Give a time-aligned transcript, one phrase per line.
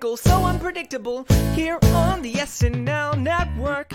[0.00, 1.26] so unpredictable.
[1.54, 3.92] Here on the SNL Network.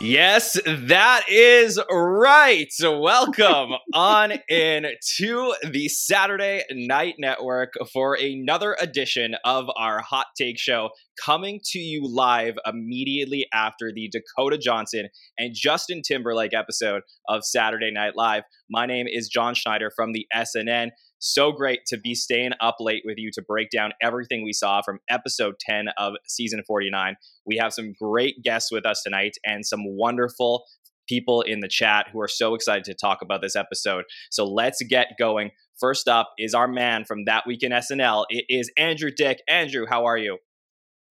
[0.00, 2.72] Yes, that is right.
[2.82, 4.86] Welcome on in
[5.18, 10.90] to the Saturday Night Network for another edition of our Hot Take Show,
[11.24, 15.08] coming to you live immediately after the Dakota Johnson
[15.38, 18.42] and Justin Timberlake episode of Saturday Night Live.
[18.68, 20.88] My name is Jon Schneider from the SNN.
[21.24, 24.82] So great to be staying up late with you to break down everything we saw
[24.82, 27.14] from episode 10 of season 49.
[27.46, 30.64] We have some great guests with us tonight and some wonderful
[31.08, 34.04] people in the chat who are so excited to talk about this episode.
[34.32, 35.52] So let's get going.
[35.78, 38.24] First up is our man from That Week in SNL.
[38.28, 39.42] It is Andrew Dick.
[39.46, 40.38] Andrew, how are you?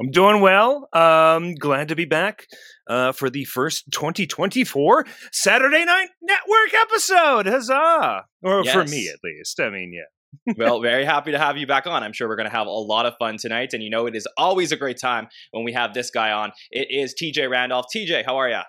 [0.00, 0.88] I'm doing well.
[0.94, 2.46] Um, glad to be back
[2.88, 7.46] uh, for the first 2024 Saturday Night Network episode.
[7.46, 8.24] Huzzah!
[8.42, 8.72] Or Yes.
[8.72, 9.60] for me, at least.
[9.60, 10.54] I mean, yeah.
[10.56, 12.02] well, very happy to have you back on.
[12.02, 13.74] I'm sure we're going to have a lot of fun tonight.
[13.74, 16.52] And you know, it is always a great time when we have this guy on.
[16.70, 17.86] It is TJ Randolph.
[17.94, 18.60] TJ, how are you?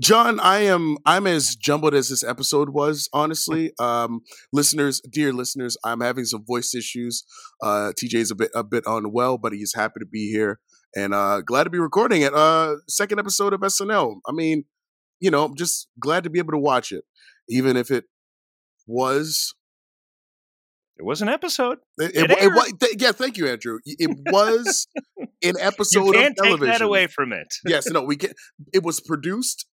[0.00, 3.72] Jon, I am I'm as jumbled as this episode was, honestly.
[3.80, 4.20] Um
[4.52, 7.24] listeners, dear listeners, I'm having some voice issues.
[7.62, 10.60] Uh TJ's a bit a bit unwell, but he's happy to be here
[10.94, 12.32] and uh glad to be recording it.
[12.32, 14.16] Uh second episode of SNL.
[14.28, 14.64] I mean,
[15.20, 17.04] you know, I'm just glad to be able to watch it
[17.48, 18.04] even if it
[18.86, 19.54] was
[20.96, 21.78] It was an episode.
[21.98, 23.78] it, It it, it, th- yeah, thank you Andrew.
[23.84, 24.86] It was
[25.42, 26.68] an episode You can't of take television.
[26.72, 27.48] that away from it.
[27.66, 28.30] yes, no, we can
[28.72, 29.66] it was produced,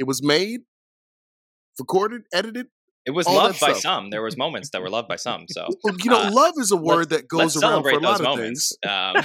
[0.00, 0.62] it was made,
[1.78, 2.68] recorded, edited.
[3.06, 3.80] It was All loved by stuff.
[3.80, 4.10] some.
[4.10, 5.46] There was moments that were loved by some.
[5.48, 8.20] So Well, You know, Uh, love is a word that goes around for a lot
[8.20, 8.76] of moments.
[8.84, 8.92] things.
[8.92, 9.24] Um,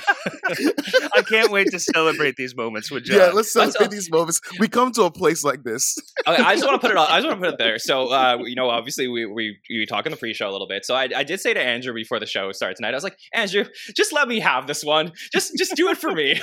[1.14, 3.18] I can't wait to celebrate these moments with Jon.
[3.18, 4.40] Yeah, let's Let's- celebrate these moments.
[4.60, 5.96] We come to a place like this.
[6.28, 6.98] Okay, I just want to put it.
[6.98, 7.78] On, I just want to put it there.
[7.78, 10.84] So, uh, you know, obviously, we we we talk in the pre-show a little bit.
[10.84, 13.16] So, I, I did say to Andrew before the show started tonight, I was like,
[13.32, 15.12] Andrew, just let me have this one.
[15.32, 16.34] Just just do it for me.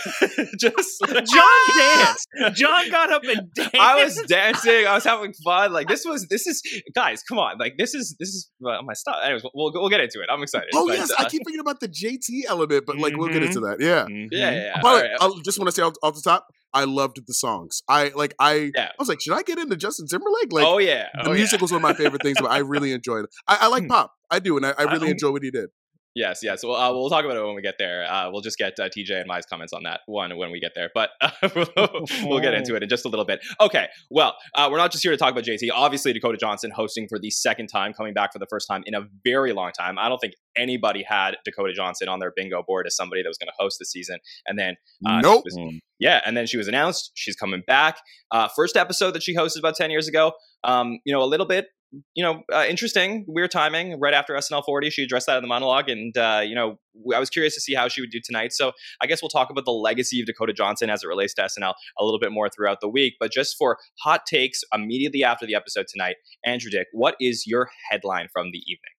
[0.56, 2.28] just Jon danced.
[2.54, 3.74] Jon got up and danced.
[3.74, 4.86] I was dancing.
[4.86, 5.72] I was having fun.
[5.72, 6.62] Like this was this is
[6.94, 7.24] guys.
[7.32, 7.56] Come on.
[7.58, 9.16] Like this is this is uh, my stuff.
[9.24, 10.28] Anyways, we'll we'll get into it.
[10.30, 10.68] I'm excited.
[10.74, 13.42] Oh But, yes, uh, I keep thinking about the JT element, but like we'll get
[13.42, 13.78] into that.
[13.80, 14.04] Yeah.
[14.04, 14.28] Mhm.
[14.30, 14.60] yeah, yeah.
[14.76, 14.80] yeah.
[14.82, 15.10] By the way.
[15.20, 17.82] I just want to say off, off the top, I loved the songs.
[17.88, 18.88] I like I Yeah.
[18.88, 20.52] I was like, should I get into Justin Timberlake?
[20.52, 21.08] Like oh yeah.
[21.24, 21.62] the Oh, music yeah.
[21.62, 23.30] was one of my favorite things, but I really enjoyed it.
[23.48, 23.88] I, I like Hmm.
[23.88, 24.12] pop.
[24.30, 25.68] I do, and I, I really Um, enjoy what he did.
[26.14, 26.62] Yes, yes.
[26.62, 28.04] Well, uh, we'll talk about it when we get there.
[28.04, 30.72] Uh, we'll just get uh, TJ and Mai's comments on that one when we get
[30.74, 31.30] there, but uh,
[31.76, 33.40] we'll, we'll get into it in just a little bit.
[33.60, 35.70] Okay, well, uh, we're not just here to talk about JT.
[35.72, 38.94] Obviously, Dakota Johnson hosting for the second time, coming back for the first time in
[38.94, 39.98] a very long time.
[39.98, 43.38] I don't think anybody had Dakota Johnson on their bingo board as somebody that was
[43.38, 45.44] going to host the season, and then uh, nope.
[45.44, 47.12] was- yeah, and then she was announced.
[47.14, 47.98] She's coming back.
[48.30, 50.32] Uh, first episode that she hosted about ten years ago.
[50.64, 51.68] Um, you know, a little bit.
[52.14, 54.00] You know, uh, interesting, weird timing.
[54.00, 56.78] Right after SNL 40, she addressed that in the monologue, and uh, you know,
[57.14, 58.52] I was curious to see how she would do tonight.
[58.52, 58.72] So
[59.02, 61.74] I guess we'll talk about the legacy of Dakota Johnson as it relates to SNL
[61.98, 63.14] a little bit more throughout the week.
[63.20, 67.70] But just for hot takes immediately after the episode tonight, Andrew Dick, what is your
[67.90, 68.92] headline from the evening?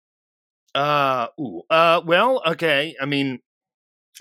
[0.76, 1.62] Uh, ooh.
[1.70, 2.96] Uh, well, okay.
[3.02, 3.40] I mean,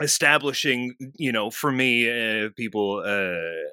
[0.01, 3.69] establishing, you know, for me, uh, people, uh,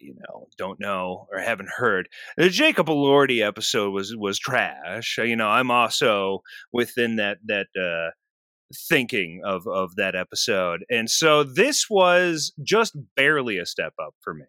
[0.00, 5.18] you know, don't know or haven't heard the Jacob Elordi episode was was trash.
[5.18, 6.40] You know, I'm also
[6.72, 8.10] within that that uh,
[8.88, 14.34] thinking of of that episode, and so this was just barely a step up for
[14.34, 14.44] me.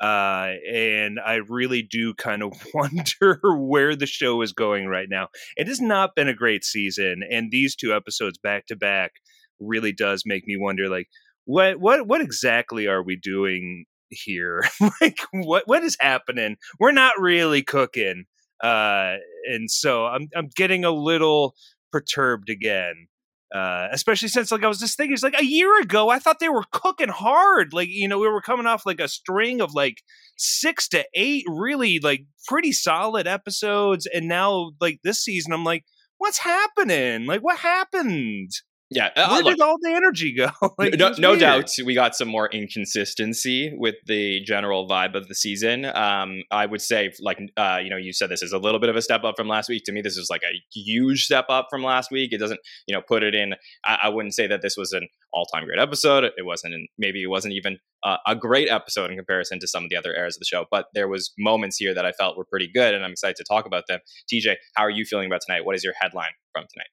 [0.00, 5.28] Uh, and I really do kind of wonder where the show is going right now.
[5.56, 9.12] It has not been a great season, and these two episodes back to back
[9.60, 11.08] really does make me wonder, like,
[11.44, 14.62] what what what exactly are we doing here?
[15.00, 16.56] like, what what is happening?
[16.78, 18.24] We're not really cooking,
[18.62, 19.14] uh,
[19.46, 21.54] and so I'm I'm getting a little
[21.92, 23.08] perturbed again.
[23.54, 26.40] Uh, especially since like I was just thinking, it's like a year ago, I thought
[26.40, 27.72] they were cooking hard.
[27.72, 30.02] Like you know, we were coming off like a string of like
[30.36, 35.84] six to eight really like pretty solid episodes, and now like this season, I'm like,
[36.18, 37.26] what's happening?
[37.26, 38.50] Like, what happened?
[38.88, 40.48] Yeah, uh, Where look, did all the energy go?
[40.78, 45.34] like, no, no doubt we got some more inconsistency with the general vibe of the
[45.34, 45.84] season.
[45.86, 48.88] Um, I would say, like, uh, you know, you said this is a little bit
[48.88, 49.82] of a step up from last week.
[49.86, 52.32] To me, this is like a huge step up from last week.
[52.32, 53.54] It doesn't, you know, put it in.
[53.84, 56.22] I, I wouldn't say that this was an all-time great episode.
[56.22, 59.82] It wasn't, an, maybe it wasn't even uh, a great episode in comparison to some
[59.82, 60.64] of the other eras of the show.
[60.70, 63.44] But there was moments here that I felt were pretty good, and I'm excited to
[63.44, 63.98] talk about them.
[64.32, 65.64] TJ, how are you feeling about tonight?
[65.64, 66.86] What is your headline from tonight?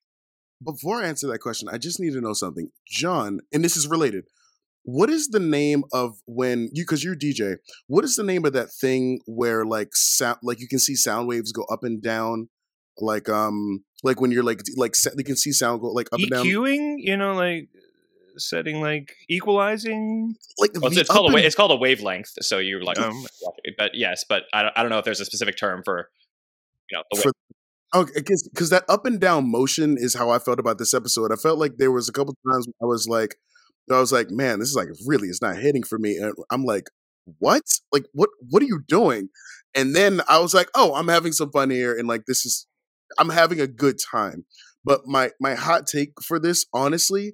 [0.64, 2.70] Before I answer that question, I just need to know something.
[2.88, 4.26] Jon, and this is related.
[4.86, 7.56] What is the name of when you because you're DJ,
[7.88, 11.28] what is the name of that thing where like sound like you can see sound
[11.28, 12.50] waves go up and down
[13.00, 16.20] like um like when you're like like se- you can see sound go like up
[16.20, 17.70] and down EQing, you know, like
[18.38, 20.36] setting like equalizing.
[20.60, 22.32] like Well, it's, it's called a wa- it's called a wavelength.
[22.42, 23.26] So you're like, Um,
[23.78, 26.10] but yes, but I don't, I don't know if there's a specific term for
[26.92, 27.32] you know the For-
[27.94, 31.32] Oh, because that up and down motion is how I felt about this episode.
[31.32, 33.36] I felt like there was a couple times I was like,
[33.92, 36.18] I was like, man, this is like really, it's not hitting for me.
[36.18, 36.86] And I'm like,
[37.40, 37.62] what?
[37.92, 38.30] Like, what?
[38.50, 39.30] What are you doing?
[39.76, 42.68] And then I was like, oh, I'm having some fun here, and like this is,
[43.20, 44.46] I'm having a good time.
[44.84, 47.34] But my my hot take for this, honestly,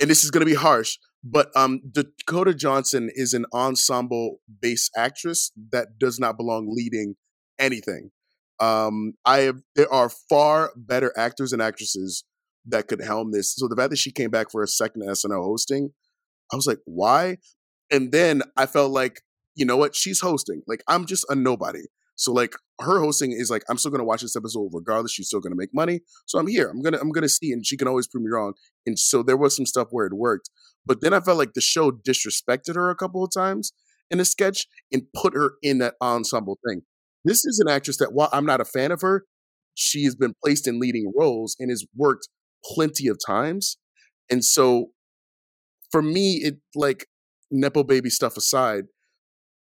[0.00, 5.52] and this is gonna be harsh, but um, Dakota Johnson is an ensemble bass actress
[5.72, 7.16] that does not belong leading
[7.58, 8.10] anything.
[8.60, 12.24] Um, I have there are far better actors and actresses
[12.66, 13.54] that could helm this.
[13.54, 15.90] So the fact that she came back for a second SNL hosting,
[16.52, 17.38] I was like, why?
[17.90, 19.22] And then I felt like,
[19.54, 19.94] you know what?
[19.94, 20.62] She's hosting.
[20.66, 21.82] Like I'm just a nobody.
[22.16, 25.12] So like her hosting is like I'm still gonna watch this episode regardless.
[25.12, 26.00] She's still gonna make money.
[26.26, 26.68] So I'm here.
[26.68, 28.54] I'm gonna I'm gonna see, and she can always prove me wrong.
[28.86, 30.50] And so there was some stuff where it worked,
[30.84, 33.72] but then I felt like the show disrespected her a couple of times
[34.10, 36.82] in a sketch and put her in that ensemble thing.
[37.26, 39.24] This is an actress that while I'm not a fan of her,
[39.74, 42.28] she has been placed in leading roles and has worked
[42.64, 43.78] plenty of times.
[44.30, 44.90] And so
[45.90, 47.06] for me, it like
[47.50, 48.84] Nepo baby stuff aside,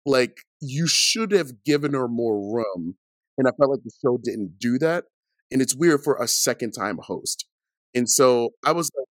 [0.05, 2.97] like you should have given her more room.
[3.39, 5.05] And I felt like the show didn't do that.
[5.51, 7.47] And it's weird for a second time host.
[7.95, 9.06] And so I was like,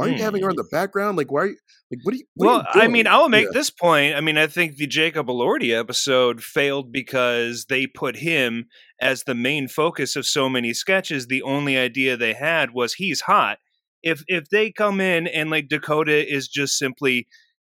[0.00, 0.62] why are you having her in hmm.
[0.62, 1.18] the background?
[1.18, 1.56] Like, why are you
[1.90, 3.06] like what are you what are Well, you I mean.
[3.06, 3.52] I will make Yeah.
[3.52, 4.14] this point.
[4.14, 8.66] I mean, I think the Jacob Elordi episode failed because they put him
[9.00, 11.26] as the main focus of so many sketches.
[11.26, 13.58] The only idea they had was he's hot.
[14.02, 17.26] If if they come in and like Dakota is just simply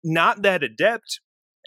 [0.04, 1.20] not that adept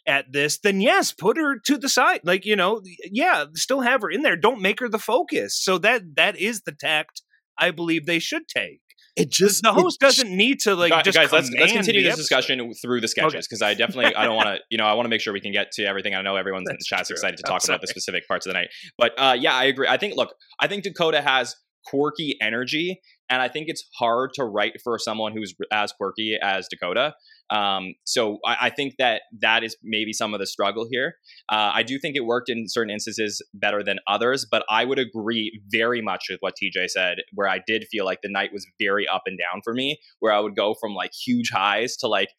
[0.07, 2.21] at this, then yes, put her to the side.
[2.23, 2.81] Like, you know,
[3.11, 4.37] yeah, still have her in there.
[4.37, 5.59] Don't make her the focus.
[5.61, 7.23] So that that is the tact
[7.57, 8.81] I believe they should take.
[9.15, 12.13] It just The host doesn't need to like Gu- just guys, let's let's continue this
[12.13, 12.21] episode.
[12.23, 15.05] discussion through the sketches because I definitely I don't want to you know I want
[15.05, 16.15] to make sure we can get to everything.
[16.15, 17.15] I know everyone's in the That's chat's true.
[17.15, 19.87] excited to talk about the specific parts of the night, but uh, yeah, I agree.
[19.87, 24.43] I think look, I think Dakota has quirky energy, and I think it's hard to
[24.43, 27.13] write for someone who's as quirky as Dakota.
[27.49, 31.15] Um, so I, I think that that is maybe some of the struggle here.
[31.49, 34.99] Uh, I do think it worked in certain instances better than others, but I would
[34.99, 38.65] agree very much with what TJ said, where I did feel like the night was
[38.79, 42.07] very up and down for me, where I would go from like huge highs to
[42.07, 42.29] like,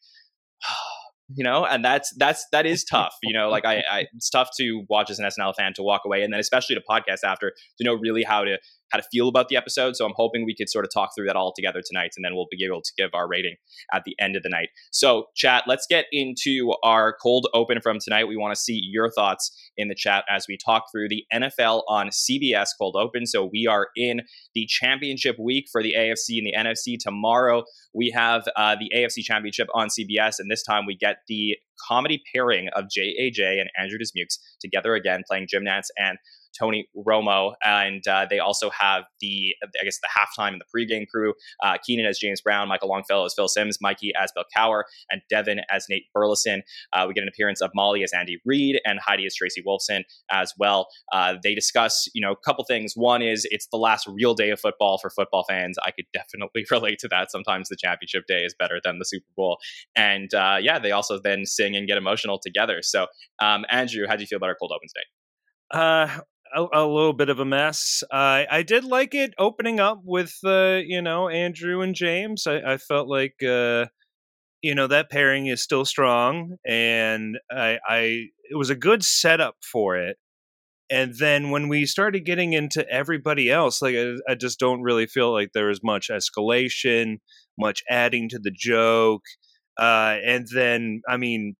[1.35, 3.13] you know, and that's that's that is tough.
[3.21, 6.01] You know, like I, I it's tough to watch as an SNL fan to walk
[6.05, 8.57] away, and then especially to podcast after to know really how to
[8.91, 9.95] how to feel about the episode.
[9.95, 12.35] So I'm hoping we could sort of talk through that all together tonight, and then
[12.35, 13.55] we'll be able to give our rating
[13.93, 14.69] at the end of the night.
[14.91, 18.25] So, chat, let's get into our cold open from tonight.
[18.25, 21.83] We want to see your thoughts in the chat as we talk through the NFL
[21.87, 23.25] on CBS cold open.
[23.25, 24.21] So, we are in
[24.53, 26.97] the championship week for the AFC and the NFC.
[26.99, 27.63] Tomorrow,
[27.93, 31.57] we have uh, the AFC championship on CBS, and this time we get the
[31.87, 36.17] comedy pairing of JAJ and Andrew Dismukes together again, playing Nantz and
[36.57, 41.07] Tony Romo, and uh, they also have the I guess the halftime and the pregame
[41.07, 41.33] crew.
[41.63, 45.21] Uh, Keenan as James Brown, Michael Longfellow as Phil Simms, Mikey as Bill Cowher, and
[45.29, 46.63] Devin as Nate Burleson.
[46.93, 50.03] Uh, we get an appearance of Molly as Andy Reid and Heidi as Tracy Wolfson
[50.31, 50.87] as well.
[51.43, 52.93] They discuss you know a couple things.
[52.95, 55.77] One is it's the last real day of football for football fans.
[55.83, 57.31] I could definitely relate to that.
[57.31, 59.57] Sometimes the championship day is better than the Super Bowl,
[59.95, 62.81] and uh, yeah, they also then sing and get emotional together.
[62.81, 63.07] So,
[63.39, 65.05] um, Andrew, how do you feel about our cold open today?
[65.71, 66.21] Uh,
[66.55, 68.03] a, a little bit of a mess.
[68.11, 72.47] I I did like it opening up with uh, you know Andrew and James.
[72.47, 73.85] I, I felt like uh,
[74.61, 77.97] you know that pairing is still strong, and I I
[78.49, 80.17] it was a good setup for it.
[80.89, 85.05] And then when we started getting into everybody else, like I, I just don't really
[85.05, 87.17] feel like there was much escalation,
[87.57, 89.23] much adding to the joke.
[89.77, 91.55] Uh, and then, I mean,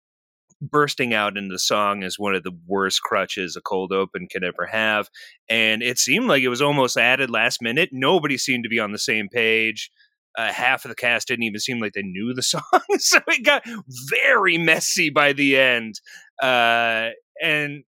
[0.62, 4.44] bursting out into the song is one of the worst crutches a cold open can
[4.44, 5.10] ever have.
[5.50, 7.90] And it seemed like it was almost added last minute.
[7.92, 9.92] Nobody seemed to be on the same page.
[10.38, 12.62] Uh, half of the cast didn't even seem like they knew the song.
[12.98, 13.64] so it got
[14.10, 15.96] very messy by the end.
[16.42, 17.10] Uh,
[17.42, 17.84] and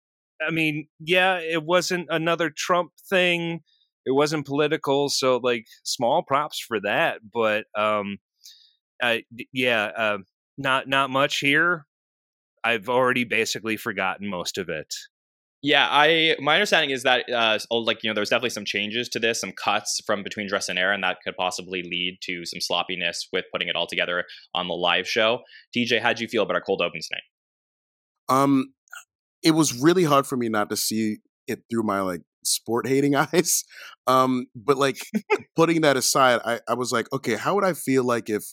[0.46, 3.60] I mean, yeah, it wasn't another Trump thing.
[4.06, 5.08] It wasn't political.
[5.08, 7.20] So, like, small props for that.
[7.32, 8.18] But, um,
[9.02, 9.18] uh,
[9.52, 10.18] yeah, uh,
[10.58, 11.86] not not much here.
[12.64, 14.94] I've already basically forgotten most of it.
[15.62, 19.08] Yeah, I my understanding is that uh, oh, like you know, there's definitely some changes
[19.10, 22.44] to this, some cuts from between dress and air, and that could possibly lead to
[22.44, 25.40] some sloppiness with putting it all together on the live show.
[25.74, 27.22] TJ, how would you feel about our cold open tonight?
[28.28, 28.74] Um,
[29.42, 33.14] it was really hard for me not to see it through my like sport hating
[33.16, 33.64] eyes.
[34.06, 34.98] Um, but like
[35.56, 38.44] putting that aside, I, I was like, okay, how would I feel like if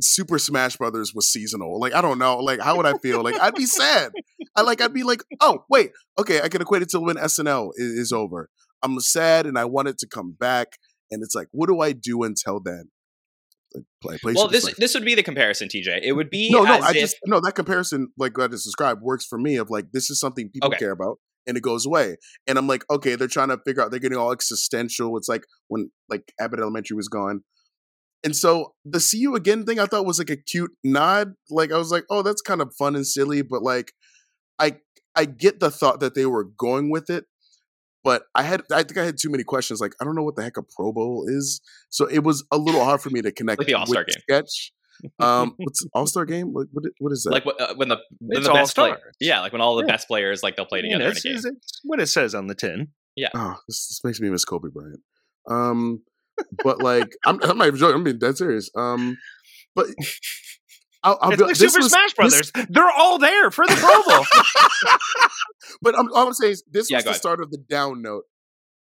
[0.00, 1.80] Super Smash Brothers was seasonal?
[1.80, 2.38] Like, I don't know.
[2.38, 3.22] Like, how would I feel?
[3.22, 4.12] Like, I'd be sad.
[4.54, 7.70] I like, I'd be like, oh, wait, okay, I can equate it to when SNL
[7.76, 8.50] is, is over.
[8.82, 10.68] I'm sad and I want it to come back.
[11.10, 12.90] And it's like, what do I do until then?
[14.00, 16.00] Play, play well, this this would be the comparison, TJ.
[16.02, 16.78] It would be no, no.
[16.78, 19.56] I if, just no that comparison, like I just described, works for me.
[19.56, 20.78] Of like, this is something people Okay.
[20.78, 22.16] care about, and it goes away.
[22.46, 23.90] And I'm like, okay, they're trying to figure out.
[23.90, 25.16] They're getting all existential.
[25.18, 27.42] It's like when like Abbott Elementary was gone,
[28.24, 31.34] and so the "see you again" thing I thought was like a cute nod.
[31.50, 33.92] Like I was like, oh, that's kind of fun and silly, but like,
[34.58, 34.78] I
[35.14, 37.24] I get the thought that they were going with it.
[38.04, 39.80] But I had, I think I had too many questions.
[39.80, 42.56] Like, I don't know what the heck a Pro Bowl is, so it was a
[42.56, 44.22] little hard for me to connect Like the All-Star with game.
[44.28, 44.72] sketch.
[45.18, 46.52] Um, what's All Star game?
[46.52, 47.32] What, what what is that?
[47.32, 49.16] like uh, when the when It's the best play, all-stars.
[49.18, 49.92] yeah, like when all the Yeah.
[49.92, 51.32] best players like they'll play You together know, in a game.
[51.32, 52.88] it's- it's what it says on the tin.
[53.16, 53.30] Yeah.
[53.34, 55.00] Oh, this, this makes me miss Kobe Bryant.
[55.50, 56.02] Um,
[56.64, 57.96] but like, I'm, I'm not even joking.
[57.96, 58.70] I'm being dead serious.
[58.76, 59.16] Um,
[59.74, 59.86] but
[61.02, 62.68] I'll, I'll It's be, like this Super was- Smash this- Brothers.
[62.70, 64.24] They're all there for the Pro Bowl.
[65.82, 67.20] but I'm, all I'm saying is this Yeah, was the ahead.
[67.20, 68.24] start of the down note.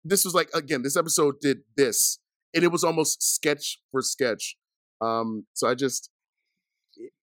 [0.05, 2.19] This was like again, this episode did this,
[2.55, 4.57] and it was almost sketch for sketch.
[5.01, 6.11] Um, so I just,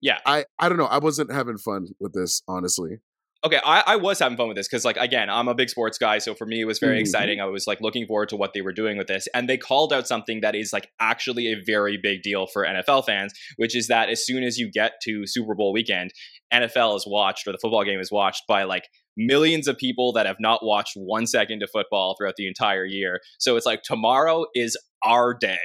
[0.02, 0.18] Yeah.
[0.26, 0.86] I I don't know.
[0.86, 2.98] I wasn't having fun with this, honestly.
[3.44, 5.98] Okay, I, I was having fun with this because, like, again, I'm a big sports
[5.98, 7.02] guy, so for me, it was very Mhm.
[7.02, 7.42] exciting.
[7.42, 9.92] I was like looking forward to what they were doing with this, and they called
[9.92, 13.88] out something that is like actually a very big deal for NFL fans, which is
[13.88, 16.12] that as soon as you get to Super Bowl weekend,
[16.54, 18.88] NFL is watched or the football game is watched by like
[19.18, 23.20] millions of people that have not watched one second of football throughout the entire year.
[23.40, 25.58] So it's like tomorrow is our day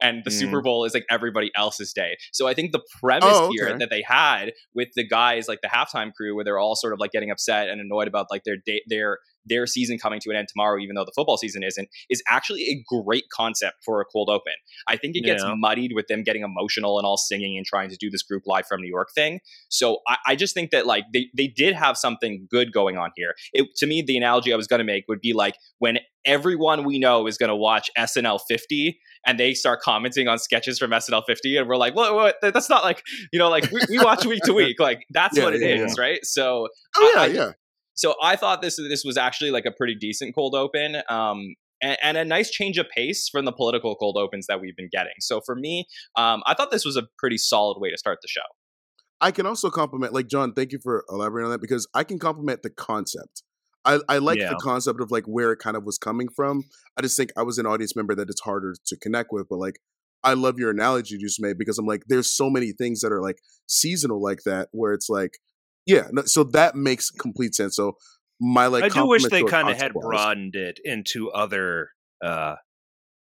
[0.00, 0.38] and the Mm.
[0.38, 2.16] Super Bowl is like everybody else's day.
[2.32, 5.68] So I think the premise Oh, here that they had with the guys like the
[5.68, 8.56] halftime crew where they're all sort of like getting upset and annoyed about like their
[8.64, 11.88] day their their season coming to an end tomorrow even though the football season isn't
[12.10, 14.52] is actually a great concept for a cold open.
[14.88, 15.54] I think it gets Yeah.
[15.56, 18.66] muddied with them getting emotional and all singing and trying to do this group live
[18.66, 19.40] from New York thing.
[19.68, 23.10] So I, I just think that like they, they did have something good going on
[23.16, 23.34] here.
[23.52, 26.84] It, to me, the analogy I was going to make would be like when everyone
[26.84, 28.96] we know is going to watch SNL 50
[29.26, 32.36] and they start commenting on sketches from SNL 50 and we're like, what, what?
[32.42, 34.78] That's not like, you know, like we, we watch week to week.
[34.78, 36.20] Like that's Yeah, what it is, yeah, right?
[36.24, 37.52] So Oh yeah, I- yeah.
[37.94, 41.98] So I thought this this was actually like a pretty decent cold open, um, and,
[42.02, 45.14] and a nice change of pace from the political cold opens that we've been getting.
[45.20, 48.28] So for me, um, I thought this was a pretty solid way to start the
[48.28, 48.40] show.
[49.20, 50.52] I can also compliment, like Jon.
[50.52, 53.42] Thank you for elaborating on that because I can compliment the concept.
[53.84, 54.50] I, I like Yeah.
[54.50, 56.64] the concept of like where it kind of was coming from.
[56.96, 59.48] I just think I was an audience member that it's harder to connect with.
[59.48, 59.80] But like,
[60.24, 63.12] I love your analogy you just made because I'm like, there's so many things that
[63.12, 65.38] are like seasonal like that where it's like,
[65.86, 66.08] yeah.
[66.12, 67.76] No, so that makes complete sense.
[67.76, 67.96] So
[68.40, 71.90] my like, I do wish they kind of had broadened it into other
[72.24, 72.56] uh,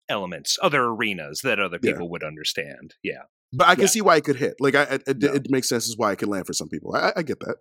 [0.08, 1.92] elements, other arenas that other Yeah.
[1.92, 2.94] people would understand.
[3.02, 3.22] Yeah.
[3.52, 3.88] But I can Yeah.
[3.88, 4.54] see why it could hit.
[4.60, 5.34] Like, I, it, it, Yeah.
[5.34, 6.94] it makes sense as why it can land for some people.
[6.94, 7.56] I, I get that.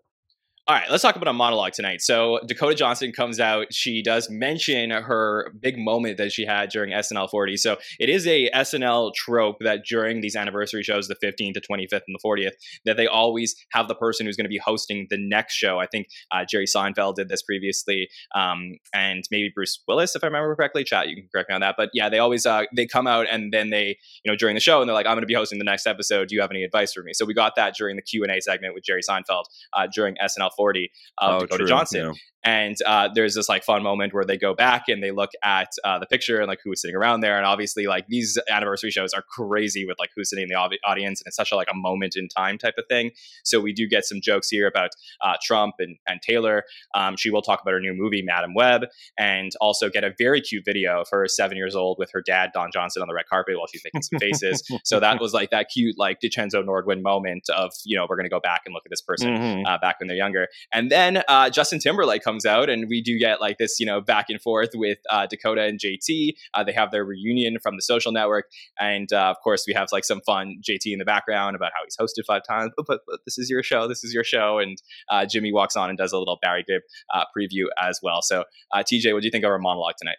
[0.65, 2.01] All right, let's talk about a monologue tonight.
[2.01, 3.73] So Dakota Johnson comes out.
[3.73, 7.57] She does mention her big moment that she had during SNL 40.
[7.57, 12.03] So it is a SNL trope that during these anniversary shows, the 15th, the 25th,
[12.07, 12.53] and the 40th,
[12.85, 15.79] that they always have the person who's going to be hosting the next show.
[15.79, 20.27] I think uh, Jerry Seinfeld did this previously, um, and maybe Bruce Willis, if I
[20.27, 20.85] remember correctly.
[20.85, 21.75] Chat, you can correct me on that.
[21.77, 24.61] But yeah, they always uh, they come out and then they you know during the
[24.61, 26.29] show and they're like, I'm going to be hosting the next episode.
[26.29, 27.11] Do you have any advice for me?
[27.11, 29.43] So we got that during the Q and A segment with Jerry Seinfeld
[29.73, 32.05] uh, during SNL 40 of Dakota Oh, true, Johnson.
[32.05, 32.11] yeah.
[32.43, 35.69] And uh, there's this like fun moment where they go back and they look at
[35.83, 37.37] uh, the picture and like who was sitting around there.
[37.37, 40.79] And obviously, like these anniversary shows are crazy with like who's sitting in the audi-
[40.85, 43.11] audience, and it's such a like a moment in time type of thing.
[43.43, 44.89] So we do get some jokes here about
[45.21, 46.63] uh, Trump and and Taylor.
[46.95, 48.83] Um, she will talk about her new movie, Madame Web,
[49.17, 52.49] and also get a very cute video of her seven years old with her dad
[52.53, 54.63] Don Johnson on the red carpet while she's making some faces.
[54.83, 58.25] so that was like that cute like DiCenzo Nordwin moment of you know we're going
[58.25, 59.65] to go back and look at this person Mhm.
[59.67, 60.47] uh, back when they're younger.
[60.73, 64.01] And then uh, Justin Timberlake comes out, and we do get like this, you know,
[64.01, 66.33] back and forth with uh, Dakota and JT.
[66.53, 68.45] Uh, they have their reunion from the social network,
[68.79, 71.83] and uh, of course, we have like some fun JT in the background about how
[71.83, 72.71] he's hosted five times.
[72.75, 73.87] But, but, but this is your show.
[73.87, 74.59] This is your show.
[74.59, 74.77] And
[75.09, 76.81] uh, Jimmy walks on and does a little Barry Gibb
[77.13, 78.21] uh, preview as well.
[78.21, 80.17] So, uh, TJ, what do you think of our monologue tonight?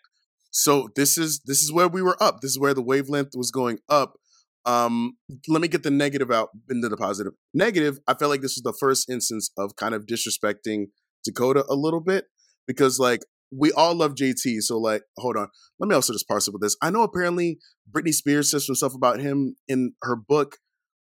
[0.51, 2.41] So this is this is where we were up.
[2.41, 4.19] This is where the wavelength was going up.
[4.65, 5.19] Um,
[5.49, 7.35] let me get the negative out into the positive.
[7.53, 10.87] Negative, I felt like this was the first instance of kind of disrespecting
[11.25, 12.27] Dakota a little bit
[12.67, 13.21] because like
[13.57, 14.63] we all love JT.
[14.63, 16.77] So like, hold on, let me also just parse it with this.
[16.83, 17.59] I know apparently
[17.91, 20.57] Britney Spears says some stuff about him in her book.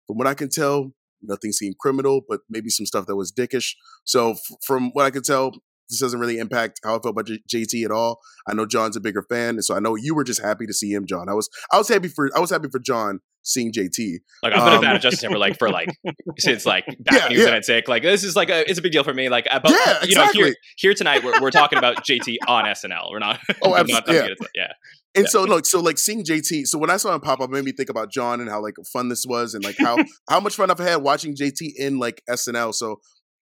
[0.07, 3.73] From what I can tell, nothing seemed criminal, but maybe some stuff that was dickish.
[4.04, 5.52] So f- from what I could tell,
[5.88, 8.21] this doesn't really impact how I felt about J- JT at all.
[8.47, 10.75] I know Jon's a bigger fan, and so I know you were just happy to
[10.75, 11.28] see him, Jon.
[11.28, 14.19] I was I was happy for I was happy for Jon seeing JT.
[14.43, 15.89] Like I've been Um, a fan of Justin Timberlake for like
[16.39, 17.55] since like back Yeah, when he was yeah.
[17.57, 17.89] in NSYNC.
[17.89, 19.29] Like this is like a it's a big deal for me.
[19.29, 23.11] Like about Yeah, you know here here tonight we're, we're talking about JT on SNL.
[23.11, 23.39] We're not.
[23.63, 24.29] Oh, we're abs- not yeah.
[24.55, 24.73] yeah.
[25.17, 25.29] And Yeah.
[25.31, 27.65] so look, so like seeing JT, so when I saw him pop up, it made
[27.65, 29.97] me think about Jon and how like fun this was and like how
[30.29, 32.75] how much fun I've had watching JT in like SNL.
[32.75, 33.01] So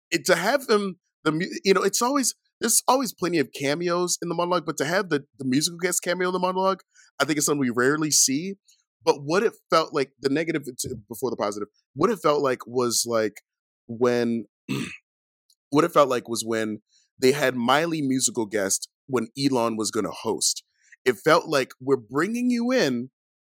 [0.09, 4.29] it, to have him, the you know, it's always there's always plenty of cameos in
[4.29, 6.81] the monologue, but to have the the musical guest cameo in the monologue,
[7.19, 8.55] I think it's something we rarely see.
[9.03, 12.65] But what it felt like, the negative to- before the positive, what it felt like
[12.67, 13.41] was like
[13.87, 14.45] when
[15.69, 16.81] what it felt like was when
[17.19, 20.63] they had Miley musical guest when Elon was going to host.
[21.05, 23.09] It felt like we're bringing you in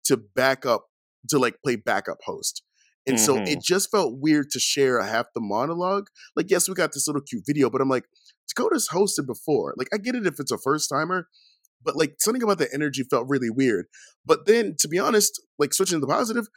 [0.06, 0.86] to back up
[1.30, 2.64] to like play backup host.
[3.08, 3.48] And so Mhm.
[3.48, 6.08] it just felt weird to share a half the monologue.
[6.36, 8.06] Like, yes, we got this little cute video, but I'm like,
[8.48, 9.76] Dakota's hosted before.
[9.78, 11.28] Like, I get it if it's a first timer,
[11.86, 13.86] but like something about the energy felt really weird.
[14.26, 16.48] But then, to be honest, like switching to the positive,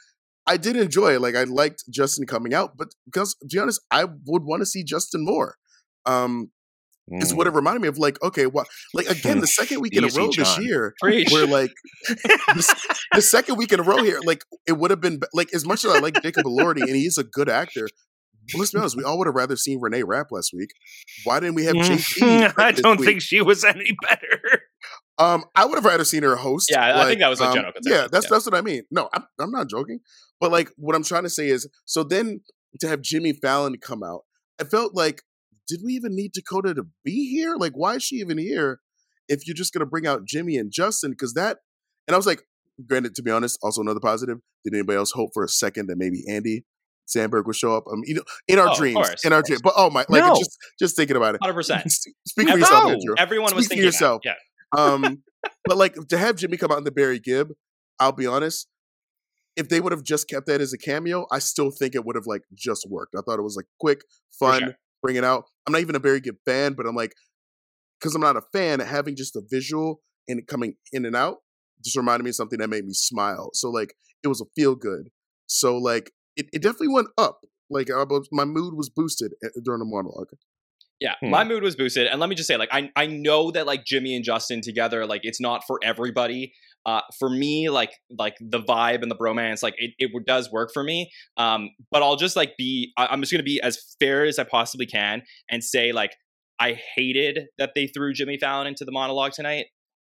[0.47, 1.21] I did enjoy it.
[1.21, 4.67] Like, I liked Justin coming out, but because to be honest, I would want to
[4.67, 5.57] see Justin more.
[6.07, 6.51] Um,
[7.11, 7.99] is what it reminded me of.
[7.99, 8.67] Like, okay, what?
[8.95, 11.31] Like again, the second week in a row this year, Preach.
[11.31, 11.73] where like
[12.09, 15.65] the, the second week in a row here, like it would have been like as
[15.67, 17.89] much as I like Jacob Elordi and he's a good actor.
[18.53, 20.71] Well, let's be honest, we all would have rather seen Reneé Rapp last week.
[21.25, 21.77] Why didn't we have?
[21.77, 23.09] Mm, I don't week?
[23.09, 24.63] think she was any better.
[25.19, 26.69] Um, I would have rather seen her host.
[26.71, 28.31] Yeah, I think that was a um, general consensus, Yeah, that's yeah.
[28.31, 28.83] that's what I mean.
[28.91, 29.99] No, I'm I'm not joking.
[30.41, 32.41] But like, what I'm trying to say is, so then
[32.81, 34.23] to have Jimmy Fallon come out,
[34.61, 35.23] I felt like,
[35.67, 37.57] did we even need Dakota to be here?
[37.57, 38.81] Like, why is she even here?
[39.29, 41.59] If you're just gonna bring out Jimmy and Justin, because that,
[42.07, 42.43] and I was like,
[42.89, 44.39] granted, to be honest, also another positive.
[44.65, 46.65] Did anybody else hope for a second that maybe Andy
[47.09, 47.85] Samberg would show up?
[47.93, 49.63] Um, you know, in our Oh, dreams, course, in our dreams.
[49.63, 50.35] But oh my, like No.
[50.37, 51.41] just just thinking about it.
[51.43, 51.91] Hundred percent.
[51.91, 52.91] Speak for Every- yourself, No.
[52.91, 53.15] Andrew.
[53.19, 54.21] Everyone was Speak for thinking yourself.
[54.25, 54.31] That.
[54.31, 54.35] Yeah.
[54.77, 55.23] Um,
[55.65, 57.53] but like to have Jimmy come out in the Barry Gibb,
[57.99, 58.69] I'll be honest.
[59.57, 62.15] If they would have just kept that as a cameo, I still think it would
[62.15, 63.15] have like just worked.
[63.17, 64.03] I thought it was like quick,
[64.39, 64.75] fun, sure.
[65.03, 65.45] bring it out.
[65.67, 67.13] I'm not even a Barry Gibb fan, but I'm like,
[67.99, 71.39] because I'm not a fan, having just a visual and it coming in and out
[71.83, 73.51] just reminded me of something that made me smile.
[73.55, 75.09] So like it was a feel good.
[75.47, 77.41] So like it, it definitely went up.
[77.71, 80.29] Like I my mood was boosted eh, during the monologue.
[81.01, 81.31] Yeah, Hmm.
[81.31, 83.85] my mood was boosted, and let me just say, like, I I know that like
[83.85, 86.53] Jimmy and Justin together, like, it's not for everybody.
[86.87, 90.71] Uh, for me, like like the vibe and the bromance, like it, it does work
[90.73, 91.11] for me.
[91.37, 94.45] Um, but I'll just like be, I, I'm just gonna be as fair as I
[94.45, 96.17] possibly can and say like
[96.59, 99.67] I hated that they threw Jimmy Fallon into the monologue tonight.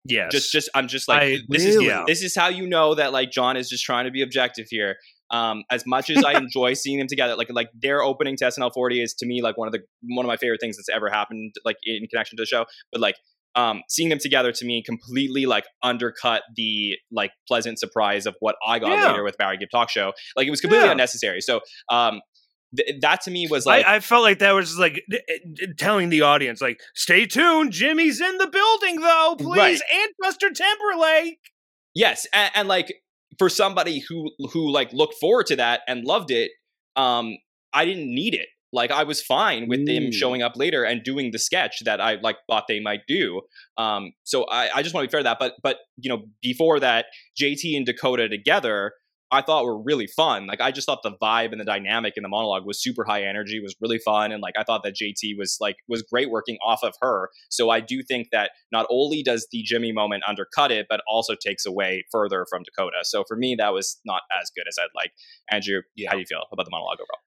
[0.05, 0.31] Yes.
[0.31, 2.03] Just just I'm just like I- this is Really?
[2.07, 4.97] this is how you know that like Jon is just trying to be objective here.
[5.31, 8.73] Um, as much as I enjoy seeing them together, like like their opening to SNL
[8.73, 11.09] 40 is to me like one of the one of my favorite things that's ever
[11.09, 12.65] happened like in connection to the show.
[12.91, 13.15] But like
[13.55, 18.55] um, seeing them together to me completely like undercut the like pleasant surprise of what
[18.65, 19.07] I got Yeah.
[19.11, 20.13] later with Barry Gibb talk show.
[20.35, 20.91] Like it was completely Yeah.
[20.91, 21.41] unnecessary.
[21.41, 22.21] So um,
[22.77, 25.19] th- that to me was like I, I felt like that was like d-
[25.55, 29.81] d- telling the audience, like, stay tuned, Jimmy's in the building, though, please, Right.
[29.93, 31.39] and Buster Timberlake.
[31.95, 32.93] Yes, and, and like
[33.39, 36.51] for somebody who who like looked forward to that and loved it,
[36.95, 37.37] um,
[37.73, 38.47] I didn't need it.
[38.71, 40.13] Like I was fine with them Mm.
[40.13, 43.41] showing up later and doing the sketch that I like thought they might do.
[43.77, 45.39] Um, so I, I just want to be fair to that.
[45.39, 47.05] But but you know before that,
[47.41, 48.93] JT and Dakota together,
[49.31, 50.47] I thought were really fun.
[50.47, 53.23] Like I just thought the vibe and the dynamic in the monologue was super high
[53.23, 56.57] energy, was really fun, and like I thought that JT was like was great working
[56.65, 57.29] off of her.
[57.49, 61.35] So I do think that not only does the Jimmy moment undercut it, but also
[61.35, 62.97] takes away further from Dakota.
[63.03, 65.11] So for me, that was not as good as I'd like.
[65.51, 67.21] Andrew, how do you feel about the monologue overall?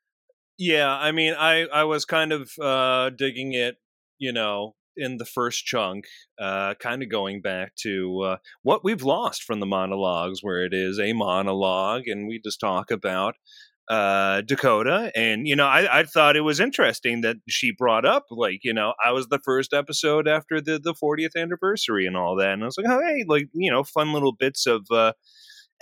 [0.59, 3.77] Yeah, I mean, I I was kind of uh, digging it,
[4.19, 6.07] you know, in the first chunk,
[6.40, 10.74] uh, kind of going back to uh, what we've lost from the monologues, where it
[10.74, 13.35] is a monologue, and we just talk about
[13.88, 15.11] uh, Dakota.
[15.14, 18.72] And you know, I, I thought it was interesting that she brought up, like, you
[18.72, 22.62] know, I was the first episode after the the 40th anniversary and all that, and
[22.62, 25.12] I was like, oh, hey, like, you know, fun little bits of uh,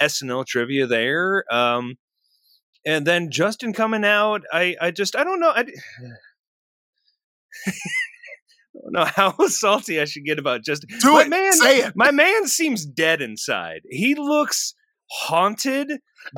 [0.01, 1.45] SNL trivia there.
[1.53, 1.97] Um,
[2.87, 5.53] and then Justin coming out, I, I just, I don't know.
[5.55, 5.67] I,
[8.75, 10.91] know how salty I should get about Justin.
[11.01, 11.29] Do my it.
[11.29, 11.93] man, Say it.
[11.97, 13.81] my man seems dead inside.
[13.89, 14.75] He looks
[15.11, 15.93] haunted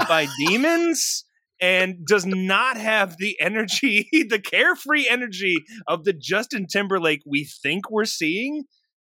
[0.09, 1.25] by demons
[1.61, 7.91] and does not have the energy, the carefree energy of the Justin Timberlake we think
[7.91, 8.65] we're seeing.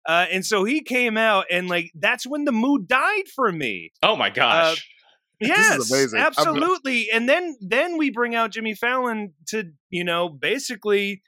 [0.08, 3.92] Uh, and so he came out, and like that's when the mood died for me.
[4.02, 4.88] Oh my gosh.
[5.40, 6.14] This Yes.
[6.14, 7.10] Absolutely.
[7.12, 11.22] And then then we bring out Jimmy Fallon to you know basically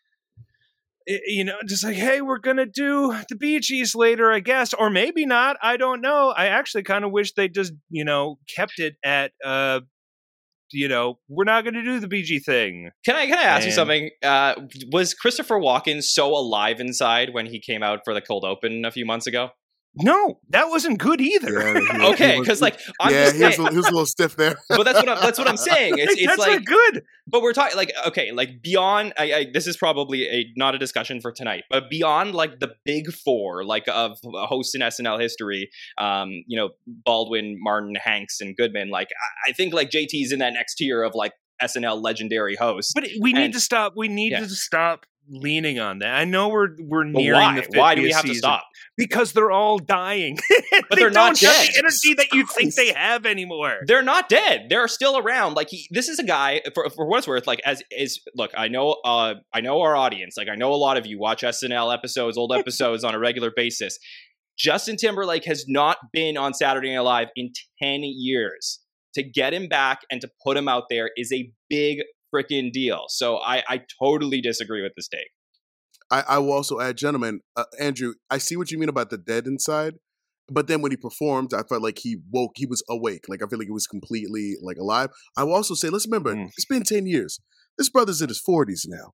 [1.06, 4.90] you know, just like, hey, we're gonna do the Bee Gees later, I guess, or
[4.90, 5.58] maybe not.
[5.62, 6.30] I don't know.
[6.36, 9.82] I actually kind of wish they just, you know, kept it at, uh,
[10.72, 12.92] you know, we're not gonna do the Bee Gees thing.
[13.06, 14.10] Can I can I ask you something?
[14.24, 14.56] Uh,
[14.92, 18.92] was Christopher Walken so alive inside when he came out for the cold open a
[18.92, 19.50] few months ago?
[19.96, 21.52] No, that wasn't good either.
[21.80, 24.56] Yeah, Okay, because like I'm yeah, just he was, saying, a, a little stiff there.
[24.70, 26.00] but that's what I'm, that's what I'm saying.
[26.00, 27.04] It's it's That's like not good.
[27.28, 30.80] but we're talking like okay like beyond I, I this is probably a not a
[30.80, 35.70] discussion for tonight but beyond like the big four like of hosts in snl history
[36.00, 39.10] um you know baldwin martin hanks and goodman like
[39.48, 43.08] i, I think like jt's in that next tier of like snl legendary hosts But
[43.22, 43.94] we need And- to stop.
[43.96, 44.40] We need Yeah.
[44.42, 46.16] to stop leaning on that.
[46.16, 48.64] I know we're we're nearing why the 50th why do we have to stop
[48.98, 50.38] Because they're all dying.
[50.90, 51.70] But they they're not dead.
[51.70, 53.78] the energy that you think they have anymore.
[53.86, 57.20] they're not dead they're still around like he, this is a guy for, for what
[57.20, 60.56] it's worth like as is look i know uh i know our audience like i
[60.56, 63.98] know a lot of you watch snl episodes old episodes on a regular basis
[64.58, 68.80] justin timberlake has not been on saturday night live in 10 years
[69.14, 72.00] to get him back and to put him out there is a big
[72.34, 75.30] freaking deal so i i totally disagree with this take
[76.12, 79.18] I, I will also add, gentlemen, uh, Andrew, I see what you mean about the
[79.18, 79.96] dead inside,
[80.52, 83.24] but then when he performed, I felt like he woke, he was awake.
[83.30, 85.10] Like I feel like he was completely like alive.
[85.38, 86.50] I will also say, let's remember, Mm.
[86.56, 87.40] it's been ten years.
[87.78, 89.14] This brother's in his forties now.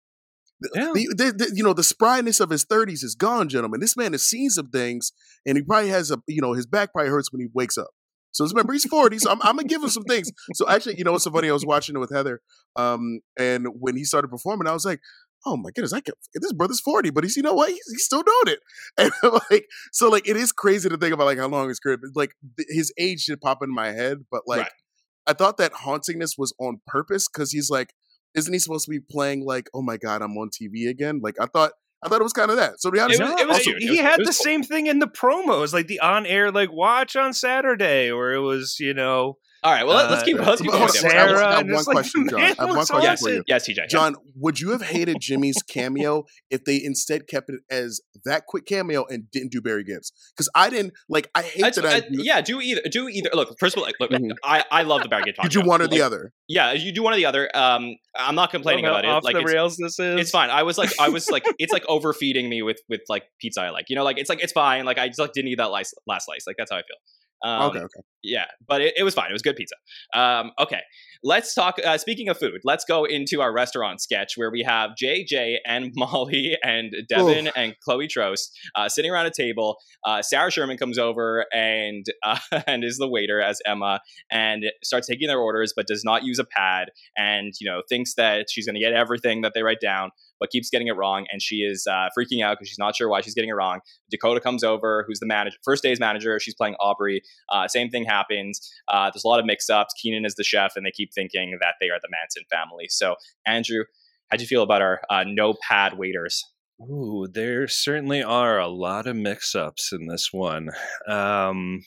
[0.61, 0.93] The- Yeah.
[0.95, 3.81] the- the- the- you know, the spryness of his thirties is gone, gentlemen.
[3.81, 5.11] This man has seen some things,
[5.45, 7.91] and he probably has a, you know, his back probably hurts when he wakes up.
[8.35, 9.19] So remember, he's forty.
[9.19, 10.31] So I'm, I'm gonna give him some things.
[10.55, 11.49] So actually, you know, what's so funny?
[11.49, 12.41] I was watching it with Heather,
[12.77, 15.01] um, and when he started performing, I was like
[15.47, 17.69] oh my goodness, I can this brother's 40, but he's you know what?
[17.69, 18.61] He's, he's still doing it.
[18.99, 21.81] And I'm like, so like it is crazy to think about like how long his
[21.81, 24.71] career like th- his age did pop in my head, but like Right.
[25.27, 27.95] I thought that hauntingness was on purpose because he's like,
[28.35, 31.21] isn't he supposed to be playing like, oh my god, I'm on TV again?
[31.23, 31.73] Like I thought
[32.05, 32.81] I thought it was kind of that.
[32.81, 33.71] So to be honest, was- it was also.
[33.71, 37.33] It he had the same thing in the promos, like the on-air, like watch on
[37.33, 40.71] Saturday, or it was, you know, all right well let, us Uh, keep let's keep
[40.71, 41.05] going on, Dan.
[41.07, 41.57] I Sarah.
[41.57, 42.41] have one it's like, question, Jon.
[42.41, 43.43] I have one question yes for you.
[43.49, 48.01] yes tj Jon, would you have hated Jimmy's cameo if they instead kept it as
[48.25, 50.13] that quick cameo and didn't do Barry Gibbs?
[50.37, 51.31] Because I didn't like.
[51.35, 52.05] I hate That's- that.
[52.05, 52.83] I, uh, yeah, do either.
[52.91, 53.31] Do either.
[53.33, 54.31] Look, first of all, like, look, Mhm.
[54.45, 55.37] I, I love the Barry Gibb.
[55.43, 56.33] Did you one or the like, other?
[56.49, 57.49] Yeah, you do one or the other.
[57.57, 59.25] Um, I'm not complaining how about it.
[59.25, 60.21] Like the it's, rails this is.
[60.21, 60.51] it's fine.
[60.51, 63.63] I was like, I was like, it's like overfeeding me with with like pizza.
[63.63, 64.85] I like, you know, like it's like it's fine.
[64.85, 66.45] Like I just like didn't eat that last last slice.
[66.47, 67.51] Like that's how I feel.
[67.51, 68.01] Um, okay, okay.
[68.25, 69.29] Yeah, but it, it was fine.
[69.29, 69.75] It was good pizza.
[70.15, 70.81] Um, okay,
[71.23, 71.79] let's talk.
[71.85, 75.93] Uh, speaking of food, let's go into our restaurant sketch where we have JJ and
[75.97, 79.77] Molly and Devin and Chloe Troast uh, sitting around a table.
[80.05, 85.07] Uh, Sarah Sherman comes over and uh, and is the waiter as Emma and starts
[85.07, 88.67] taking their orders, but does not use a pad and you know thinks that she's
[88.67, 90.11] going to get everything that they write down.
[90.41, 93.09] But keeps getting it wrong, and she is uh, freaking out because she's not sure
[93.09, 93.79] why she's getting it wrong.
[94.11, 96.39] Dakota comes over, who's the manager, first day's manager.
[96.41, 97.23] She's playing Aubrey.
[97.49, 98.14] Uh, same thing happens.
[98.89, 99.95] Uh, there's a lot of mix-ups.
[100.01, 102.87] Keenan is the chef, and they keep thinking that they are the Manson family.
[102.89, 103.85] So, Andrew,
[104.31, 106.45] how'd you feel about our uh, no pad waiters?
[106.81, 110.71] Ooh, there certainly are a lot of mix-ups in this one.
[111.09, 111.85] Um,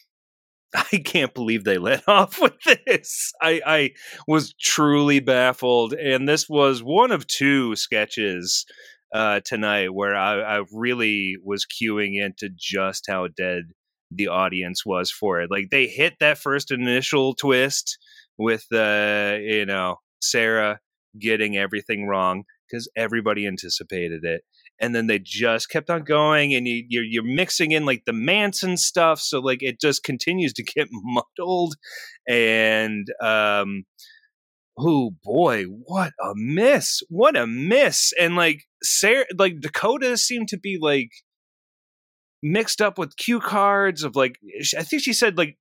[0.75, 3.31] I can't believe they let off with this.
[3.41, 3.91] I, I
[4.27, 8.65] was truly baffled, and this was one of two sketches
[9.13, 13.63] uh, tonight where I, I really was queuing into just how dead
[14.11, 15.51] the audience was for it.
[15.51, 17.97] Like they hit that first initial twist
[18.37, 20.79] with uh, you know Sarah
[21.19, 24.43] getting everything wrong because everybody anticipated it
[24.79, 28.13] and then they just kept on going and you, you're, you're mixing in like the
[28.13, 31.75] manson stuff so like it just continues to get muddled
[32.27, 33.83] and um
[34.79, 40.57] oh boy what a miss what a miss and like sarah like dakota seemed to
[40.57, 41.09] be like
[42.43, 44.39] mixed up with cue cards of like
[44.77, 45.57] i think she said like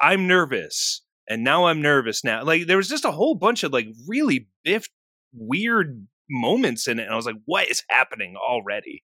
[0.00, 3.72] i'm nervous and now i'm nervous now like there was just a whole bunch of
[3.72, 4.90] like really biffed
[5.34, 9.02] weird moments in it and i was like what is happening already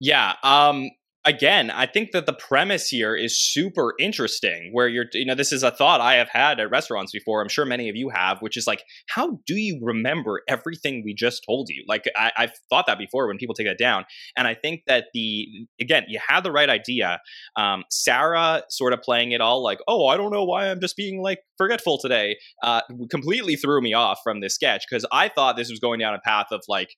[0.00, 0.34] Yeah.
[0.42, 0.90] Um,
[1.24, 4.70] again, I think that the premise here is super interesting.
[4.72, 7.40] Where you're, you know, this is a thought I have had at restaurants before.
[7.40, 11.14] I'm sure many of you have, which is like, how do you remember everything we
[11.14, 11.84] just told you?
[11.88, 14.04] Like, I, I've thought that before when people take that down,
[14.36, 15.46] and I think that the
[15.80, 17.20] again, you had the right idea.
[17.56, 20.96] Um, Sarah sort of playing it all like, oh, I don't know why I'm just
[20.96, 22.36] being like forgetful today.
[22.62, 26.14] Uh, completely threw me off from this sketch because I thought this was going down
[26.14, 26.90] a path of like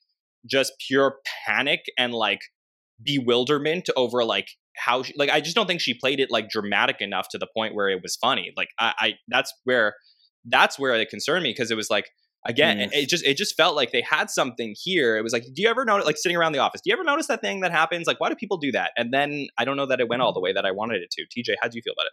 [0.46, 2.40] just pure panic and like
[3.02, 7.00] bewilderment over like how she, like I just don't think she played it like dramatic
[7.00, 8.52] enough to the point where it was funny.
[8.56, 9.94] Like I, I that's where
[10.44, 12.10] that's where it concerned me because it was like
[12.46, 12.88] again Mm.
[12.92, 15.68] it just it just felt like they had something here it was like do you
[15.68, 18.06] ever notice like sitting around the office do you ever notice that thing that happens
[18.06, 20.32] like why do people do that and then i don't know that it went all
[20.32, 22.12] the way that i wanted it to tj how do you feel about it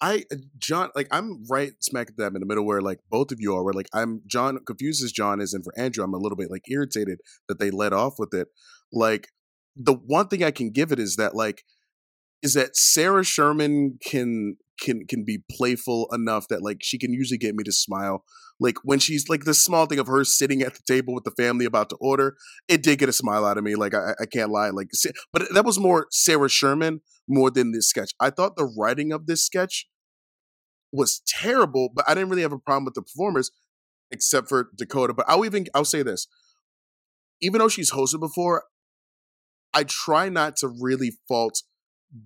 [0.00, 0.24] I
[0.58, 3.62] Jon, like I'm right smack dab in the middle where like both of you are.
[3.62, 6.50] Where like I'm Jon, confused as Jon is, and for Andrew, I'm a little bit
[6.50, 8.48] like irritated that they let off with it.
[8.90, 9.28] Like
[9.76, 11.62] the one thing I can give it is that like
[12.42, 17.38] is that Sarah Sherman can can can be playful enough that like she can usually
[17.38, 18.24] get me to smile.
[18.58, 21.30] Like when she's like the small thing of her sitting at the table with the
[21.30, 22.36] family about to order,
[22.68, 23.74] it did get a smile out of me.
[23.74, 24.70] Like I, I can't lie.
[24.70, 24.88] Like,
[25.32, 28.12] but that was more Sarah Sherman more than this sketch.
[28.20, 29.86] I thought the writing of this sketch
[30.92, 33.50] was terrible, but I didn't really have a problem with the performers
[34.10, 35.14] except for Dakota.
[35.14, 36.26] But I'll even I'll say this.
[37.40, 38.64] Even though she's hosted before,
[39.74, 41.62] I try not to really fault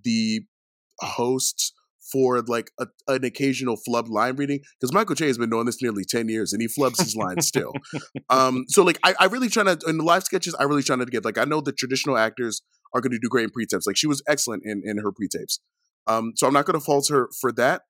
[0.04, 0.42] the
[1.00, 1.72] hosts
[2.12, 5.82] for like a, an occasional flub line reading because Michael Che has been doing this
[5.82, 7.72] nearly 10 years and he flubs his lines still.
[8.30, 10.96] Um, so like I, I really try to in the live sketches, I really try
[10.96, 12.62] not to get like I know the traditional actors
[12.94, 13.86] are going to do great in pre-tapes.
[13.86, 15.60] Like she was excellent in in her pre-tapes.
[16.06, 17.82] Um, so I'm not going to fault her for that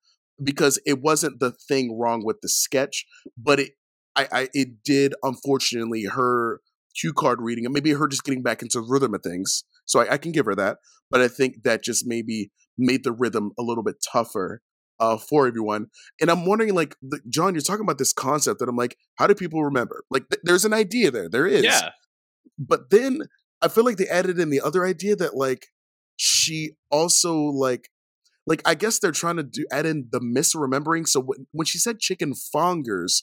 [0.43, 3.07] because it wasn't the thing wrong with the sketch,
[3.39, 3.73] but it
[4.17, 6.61] I, I it did unfortunately her
[6.99, 9.65] cue card reading and maybe her just getting back into the rhythm of things.
[9.85, 10.79] So I, I can give her that,
[11.11, 14.63] but I think that just maybe made the rhythm a little bit tougher
[15.01, 15.87] uh, for everyone.
[16.21, 19.27] And I'm wondering, like, the, Jon, you're talking about this concept that I'm like, how
[19.27, 20.05] do people remember?
[20.11, 21.29] Like, th- there's an idea there.
[21.29, 21.65] There is.
[21.65, 21.91] yeah
[22.59, 23.23] But then
[23.61, 25.67] I feel like they added in the other idea that, like,
[26.17, 27.91] she also, like,
[28.47, 31.09] like I guess they're trying to do add in the misremembering.
[31.09, 33.23] So when, when she said chicken fongers,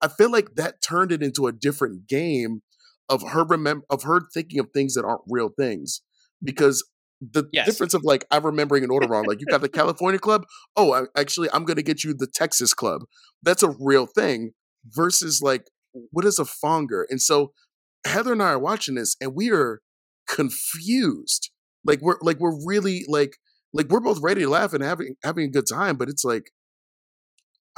[0.00, 2.62] I feel like that turned it into a different game
[3.10, 6.00] of her remember of her thinking of things that aren't real things
[6.42, 6.82] because
[7.20, 7.66] the Yes.
[7.66, 9.26] difference of like I'm remembering an order wrong.
[9.26, 10.44] Like you got the California club.
[10.76, 13.02] Oh, I, actually, I'm going to get you the Texas club.
[13.42, 14.52] That's a real thing.
[14.86, 15.64] Versus like,
[16.10, 17.04] what is a fonger?
[17.10, 17.52] And so
[18.06, 19.80] Heather and I are watching this, and we are
[20.26, 21.50] confused.
[21.84, 23.36] Like we're like we're really like
[23.74, 26.50] like we're both ready to laugh and having having a good time, but it's like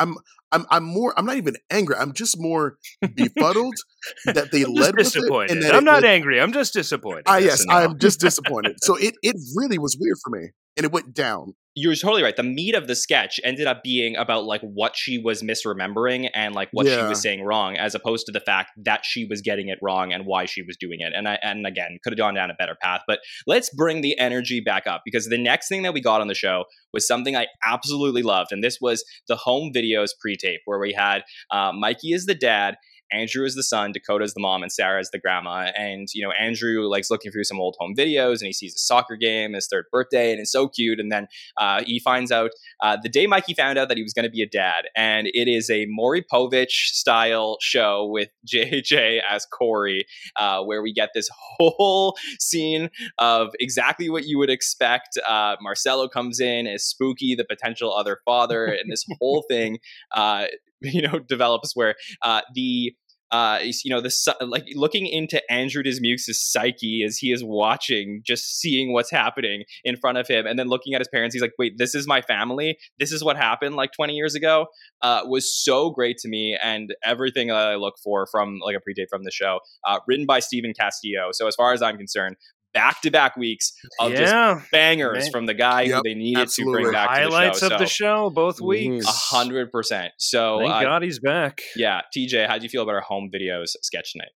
[0.03, 0.17] I'm
[0.51, 1.97] I'm I'm more I'm not even angry.
[1.97, 3.75] I'm just more befuddled
[4.27, 5.51] that they led just with it.
[5.51, 6.41] And that I'm not like, angry.
[6.41, 7.25] I'm just disappointed.
[7.27, 8.77] Ah, yes, I'm just disappointed.
[8.83, 11.55] so it it really was weird for me, and it went down.
[11.75, 12.37] you're totally right.
[12.37, 16.55] The meat of the sketch ended up being about like what she was misremembering and
[16.55, 19.69] like what she was saying wrong, as opposed to the fact that she was getting
[19.69, 21.13] it wrong and why she was doing it.
[21.15, 23.01] And I and again could have gone down a better path.
[23.07, 26.29] But let's bring the energy back up because the next thing that we got on
[26.29, 30.79] the show was something I absolutely loved, and this was the home videos pre-tape where
[30.79, 32.77] we had uh, Mikey is the dad.
[33.13, 35.71] Andrew is the son, Dakota is the mom, and Sarah is the grandma.
[35.77, 38.79] And you know, Andrew likes looking through some old home videos, and he sees a
[38.79, 41.01] soccer game, his third birthday, and it's so cute.
[41.01, 44.13] And then uh, he finds out uh, the day Mikey found out that he was
[44.13, 49.21] going to be a dad, and it is a Maury Povich style show with JJ
[49.29, 55.19] as Corey, uh, where we get this whole scene of exactly what you would expect.
[55.29, 59.79] Uh, Marcello comes in as Spooky, the potential other father, and this whole thing,
[60.13, 60.47] uh,
[60.81, 62.95] you know, develops where uh, the
[63.33, 68.61] uh, you know, the like looking into Andrew Dismuke's psyche as he is watching, just
[68.61, 71.35] seeing what's happening in front of him, and then looking at his parents.
[71.35, 72.77] He's like, "Wait, this is my family.
[72.99, 74.67] This is what happened like 20 years ago."
[75.01, 78.81] Uh, was so great to me, and everything that I look for from like a
[78.81, 81.31] pre-tape from the show, uh, written by Stephen Castillo.
[81.33, 82.37] So as far as I'm concerned,
[82.75, 85.31] back-to-back weeks of just bangers Man.
[85.33, 87.69] from the guy who they needed to bring back Highlights to the show.
[87.69, 88.67] Highlights of the show both Mhm.
[88.67, 89.07] weeks.
[89.07, 90.13] a hundred percent.
[90.19, 91.61] So Thank uh, God he's back.
[91.77, 94.31] yeah, TJ, how do you feel about our home videos sketch night?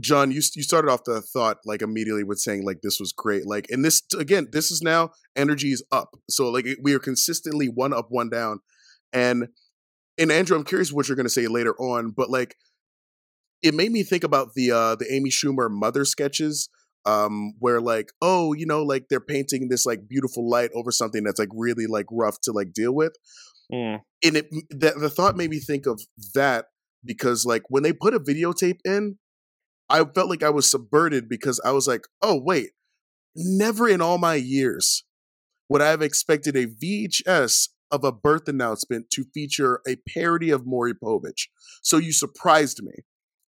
[0.00, 3.46] Jon, you you started off the thought like immediately with saying like this was great.
[3.46, 6.16] Like, and this again, this is now energy is up.
[6.30, 8.60] So like we are consistently one up, one down,
[9.12, 9.48] and
[10.18, 12.56] and Andrew, I'm curious what you're going to say later on, but like
[13.62, 16.68] it made me think about the uh the Amy Schumer mother sketches
[17.04, 21.24] um where like oh you know like they're painting this like beautiful light over something
[21.24, 23.12] that's like really like rough to like deal with
[23.72, 24.00] Mm.
[24.22, 26.02] and it the, the thought made me think of
[26.34, 26.66] that
[27.04, 29.16] because like when they put a videotape in
[29.88, 32.70] i felt like i was subverted because i was like oh wait
[33.34, 35.04] never in all my years
[35.70, 40.66] would i have expected a vhs of a birth announcement to feature a parody of
[40.66, 41.48] Maury Povich.
[41.82, 42.92] So you surprised me.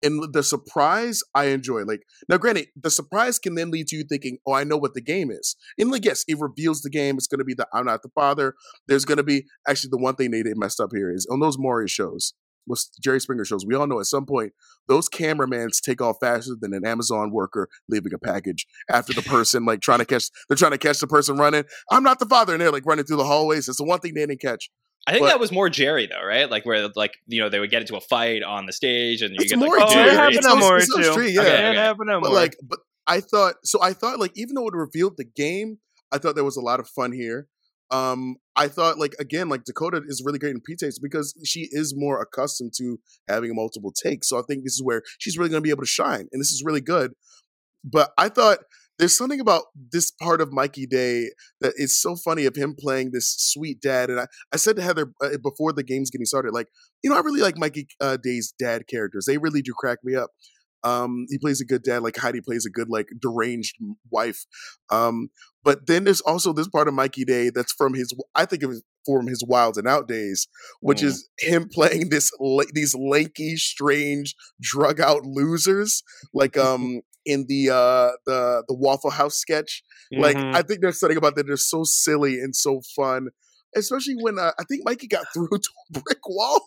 [0.02, 1.82] And the surprise I enjoy.
[1.84, 4.94] Like now, granted, the surprise can then lead to you thinking, "Oh, I know what
[4.94, 7.16] the game is." And like, yes, it reveals the game.
[7.16, 8.54] It's going to be the "I'm not the father."
[8.88, 11.40] There's going to be actually the one thing they did messed up here is on
[11.40, 12.34] those Maury shows,
[12.66, 13.64] was Jerry Springer shows.
[13.66, 14.52] We all know at some point
[14.88, 19.64] those cameramans take off faster than an Amazon worker leaving a package after the person
[19.64, 20.30] like trying to catch.
[20.48, 21.64] They're trying to catch the person running.
[21.90, 23.68] I'm not the father, and they're like running through the hallways.
[23.68, 24.70] It's the one thing they didn't catch.
[25.06, 26.48] I think But- that was more Jerry though, right?
[26.50, 29.32] Like where like you know they would get into a fight on the stage and
[29.32, 30.08] you It's get more like, Oh, Jerry.
[30.10, 31.12] it happened It's on more it's no too.
[31.12, 31.40] street, yeah.
[31.40, 31.76] Okay, it okay.
[31.78, 32.36] happened on but more.
[32.36, 35.78] like but i thought so i thought like even though it revealed the game
[36.12, 37.48] i thought there was a lot of fun here
[37.90, 41.94] um i thought like again like dakota is really great in p-tapes because she is
[41.96, 45.60] more accustomed to having multiple takes so i think this is where she's really going
[45.60, 47.10] to be able to shine and this is really good
[47.82, 48.58] but i thought
[49.02, 53.10] there's something about this part of Mikey Day that is so funny of him playing
[53.10, 54.10] this sweet dad.
[54.10, 56.68] And I, I said to Heather uh, before the game's getting started, like,
[57.02, 59.24] you know, I really like Mikey uh, Day's dad characters.
[59.26, 60.30] They really do crack me up.
[60.84, 63.74] Um, he plays a good dad, like Heidi plays a good, like deranged
[64.12, 64.44] wife.
[64.88, 65.30] Um,
[65.64, 68.70] but then there's also this part of Mikey Day that's from his, I think of
[68.70, 70.46] it from his Wild and Out days,
[70.80, 71.06] which Mm.
[71.06, 72.30] is him playing this
[72.72, 79.36] these lanky, strange, drug out losers, like um in the uh the the Waffle House
[79.36, 79.82] sketch.
[80.12, 80.54] Like Mhm.
[80.54, 81.46] I think there's something about that.
[81.46, 83.28] They're so silly and so fun,
[83.76, 86.60] especially when uh, I think Mikey got through to a brick wall.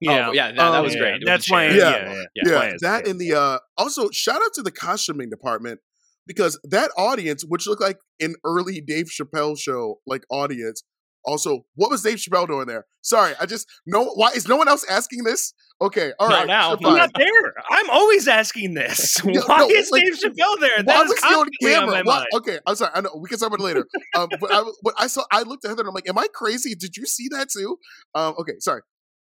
[0.00, 1.14] yeah, oh, yeah, that, that Um, was yeah, great.
[1.14, 1.66] With That's the why.
[1.68, 2.14] Yeah, Yeah.
[2.14, 2.62] yeah, Yeah.
[2.64, 5.80] Yeah, that in the uh also shout out to the costuming department
[6.26, 10.84] because that audience, which looked like an early Dave Chappelle show like audience.
[11.24, 12.86] Also, what was Dave Chappelle doing there?
[13.02, 14.04] Sorry, I just no.
[14.14, 15.54] Why is no one else asking this?
[15.80, 16.46] Okay, all right.
[16.46, 16.76] Not now.
[16.76, 17.54] sure, I'm not there.
[17.70, 19.16] I'm always asking this.
[19.24, 20.70] No, Why no, is like, Dave Chappelle there?
[20.84, 21.94] Why That is was he on constantly on camera?
[21.94, 22.26] my Why- mind.
[22.36, 22.90] Okay, I'm sorry.
[22.94, 23.86] I know we can talk about it later.
[24.16, 26.26] Um, but I, but I saw, I looked at Heather and I'm like, "Am I
[26.34, 26.74] crazy?
[26.74, 27.78] Did you see that too?"
[28.14, 28.82] Um, okay, sorry,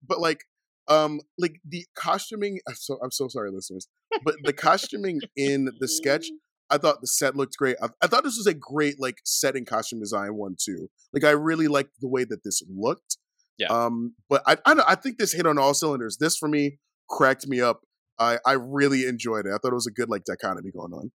[0.08, 0.46] but like,
[0.88, 2.60] um, like the costuming.
[2.68, 3.88] I'm so I'm so sorry, listeners.
[4.24, 6.28] But the costuming in the sketch,
[6.70, 7.78] I thought the set looked great.
[7.82, 10.90] I, I thought this was a great like setting costume design one too.
[11.14, 13.18] Like I really liked the way that this looked.
[13.58, 13.68] Yeah.
[13.68, 16.18] Um, but I I, I think this hit on all cylinders.
[16.18, 17.82] This for me cracked me up.
[18.20, 19.50] I I really enjoyed it.
[19.50, 21.12] I thought it was a good like dichotomy going on.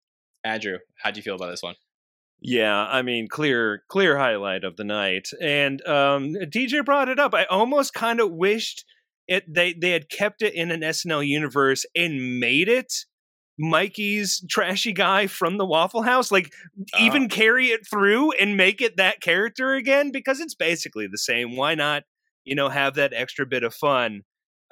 [0.44, 1.76] Andrew, how do you feel about this one?
[2.40, 5.30] Yeah, I mean, clear, clear highlight of the night.
[5.42, 7.34] And um, TJ brought it up.
[7.34, 8.86] I almost kind of wished
[9.28, 12.94] it they they had kept it in an SNL universe and made it
[13.60, 16.32] Mikey's trashy guy from the Waffle House.
[16.32, 16.54] Like,
[17.00, 21.56] even carry it through and make it that character again because it's basically the same.
[21.56, 22.04] Why not?
[22.46, 24.22] You know, have that extra bit of fun.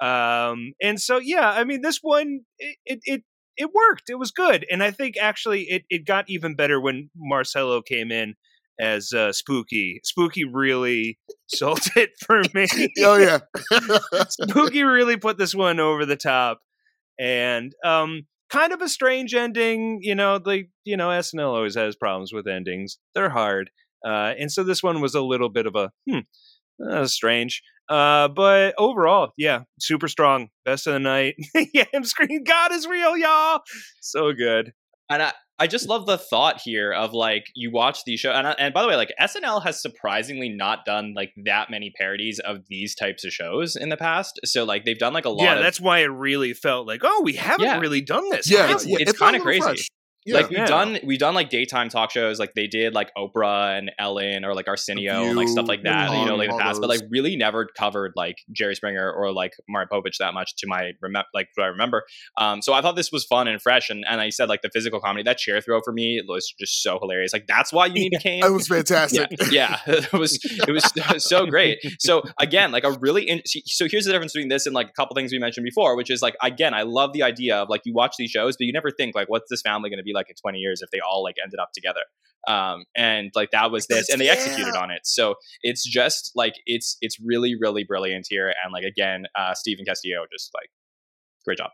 [0.00, 3.00] Um, and so, yeah, I mean, this one it it.
[3.04, 3.22] it
[3.56, 4.10] it worked.
[4.10, 8.12] It was good, and I think actually it, it got even better when Marcello came
[8.12, 8.34] in
[8.78, 10.00] as uh, Spooky.
[10.04, 12.66] Spooky really sold it for me.
[13.00, 13.38] oh yeah.
[14.28, 16.60] Spooky really put this one over the top,
[17.18, 20.00] and um, kind of a strange ending.
[20.02, 22.98] You know, like you know, SNL always has problems with endings.
[23.14, 23.70] They're hard,
[24.04, 26.20] uh, and so this one was a little bit of a hmm,
[26.88, 27.62] uh, strange.
[27.88, 30.48] Uh, but overall, yeah, super strong.
[30.64, 31.36] Best of the night.
[31.74, 33.60] yeah, I'm screaming, God is real, y'all.
[34.00, 34.72] So good.
[35.08, 38.46] And I, I just love the thought here of like you watch these shows, and,
[38.58, 42.58] and by the way, like SNL has surprisingly not done like that many parodies of
[42.68, 44.38] these types of shows in the past.
[44.44, 45.44] So like they've done like a lot.
[45.44, 47.78] Yeah, of, that's why it really felt like, oh, we haven't Yeah.
[47.78, 48.50] really done this.
[48.50, 48.92] Yeah, It's- we?
[48.96, 49.60] it's it felt kinda crazy.
[49.62, 49.88] fresh.
[50.26, 50.34] Yeah.
[50.36, 50.66] Like we've Yeah.
[50.66, 54.54] done, we've done like daytime talk shows, like they did like Oprah and Ellen or
[54.54, 56.80] like Arsenio and like stuff like that, you know, like in the past.
[56.80, 60.66] But like really never covered like Jerry Springer or like Maury Povich that much to
[60.66, 62.04] my remember, like what I remember.
[62.38, 64.70] Um, so I thought this was fun and fresh, and and I said like the
[64.72, 67.32] physical comedy, that chair throw for me was just so hilarious.
[67.32, 68.44] Like that's why you need to Kane.
[68.44, 69.28] It was fantastic.
[69.50, 69.94] yeah, yeah.
[69.94, 71.78] it was it was so great.
[72.00, 74.92] So again, like a really in- so here's the difference between this and like a
[74.92, 77.82] couple things we mentioned before, which is like again, I love the idea of like
[77.84, 80.12] you watch these shows, but you never think like what's this family going to be
[80.16, 82.02] like in 20 years if they all like ended up together.
[82.46, 85.00] Um, and like that was this, and they executed on it.
[85.04, 89.84] So it's just like it's it's really really brilliant here, and like again, uh, Stephen
[89.84, 90.68] Castillo just like
[91.44, 91.70] great job.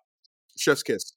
[0.59, 1.13] Chef's kiss.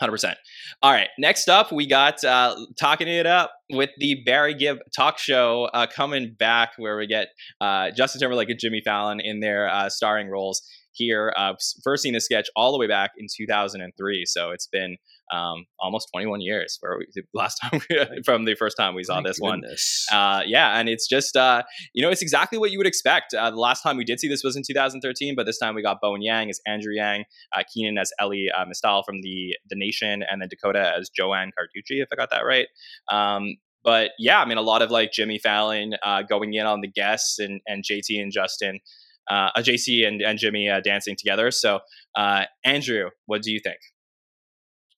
[0.00, 0.38] Hundred percent.
[0.82, 1.08] All right.
[1.18, 5.86] Next up, we got uh, talking it up with the Barry Gibb talk show uh,
[5.86, 7.28] coming back, where we get
[7.60, 10.62] uh, Justin Timberlake and Jimmy Fallon in their uh, starring roles
[10.94, 11.32] here.
[11.36, 14.96] Uh, first seen the sketch all the way back in 2003, so it's been
[15.32, 16.78] um, almost 21 years.
[16.80, 19.62] Where we, last time we, from the first time we saw My this one.
[20.10, 21.62] Uh, yeah, and it's just uh,
[21.92, 23.34] you know it's exactly what you would expect.
[23.34, 25.82] Uh, the last time we did see this was in 2013, but this time we
[25.82, 27.24] got Bowen Yang as Andrew Yang,
[27.56, 31.50] uh, Kenan as Elie uh, Mystal from the the Nation, and then Dakota as Joanne
[31.58, 32.68] Carducci, if I got that right.
[33.10, 36.80] Um, but yeah, I mean a lot of like Jimmy Fallon uh, going in on
[36.80, 38.80] the guests and and JT and Justin.
[39.30, 41.50] Uh, uh, JC and, and Jimmy uh, dancing together.
[41.50, 41.80] So,
[42.16, 43.78] uh, Andrew, what do you think?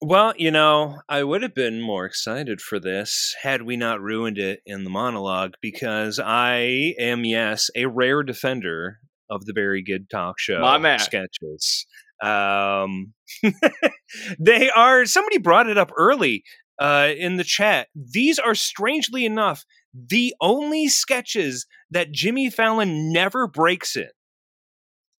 [0.01, 4.39] Well, you know, I would have been more excited for this had we not ruined
[4.39, 8.99] it in the monologue because I am, yes, a rare defender
[9.31, 10.99] of the Barry Gibb Talk Show My man.
[10.99, 11.87] sketches.
[12.22, 13.14] Um,
[14.39, 16.45] they are, somebody brought it up early
[16.79, 17.89] uh, in the chat.
[17.95, 19.64] These are strangely enough
[19.95, 24.09] the only sketches that Jimmy Fallon never breaks in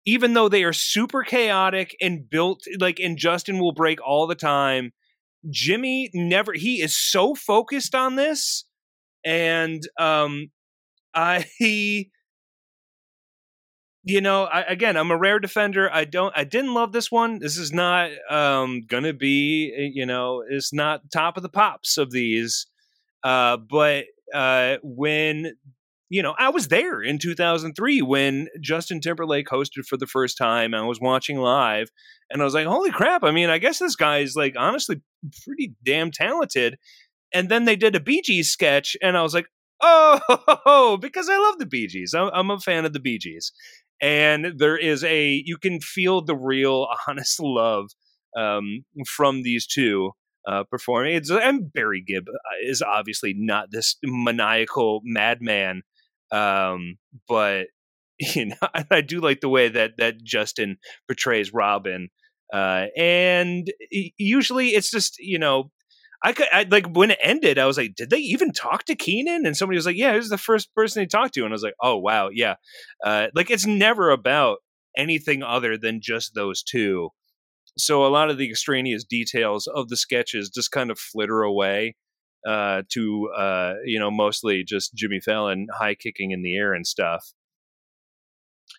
[0.05, 4.35] even though they are super chaotic and built like and Justin will break all the
[4.35, 4.91] time
[5.49, 8.65] Jimmy never he is so focused on this
[9.23, 10.47] and um
[11.13, 12.11] I he,
[14.03, 17.39] you know I, again i'm a rare defender i don't i didn't love this one
[17.39, 21.97] this is not um gonna be eh, you know it's not top of the pops
[21.97, 22.67] of these
[23.25, 25.55] uh but uh when
[26.09, 30.73] you know, I was there in 2003 when Justin Timberlake hosted for the first time.
[30.73, 31.89] I was watching live
[32.29, 33.23] and I was like, holy crap.
[33.23, 35.01] I mean, I guess this guy is like honestly
[35.43, 36.77] pretty damn talented.
[37.33, 39.47] And then they did a Bee Gees sketch and I was like,
[39.81, 42.13] oh, because I love the Bee Gees.
[42.13, 43.51] I'm, a fan of the Bee Gees.
[44.01, 47.87] And there is a, you can feel the real honest love
[48.37, 50.11] um, from these two
[50.47, 51.15] uh, performing.
[51.15, 52.33] It's, and Barry Gibb uh,
[52.63, 55.81] is obviously not this maniacal madman
[56.31, 57.67] um, but
[58.19, 58.55] you know,
[58.91, 60.77] I do like the way that that Justin
[61.07, 62.09] portrays Robin.
[62.53, 63.67] Uh, and
[64.17, 65.71] usually it's just you know
[66.23, 68.95] I could I, like when it ended, I was like, did they even talk to
[68.95, 71.49] Kenan?" And somebody was like, yeah, this was the first person they talked to, and
[71.49, 72.55] I was like, oh wow, yeah.
[73.03, 74.59] Uh, like it's never about
[74.97, 77.09] anything other than just those two.
[77.77, 81.95] So a lot of the extraneous details of the sketches just kind of flitter away
[82.47, 86.85] uh, to uh, you know mostly just Jimmy Fallon high kicking in the air and
[86.87, 87.33] stuff.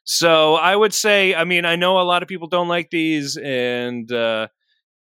[0.05, 3.37] So I would say, I mean, I know a lot of people don't like these,
[3.37, 4.49] and uh,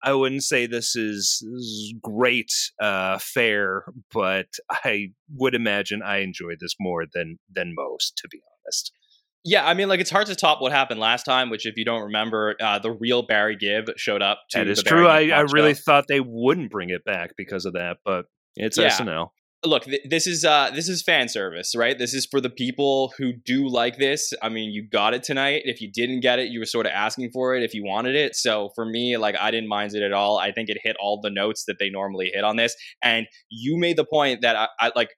[0.02, 6.58] I wouldn't say this is, is great uh, fare, but I would imagine I enjoyed
[6.60, 8.92] this more than than most, to be honest.
[9.46, 11.50] Yeah, I mean, like it's hard to top what happened last time.
[11.50, 14.40] Which, if you don't remember, uh, the real Barry Gibb showed up.
[14.52, 15.08] To that is true.
[15.08, 18.26] I, I really thought they wouldn't bring it back because of that, but
[18.56, 18.90] it's yeah.
[18.90, 19.30] SNL.
[19.66, 21.98] Look, th- this is uh, this is fan service, right?
[21.98, 24.34] This is for the people who do like this.
[24.42, 25.62] I mean, you got it tonight.
[25.66, 28.16] If you didn't get it, you were sort of asking for it if you wanted
[28.16, 28.36] it.
[28.36, 30.38] So for me, like I didn't mind it at all.
[30.38, 32.76] I think it hit all the notes that they normally hit on this.
[33.02, 35.10] And you made the point that I, I like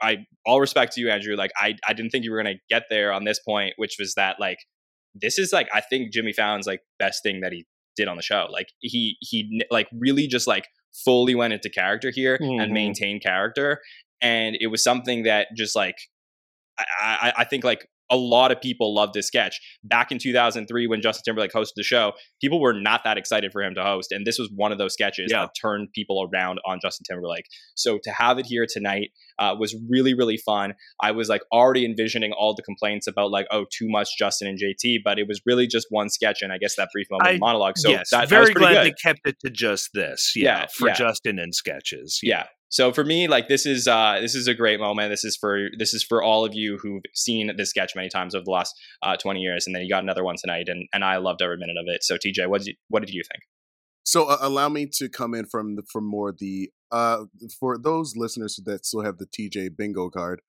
[0.00, 1.36] I all respect to you, Andrew.
[1.36, 4.14] Like I, I didn't think you were gonna get there on this point, which was
[4.14, 4.58] that like
[5.14, 7.66] this is like I think Jimmy Fallon's like best thing that he
[7.96, 8.48] did on the show.
[8.50, 10.66] Like he he like really just like
[11.04, 12.60] fully went into character here mm-hmm.
[12.60, 13.80] and maintained character.
[14.20, 15.96] And it was something that just like
[16.78, 19.60] I, I, I think like a lot of people loved this sketch.
[19.82, 23.62] Back in 2003, when Justin Timberlake hosted the show, people were not that excited for
[23.62, 24.12] him to host.
[24.12, 25.40] And this was one of those sketches yeah.
[25.40, 27.46] that turned people around on Justin Timberlake.
[27.74, 30.74] So to have it here tonight uh, was really, really fun.
[31.02, 34.58] I was like already envisioning all the complaints about like, oh, too much Justin and
[34.58, 37.38] JT, but it was really just one sketch and I guess that brief moment I,
[37.38, 37.78] monologue.
[37.78, 38.84] So yes, that, very that glad good.
[38.86, 40.32] they kept it to just this.
[40.36, 40.94] Yeah, yeah for yeah.
[40.94, 42.20] Justin and sketches.
[42.22, 42.46] yeah.
[42.76, 42.86] Yeah.
[42.86, 45.10] So for me, like this is uh, this is a great moment.
[45.10, 48.34] This is for this is for all of you who've seen this sketch many times
[48.34, 51.04] over the last uh, 20 years, and then you got another one tonight, and and
[51.04, 52.02] I loved every minute of it.
[52.02, 53.44] So TJ, what did you, what did you think?
[54.02, 57.26] So uh, allow me to come in from the, from more the uh
[57.60, 60.40] for those listeners that still have the TJ bingo card.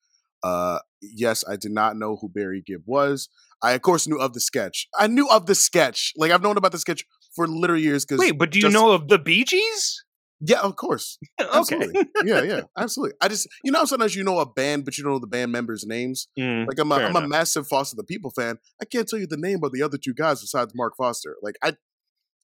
[0.43, 3.30] Uh, yes, I did not know who Barry Gibb was.
[3.61, 4.88] I of course knew of the sketch.
[4.97, 6.11] I knew of the sketch.
[6.17, 7.05] Like I've known about the sketch
[7.36, 8.03] for literally years.
[8.03, 10.03] Because wait, but do you just, know of the Bee Gees?
[10.47, 11.17] Yeah, of course.
[11.55, 11.87] Okay.
[12.25, 13.15] yeah, yeah, absolutely.
[13.21, 15.51] I just, you know, sometimes you know a band, but you don't know the band
[15.51, 16.27] members' names.
[16.37, 18.57] Mm, like I'm, a, I'm a massive Foster the People fan.
[18.81, 21.35] I can't tell you the name of the other two guys besides Mark Foster.
[21.41, 21.73] Like I,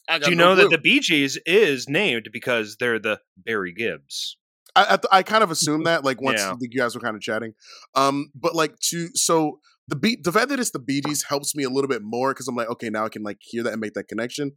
[0.10, 0.64] I do you no know clue.
[0.64, 4.38] that the Bee Gees is named because they're the Barry Gibbs?
[4.76, 6.56] I, I, I kind of assumed that like once yeah.
[6.60, 7.54] you guys were kind of chatting,
[7.96, 11.56] um, but like to so the beat the fact that it's the Bee Gees helps
[11.56, 13.74] me a little bit more because I'm like okay now I can like hear that
[13.74, 14.54] and make that connection.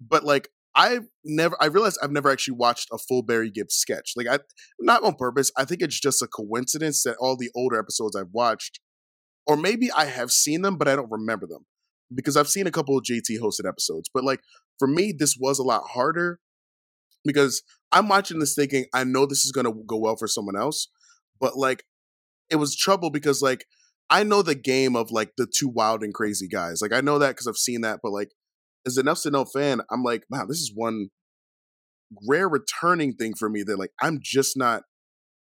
[0.00, 4.12] But like I've never I realized I've never actually watched a full Barry Gibbs sketch.
[4.14, 4.38] Like I
[4.78, 5.50] not on purpose.
[5.56, 8.80] I think it's just a coincidence that all the older episodes I've watched,
[9.46, 11.64] or maybe I have seen them, but I don't remember them.
[12.14, 14.10] Because I've seen a couple of JT hosted episodes.
[14.12, 14.40] But like
[14.78, 16.40] for me, this was a lot harder
[17.24, 20.88] because I'm watching this thinking, I know this is gonna go well for someone else.
[21.40, 21.84] But like
[22.50, 23.64] it was trouble because like
[24.10, 26.82] I know the game of like the two wild and crazy guys.
[26.82, 28.32] Like I know that because I've seen that, but like
[28.86, 31.08] as an SNL fan, I'm like, wow, this is one
[32.28, 34.82] rare returning thing for me that like I'm just not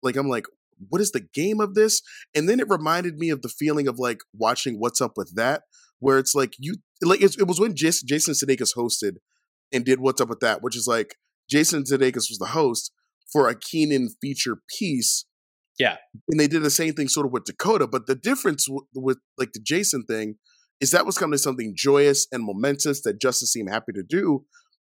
[0.03, 0.45] like I'm like,
[0.89, 2.01] what is the game of this?
[2.35, 5.63] And then it reminded me of the feeling of like watching What's Up with That,
[5.99, 9.17] where it's like you like it, it was when Jason, Jason Sudeikis hosted
[9.71, 11.15] and did What's Up with That, which is like
[11.49, 12.91] Jason Sudeikis was the host
[13.31, 15.25] for a Kenan feature piece.
[15.79, 18.85] Yeah, and they did the same thing sort of with Dakota, but the difference w-
[18.93, 20.35] with like the Jason thing
[20.81, 24.45] is that was coming to something joyous and momentous that Justin seemed happy to do.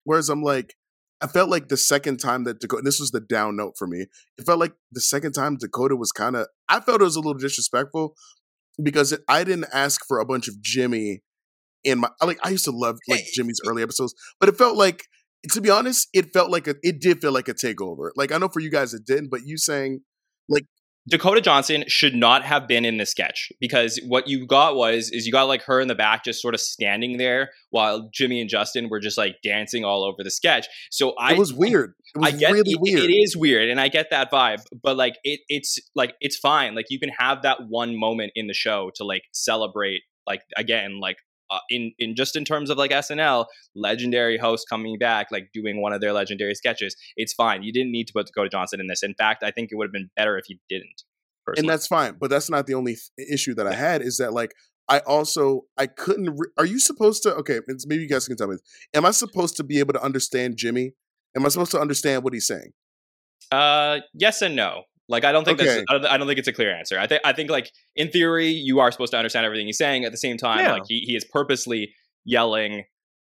[0.05, 0.75] Whereas I'm like,
[1.21, 4.07] I felt like the second time that Dakota, this was the down note for me.
[4.39, 7.21] It felt like the second time Dakota was kind of, I felt it was a
[7.21, 8.15] little disrespectful
[8.83, 11.23] because it, I didn't ask for a bunch of Jimmy
[11.85, 15.03] in my, like, I used to love like Jimmy's early episodes, but it felt like,
[15.51, 18.11] to be honest, it felt like a, it did feel like a takeover.
[18.17, 20.01] Like, I know for you guys it didn't, but you saying,
[21.09, 25.27] Dakota Johnson should not have been in the sketch because what you got was is
[25.27, 28.51] you got like her in the back just sort of standing there while Jimmy and
[28.51, 30.67] Justin were just like dancing all over the sketch.
[30.91, 31.95] So I it was weird.
[32.15, 33.05] It was I get really it, weird.
[33.05, 36.75] it is weird and I get that vibe, but like it it's like it's fine.
[36.75, 41.01] Like you can have that one moment in the show to like celebrate like again
[41.01, 41.17] like
[41.51, 45.81] uh, in in just in terms of like SNL, legendary host coming back, like doing
[45.81, 47.63] one of their legendary sketches, it's fine.
[47.63, 49.03] You didn't need to put Dakota Johnson in this.
[49.03, 51.03] In fact, I think it would have been better if you didn't.
[51.47, 51.67] Personally.
[51.67, 54.35] and that's fine but that's not the only th- issue that i had is that
[54.35, 54.53] like
[54.91, 58.37] i also i couldn't re- are you supposed to okay it's, maybe you guys can
[58.37, 58.57] tell me
[58.93, 60.93] am i supposed to be able to understand jimmy
[61.35, 62.73] am i supposed to understand what he's saying
[63.53, 64.85] uh, yes and no.
[65.11, 65.69] Like I don't think Okay.
[65.69, 66.99] that's I don't, I don't think it's a clear answer.
[66.99, 70.05] I think I think like in theory you are supposed to understand everything he's saying.
[70.05, 70.73] At the same time, Yeah.
[70.73, 71.93] like he, he is purposely
[72.25, 72.85] yelling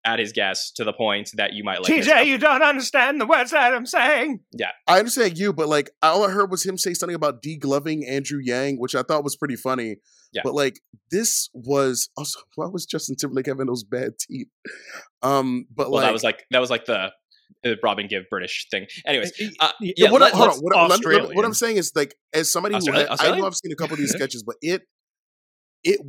[0.06, 1.90] at his guests to the point that you might like.
[1.90, 4.40] miss TJ, you don't understand the words that I'm saying.
[4.52, 8.06] Yeah, I understand you but like all i heard was him say something about degloving
[8.06, 9.96] andrew yang which i thought was pretty funny
[10.32, 10.42] Yeah.
[10.44, 10.78] but like
[11.10, 14.48] this was also why was justin timberlake having those bad teeth
[15.22, 17.10] um but Well, like that was like that was like the,
[17.62, 18.86] the Robin Gibb British thing.
[19.06, 20.58] Anyways, uh, Yeah, what, let- hold on.
[20.58, 23.76] What, what I'm saying is like, as somebody who had, I know I've seen a
[23.76, 24.82] couple of these sketches, but it,
[25.82, 26.00] it,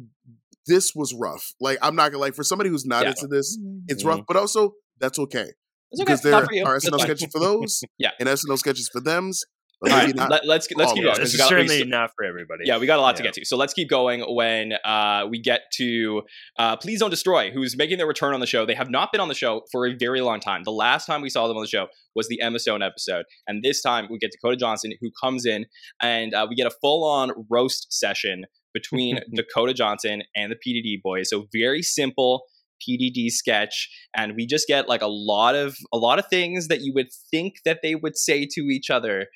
[0.68, 1.54] this was rough.
[1.60, 3.10] Like, I'm not gonna like for somebody who's not Yeah.
[3.10, 3.58] into this,
[3.88, 4.08] it's Mhm.
[4.08, 4.22] rough.
[4.28, 5.52] But also, that's okay
[5.92, 8.12] It's okay, because not there are SNL sketches for those, Yeah.
[8.20, 9.44] and SNL sketches for them's.
[9.82, 11.14] But All right, let, let's let's keep going.
[11.16, 11.18] it.
[11.18, 12.64] 'cause This we is got- certainly still- not for everybody.
[12.66, 13.46] Yeah, we got a lot to get to.
[13.46, 16.24] So let's keep going when uh, we get to
[16.58, 18.66] uh, Please Don't Destroy, who's making their return on the show.
[18.66, 20.64] They have not been on the show for a very long time.
[20.64, 23.26] The last time we saw them on the show was the Emma Stone episode.
[23.48, 25.66] And this time we get Dakota Johnson, who comes in
[26.02, 31.02] and uh, we get a full on roast session between Dakota Johnson and the PDD
[31.04, 31.30] boys.
[31.30, 32.44] So very simple.
[32.86, 36.82] PDD sketch and we just get like a lot of a lot of things that
[36.82, 39.28] you would think that they would say to each other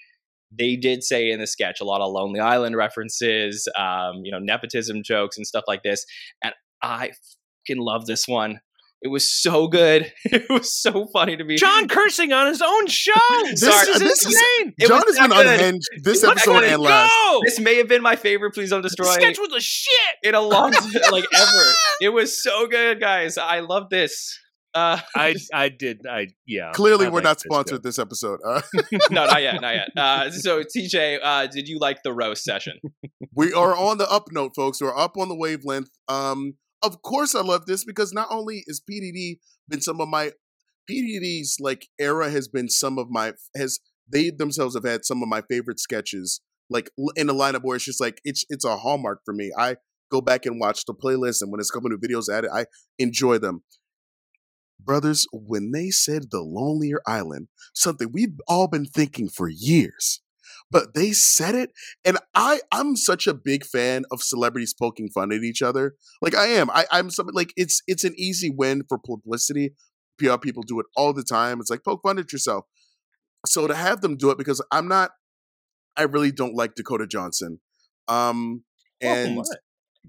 [0.52, 4.40] they did say in the sketch a lot of Lonely Island references, um, you know,
[4.40, 6.06] nepotism jokes and stuff like this.
[6.44, 7.12] And I
[7.68, 8.60] fucking love this one.
[9.02, 10.12] It was so good.
[10.26, 11.56] It was so funny to me.
[11.56, 13.14] Jon cursing on his own show.
[13.46, 14.74] This- this is this is- insane.
[14.78, 15.48] It Jon was has been good.
[15.48, 17.14] unhinged this It was episode that and last.
[17.46, 19.06] This may have been my favorite Please Don't destroy.
[19.06, 20.16] The sketch was a shit.
[20.24, 20.72] in a long
[21.12, 21.74] like ever.
[22.02, 23.38] It was so good, guys.
[23.38, 24.38] I love this.
[24.74, 26.72] Uh, I I did I yeah.
[26.74, 28.40] Clearly, I we're not sponsored this episode.
[28.46, 28.62] Uh,
[29.12, 29.90] no, not yet, not yet.
[29.98, 32.80] Uh, so, TJ, uh, did you like the roast session?
[33.36, 34.82] we are on the up note, folks.
[34.82, 35.90] We're up on the wavelength.
[36.08, 40.32] Um, of course, I love this because not only is PDD been some of my
[40.90, 43.80] PDD's like era has been some of my has
[44.12, 47.86] they themselves have had some of my favorite sketches like in the lineup where it's
[47.86, 49.52] just like it's it's a hallmark for me.
[49.58, 49.78] I
[50.12, 52.66] go back and watch the playlist, and when there's a couple new videos added, I
[52.98, 53.64] enjoy them.
[54.90, 60.20] Brothers, when they said the lonelier island, something we've all been thinking for years,
[60.72, 61.70] but they said it,
[62.04, 65.94] and I I'm such a big fan of celebrities poking fun at each other.
[66.24, 66.72] Like I am.
[66.72, 69.76] I, I'm something like it's it's an easy win for publicity.
[70.18, 71.60] PR people do it all the time.
[71.60, 72.66] It's like poke fun at yourself.
[73.46, 75.12] So to have them do it because I'm not
[75.98, 77.60] I really don't like Dakota Johnson.
[78.08, 78.64] Um
[79.02, 79.46] and what?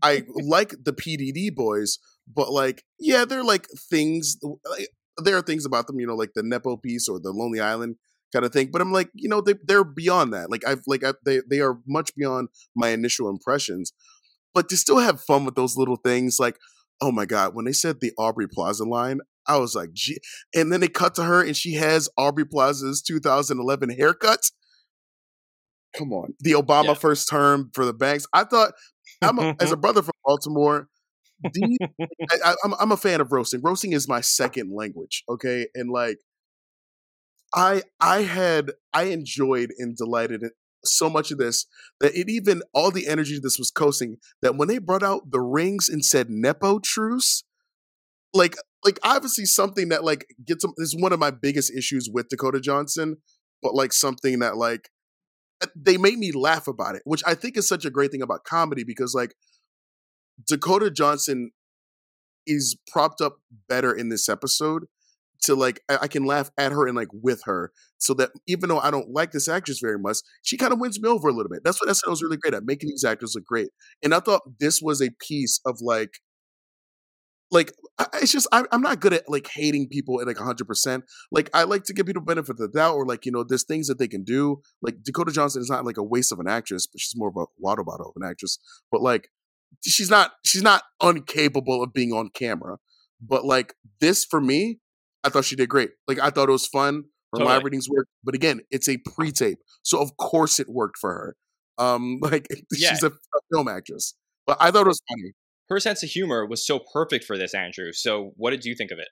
[0.02, 1.98] I like the PDD boys,
[2.32, 4.36] but like, yeah, they're like things.
[4.42, 4.88] Like,
[5.22, 7.96] there are things about them, you know, like the Nepo piece or the Lonely Island
[8.32, 8.70] kind of thing.
[8.72, 10.50] But I'm like, you know, they they're beyond that.
[10.50, 13.92] Like I've like I, they they are much beyond my initial impressions.
[14.54, 16.56] But to still have fun with those little things, like,
[17.00, 20.18] oh my god, when they said the Aubrey Plaza line, I was like, gee.
[20.54, 24.40] And then they cut to her, and she has Aubrey Plaza's 2011 haircut.
[25.96, 26.94] Come on, the Obama Yeah.
[26.94, 28.24] first term for the banks.
[28.32, 28.72] I thought
[29.22, 30.88] I'm a, as a brother from Baltimore.
[31.52, 31.78] these-
[32.44, 33.60] I, I'm I'm a fan of roasting.
[33.62, 35.24] Roasting is my second language.
[35.28, 36.18] Okay, and like
[37.54, 40.50] I I had I enjoyed and delighted in
[40.84, 41.66] so much of this
[42.00, 45.40] that it even all the energy this was coasting that when they brought out the
[45.40, 47.44] rings and said Nepo truce,
[48.32, 52.28] like like obviously something that like gets them is one of my biggest issues with
[52.28, 53.16] Dakota Johnson,
[53.62, 54.88] but like something that like
[55.76, 58.44] they made me laugh about it, which I think is such a great thing about
[58.44, 59.34] comedy because like
[60.48, 61.50] Dakota Johnson
[62.46, 63.36] is propped up
[63.68, 64.84] better in this episode
[65.42, 68.78] to like I, can laugh at her and like with her so that even though
[68.78, 71.50] I don't like this actress very much, she kind of wins me over a little
[71.50, 71.62] bit.
[71.64, 73.68] That's what SNL is really great at making these actors look great.
[74.02, 76.10] And I thought this was a piece of like
[77.50, 77.72] like
[78.14, 80.66] it's just I, I'm not good at like hating people at like 100.
[80.66, 83.44] percent Like I like to give people benefit of the doubt, or like you know,
[83.44, 84.62] there's things that they can do.
[84.82, 87.36] Like Dakota Johnson is not like a waste of an actress, but she's more of
[87.36, 88.58] a water bottle of an actress.
[88.90, 89.28] But like
[89.84, 92.78] she's not she's not incapable of being on camera.
[93.20, 94.78] But like this for me,
[95.24, 95.90] I thought she did great.
[96.08, 97.04] Like I thought it was fun.
[97.32, 101.12] Her live readings worked, but again, it's a pre-tape, so of course it worked for
[101.12, 101.36] her.
[101.78, 102.90] Um, like Yeah.
[102.90, 104.14] she's a, a film actress,
[104.48, 105.32] but I thought it was funny.
[105.70, 107.92] Her sense of humor was so perfect for this, Andrew.
[107.92, 109.08] So, what did you think of it?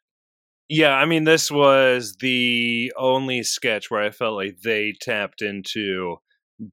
[0.68, 6.16] Yeah, I mean, this was the only sketch where I felt like they tapped into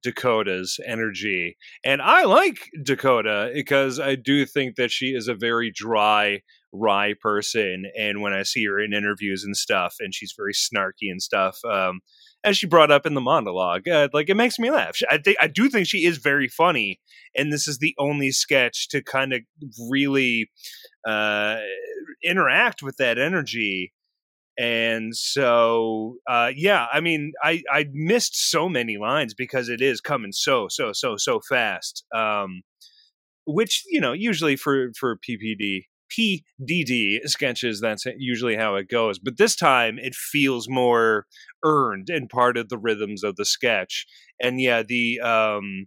[0.02, 1.56] Dakota's energy.
[1.84, 6.40] And I like Dakota because I do think that she is a very dry,
[6.72, 7.84] wry person.
[7.98, 11.58] And when I see her in interviews and stuff, and she's very snarky and stuff,
[11.64, 12.00] um,
[12.46, 14.96] as she brought up in the monologue, uh, like it makes me laugh.
[15.10, 17.00] I think I do think she is very funny,
[17.34, 19.40] and this is the only sketch to kind of
[19.90, 20.48] really
[21.06, 21.56] uh,
[22.22, 23.92] interact with that energy
[24.58, 30.00] and so uh yeah i mean i i missed so many lines because it is
[30.00, 32.62] coming so so so so fast um
[33.46, 39.36] which you know usually for for ppd pdd sketches that's usually how it goes but
[39.38, 41.26] this time it feels more
[41.64, 44.06] earned and part of the rhythms of the sketch
[44.40, 45.86] and yeah the um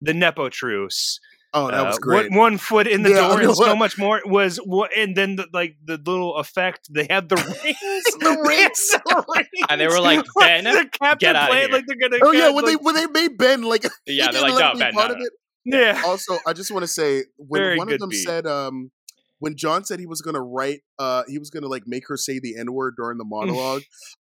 [0.00, 1.18] the nepo truce
[1.54, 2.30] Oh, that was uh, great.
[2.30, 5.36] One, one foot in the Yeah, door and so much more was what, and then
[5.36, 8.88] the, like the little effect they had the rings, The rings.
[8.90, 9.48] the rings.
[9.70, 12.22] And they were like, "Ben, the captain get outta played here." like they're gonna.
[12.22, 14.74] Oh yeah, when like, they when they made Ben like Yeah, they they're like, let
[14.74, 15.32] no, Ben, part no, of it.
[15.64, 18.26] yeah, Also, I just want to say when Very one of them beat.
[18.26, 18.90] said um
[19.38, 22.38] when John said he was gonna write uh he was gonna like make her say
[22.38, 23.82] the N word during the monologue,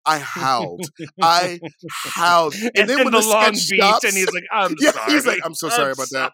[0.06, 0.86] I howled.
[1.22, 1.60] I
[2.06, 2.56] howled.
[2.60, 4.76] And, and, then then when the, the, long sketch beat, stops, and he's like, "I'm
[4.80, 6.32] yeah, sorry." he's like, I'm so sorry about that.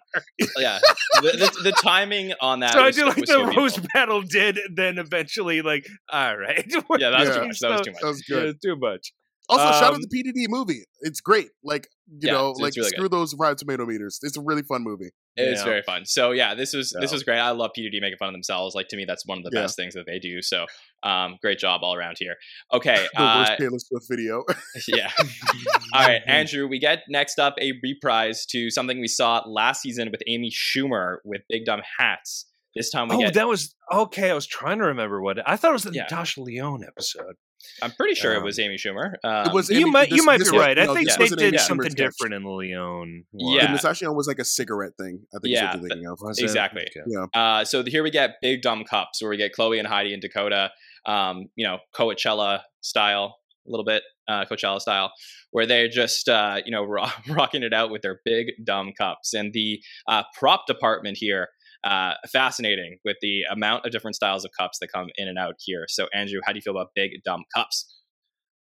[0.58, 0.80] yeah,
[1.22, 2.74] the, the, the timing on that.
[2.74, 7.10] So I do like the so roast battle did, then eventually like, all right, Yeah,
[7.12, 7.36] that was Yeah.
[7.36, 7.60] too much.
[7.60, 8.02] That was too much.
[8.02, 8.46] That was Yeah, good.
[8.50, 9.14] it's too much.
[9.48, 10.86] Also, shout out Um, to PDD movie.
[11.02, 11.50] It's great.
[11.64, 14.20] Like you Yeah, know, like really screw those Rotten Tomato meters.
[14.24, 15.12] It's a really fun movie.
[15.38, 15.66] It's Yeah.
[15.66, 16.06] very fun.
[16.06, 17.40] So yeah, this was this was great.
[17.40, 18.74] I love PDD making fun of themselves.
[18.76, 19.64] Like to me, that's one of the Yeah.
[19.64, 20.42] best things that they do.
[20.42, 20.66] So
[21.04, 22.36] um, great job all around here.
[22.74, 24.44] Okay, The worst uh, Taylor Swift video.
[24.88, 25.12] yeah.
[25.94, 26.68] all right, Andrew.
[26.68, 31.18] We get next up a reprise to something we saw last season with Amy Schumer
[31.26, 32.46] with Big Dumb Hats.
[32.76, 33.34] This time we Oh, get.
[33.36, 34.30] that was okay.
[34.32, 36.04] I was trying to remember what I thought it was the Yeah.
[36.04, 37.36] Natasha Lyonne episode.
[37.82, 39.14] I'm pretty sure it um, was Amy Schumer.
[39.24, 40.78] Um, it was you Amy- might you might be was- right.
[40.78, 42.12] I think they did Amy something sketch.
[42.12, 43.24] different in the Lyonne.
[43.34, 43.68] Yeah.
[43.68, 45.22] The Natasha was like a cigarette thing.
[45.34, 46.20] I think Yeah, is what you're thinking of.
[46.22, 46.40] Was?
[46.40, 46.82] Exactly.
[46.84, 47.02] Okay.
[47.08, 47.26] Yeah.
[47.40, 50.22] Uh, so here we get Big Dumb Cups, where we get Chloe and Heidi and
[50.22, 50.72] Dakota,
[51.06, 53.38] um, you know, Coachella style,
[53.68, 55.12] a little bit uh, Coachella style,
[55.52, 59.34] where they're just uh, you know ro- rocking it out with their big dumb cups.
[59.34, 61.50] And the uh, prop department here,
[61.86, 65.56] uh, fascinating with the amount of different styles of cups that come in and out
[65.60, 65.86] here.
[65.88, 67.86] So Andrew, how do you feel about big dumb cups?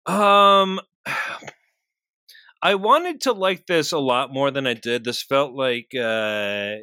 [0.06, 0.80] Um,
[2.64, 5.04] I wanted to like this a lot more than I did.
[5.04, 6.76] This felt like uh,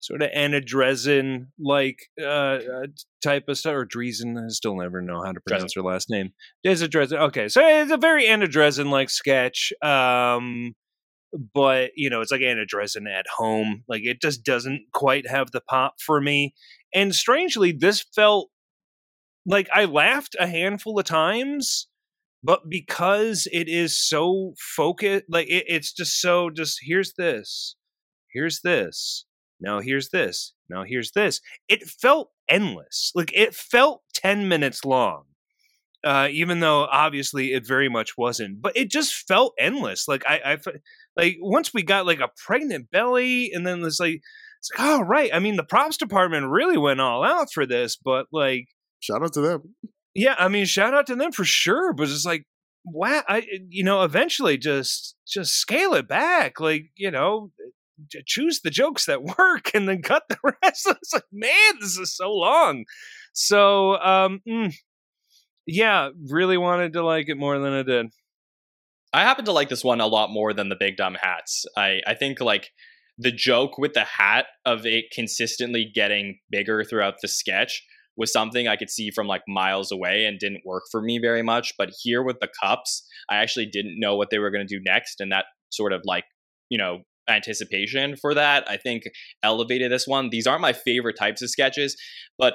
[0.00, 2.86] sort of Anna Dresden like uh, uh,
[3.22, 4.38] type of stuff, or Dresden.
[4.38, 6.30] I still never know how to pronounce her last name.
[6.62, 7.18] Is it Dresden?
[7.18, 9.72] Okay, so it's a very Anna Dresden like sketch.
[9.82, 10.74] Um,
[11.54, 13.84] but you know, it's like Anna Dresden at home.
[13.88, 16.54] Like it just doesn't quite have the pop for me.
[16.94, 18.50] And strangely, this felt
[19.46, 21.88] like I laughed a handful of times,
[22.42, 27.76] but because it is so focused, like it, it's just so just here's this,
[28.32, 29.24] here's this,
[29.60, 31.40] now here's this, now here's this.
[31.68, 33.12] It felt endless.
[33.14, 35.24] Like it felt 10 minutes long.
[36.04, 40.06] Uh, even though obviously it very much wasn't, but it just felt endless.
[40.06, 40.58] Like I, I,
[41.18, 44.20] like once we got like a pregnant belly, and then there's like,
[44.60, 45.30] it's like, oh right.
[45.34, 48.68] I mean, the props department really went all out for this, but like,
[49.00, 49.74] Shout out to them.
[50.14, 51.92] yeah, I mean, shout out to them for sure.
[51.92, 52.44] But it's like,
[52.84, 56.60] wow, I you know, eventually just just scale it back.
[56.60, 57.50] Like you know,
[58.26, 60.86] choose the jokes that work and then cut the rest.
[60.88, 62.84] It's like, man, this is so long.
[63.32, 64.74] So, um, mm,
[65.66, 68.06] yeah, really wanted to like it more than I did.
[69.12, 71.64] I happen to like this one a lot more than the big dumb hats.
[71.76, 72.70] I, I think like
[73.16, 77.82] the joke with the hat of it consistently getting bigger throughout the sketch
[78.16, 81.42] was something I could see from like miles away and didn't work for me very
[81.42, 81.72] much.
[81.78, 84.82] But here with the cups, I actually didn't know what they were going to do
[84.84, 85.20] next.
[85.20, 86.24] And that sort of like,
[86.68, 89.04] you know, anticipation for that, I think
[89.42, 90.30] elevated this one.
[90.30, 91.96] These aren't my favorite types of sketches,
[92.38, 92.54] but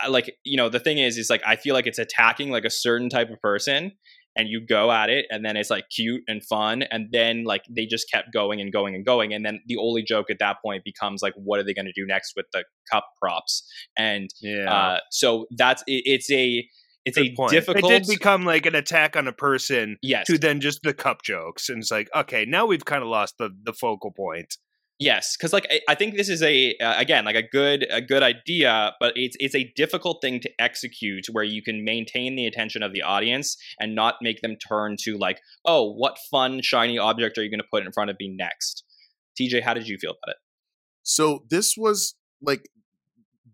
[0.00, 2.64] I, like, you know, the thing is, is like, I feel like it's attacking like
[2.64, 3.92] a certain type of person
[4.36, 7.62] and you go at it and then it's like cute and fun and then like
[7.70, 10.56] they just kept going and going and going and then the only joke at that
[10.64, 13.62] point becomes like what are they going to do next with the cup props
[13.96, 14.72] and Yeah.
[14.72, 16.66] uh so that's it, it's a
[17.04, 17.50] it's Good a point.
[17.50, 20.94] difficult It did become like an attack on a person yes to then just the
[20.94, 24.56] cup jokes, and it's like, okay, now we've kind of lost the the focal point.
[24.98, 28.00] Yes, because like I, I think this is a uh, again like a good a
[28.00, 32.46] good idea, but it's it's a difficult thing to execute where you can maintain the
[32.46, 36.98] attention of the audience and not make them turn to like, oh, what fun shiny
[36.98, 38.84] object are you going to put in front of me next?
[39.40, 40.36] TJ, how did you feel about it?
[41.02, 42.68] So this was like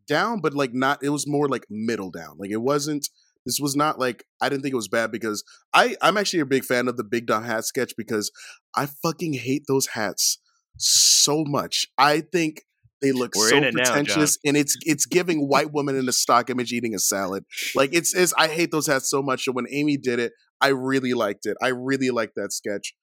[0.06, 1.02] down, but like not.
[1.02, 2.36] It was more like middle down.
[2.38, 3.08] Like it wasn't.
[3.46, 6.46] This was not like I didn't think it was bad because I I'm actually a
[6.46, 8.30] big fan of the Big Dumb Hat sketch because
[8.74, 10.38] I fucking hate those hats
[10.78, 11.86] so much.
[11.98, 12.62] I think
[13.00, 16.12] they look We're so it now, pretentious, and it's it's giving white woman in a
[16.12, 17.44] stock image eating a salad.
[17.74, 19.44] Like it's, it's I hate those hats so much.
[19.44, 21.56] So when Amy did it, I really liked it.
[21.62, 22.94] I really liked that sketch.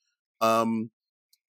[0.42, 0.92] Um,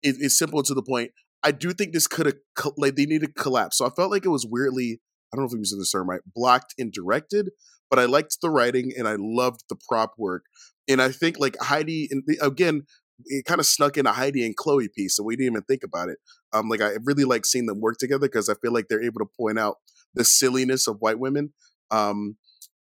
[0.02, 1.10] it, it's simple to the point.
[1.42, 3.78] I do think this could have like they needed to collapse.
[3.78, 5.00] So I felt like it was weirdly.
[5.32, 6.20] I don't know if I'm using the term right.
[6.34, 7.50] Blocked and directed,
[7.90, 10.44] but I liked the writing and I loved the prop work.
[10.88, 12.82] And I think like Heidi and the- again,
[13.24, 15.82] it kind of snuck in a Heidi and Chloe piece, so we didn't even think
[15.82, 16.18] about it.
[16.52, 19.20] Um, like I really like seeing them work together because I feel like they're able
[19.20, 19.76] to point out
[20.14, 21.52] the silliness of white women,
[21.90, 22.36] um,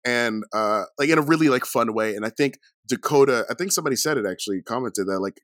[0.05, 2.15] and uh, like in a really like fun way.
[2.15, 2.59] And I think
[2.89, 5.41] Dakota, I think somebody said it actually, commented that like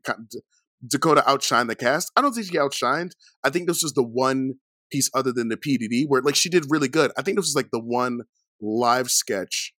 [0.86, 2.10] Dakota outshined the cast.
[2.16, 3.12] I don't think she outshined.
[3.44, 4.54] I think this was the one
[4.90, 7.12] piece other than the PDD where like she did really good.
[7.16, 8.22] I think this was like the one
[8.60, 9.72] live sketch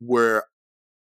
[0.00, 0.44] where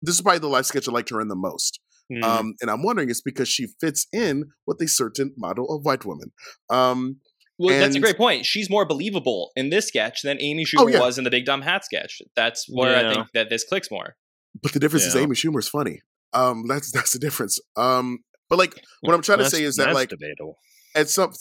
[0.00, 1.80] this is probably the live sketch I liked her in the most.
[2.10, 2.22] Mm.
[2.24, 6.04] Um, and I'm wondering it's because she fits in with a certain model of white
[6.04, 6.32] woman.
[6.70, 7.16] Um,
[7.58, 8.44] Well, that's a great point.
[8.46, 11.00] She's more believable in this sketch than Amy Oh, Schumer yeah.
[11.00, 12.20] was in the Big Dumb Hat sketch.
[12.34, 14.16] That's where I think that this clicks more.
[14.62, 15.22] but the difference is Yeah.
[15.22, 16.00] Amy Schumer's funny.
[16.32, 17.58] Um, that's that's the difference.
[17.76, 18.18] Um,
[18.50, 20.58] but like what I'm trying to say is that like debatable.
[20.94, 21.32] at some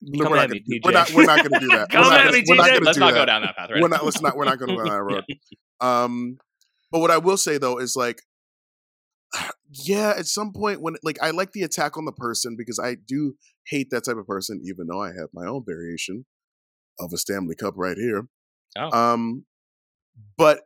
[0.00, 0.80] we're not gonna me, TJ.
[0.84, 1.88] we're not we're not gonna do that.
[1.90, 3.18] Come we're not at me, we're not gonna Let's do not that.
[3.20, 3.82] go down that path, right?
[3.82, 5.24] We're not let's not we're not gonna go down that road.
[5.80, 6.38] Um,
[6.92, 8.22] but what I will say though is like,
[9.70, 12.94] yeah, at some point when like I like the attack on the person because I
[12.94, 13.34] do
[13.66, 16.24] hate that type of person, even though I have my own variation
[16.98, 18.26] of a Stanley Cup right here.
[18.76, 18.90] Oh.
[18.98, 19.44] Um,
[20.36, 20.62] but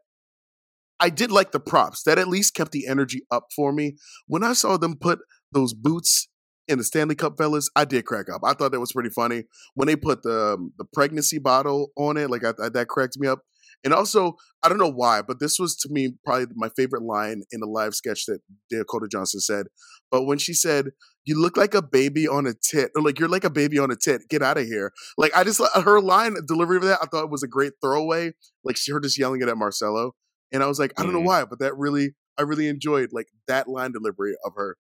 [1.00, 2.04] I did like the props.
[2.04, 3.96] That at least kept the energy up for me.
[4.26, 5.18] When I saw them put
[5.50, 6.28] those boots
[6.68, 8.42] in the Stanley Cup fellas, I did crack up.
[8.44, 9.44] I thought that was pretty funny
[9.74, 12.30] when they put the um, the pregnancy bottle on it.
[12.30, 13.40] Like I, I- that cracked me up.
[13.84, 17.42] And also, I don't know why, but this was to me probably my favorite line
[17.50, 19.66] in the live sketch that Dakota Johnson said.
[20.10, 20.90] But when she said,
[21.24, 23.90] "You look like a baby on a tit," or like you're like a baby on
[23.90, 24.92] a tit, get out of here.
[25.18, 28.32] Like I just her line delivery of that, I thought it was a great throwaway.
[28.64, 30.12] Like she her just yelling it at Marcello,
[30.52, 31.26] and I was like, I don't know Mhm.
[31.26, 34.76] why, but that really, I really enjoyed like that line delivery of her.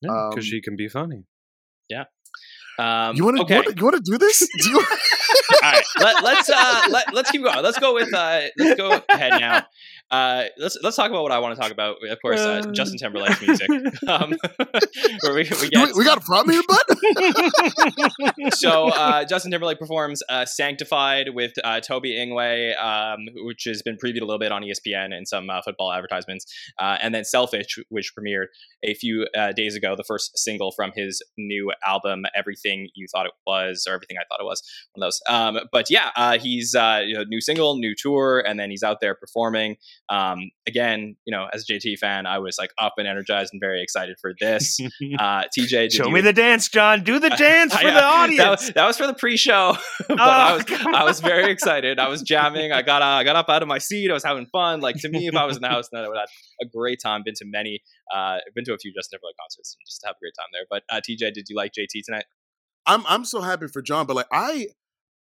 [0.00, 1.24] Because um, she can be funny.
[2.78, 3.62] Um, You want to okay.
[3.76, 4.46] you want to do this?
[4.58, 4.86] Do you-
[5.62, 7.62] All right, let, let's uh, let, let's keep going.
[7.62, 9.66] Let's go with uh, let's go ahead now.
[10.10, 11.96] Uh, let's let's talk about what I want to talk about.
[12.08, 12.72] Of course, uh, Uh.
[12.72, 13.68] Justin Timberlake's music.
[14.08, 14.36] Um,
[15.22, 16.84] where we, we get we, we got a problem here, bud.
[18.54, 23.96] so uh, Justin Timberlake performs uh, "Sanctified" with uh, Tobe Nwigwe, um, which has been
[23.96, 26.46] previewed a little bit on ESPN and some uh, football advertisements,
[26.78, 28.46] uh, and then "Selfish," which premiered
[28.84, 33.26] a few uh, days ago, the first single from his new album, "Everything You Thought
[33.26, 34.62] It Was" or "Everything I Thought It Was,"
[34.94, 35.20] one of those.
[35.28, 38.84] Um, but yeah, uh, he's uh, you know, new single, new tour, and then he's
[38.84, 39.76] out there performing.
[40.08, 43.60] Um, again, you know, as a JT fan, I was like up and energized and
[43.60, 44.78] very excited for this.
[45.18, 47.02] Uh, TJ, did Show you- me the dance, Jon.
[47.02, 48.62] Do the dance for I, the That audience.
[48.62, 49.76] was, that was for the pre-show,
[50.08, 50.94] but Oh, I was God.
[50.94, 51.98] I was very excited.
[51.98, 52.70] I was jamming.
[52.72, 54.10] I got uh, I got up out of my seat.
[54.10, 54.80] I was having fun.
[54.80, 56.28] Like to me, if I was in the house, then I would have
[56.60, 57.22] had a great time.
[57.24, 57.80] Been to many,
[58.14, 60.66] uh, been to a few Justin Timberlake concerts and just have a great time there.
[60.70, 62.24] But uh, TJ, did you like JT tonight?
[62.86, 64.68] I'm I'm so happy for Jon, but like I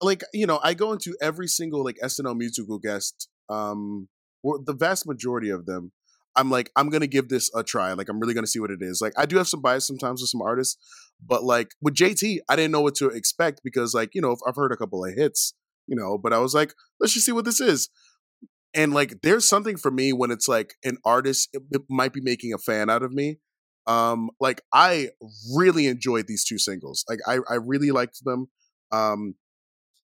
[0.02, 4.08] like you know I go into every single like SNL musical guest, um,
[4.44, 5.92] or the vast majority of them.
[6.36, 7.92] I'm like I'm gonna give this a try.
[7.94, 9.02] Like I'm really gonna see what it is.
[9.02, 10.78] Like I do have some bias sometimes with some artists,
[11.26, 14.56] but like with JT, I didn't know what to expect because like you know I've
[14.56, 15.54] heard a couple of hits,
[15.88, 17.90] you know, but I was like let's just see what this is.
[18.74, 22.22] And like there's something for me when it's like an artist it, it might be
[22.22, 23.40] making a fan out of me
[23.88, 25.10] um like i
[25.56, 28.48] really enjoyed these two singles like i i really liked them
[28.92, 29.34] um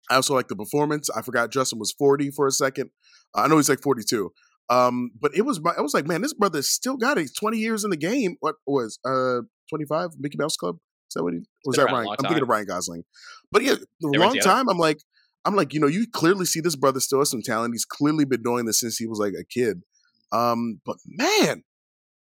[0.09, 2.89] i also like the performance i forgot justin was 40 for a second
[3.35, 4.31] uh, i know he's like 42
[4.69, 7.57] um but it was i was like man this brother still got it He's 20
[7.57, 10.77] years in the game what was uh 25 mickey mouse club
[11.09, 13.03] is that what he was that ryan i'm thinking of ryan gosling
[13.51, 14.99] but yeah the They were time i'm like
[15.45, 18.25] i'm like you know you clearly see this brother still has some talent he's clearly
[18.25, 19.81] been doing this since he was like a kid
[20.31, 21.63] um but man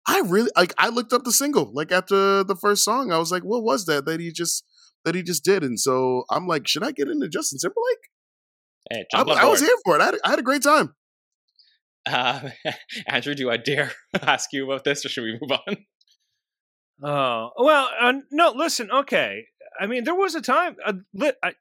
[0.05, 0.73] I really like.
[0.77, 3.11] I looked up the single like after the first song.
[3.11, 4.63] I was like, what was that that he just
[5.05, 5.63] that he just did?
[5.63, 8.09] And so I'm like, should I get into Justin Timberlake?
[8.91, 10.01] Hey, I, I was here for it.
[10.01, 10.93] I had, I had a great time.
[12.05, 12.49] Uh,
[13.07, 13.91] Andrew, do I dare
[14.21, 15.77] ask you about this, or should we move on?
[17.03, 18.51] Oh well, uh, no.
[18.55, 19.45] Listen, okay.
[19.79, 20.75] I mean, there was a time.
[20.85, 21.53] Uh, li- I,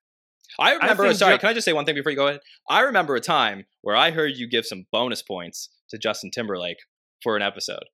[0.59, 1.05] I remember.
[1.05, 2.41] think sorry, Ju- can I just say one thing before you go ahead?
[2.69, 6.79] I remember a time where I heard you give some bonus points to Justin Timberlake
[7.23, 7.85] for an episode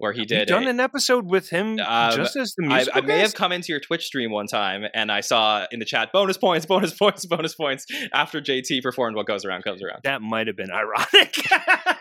[0.00, 0.48] where he did.
[0.48, 3.34] done a- an episode with him Um, just as the I, musical I may have
[3.34, 6.66] come into your Twitch stream one time and I saw in the chat bonus points,
[6.66, 10.56] bonus points, bonus points after JT performed "What Goes Around Comes Around." That might have
[10.56, 11.36] been ironic.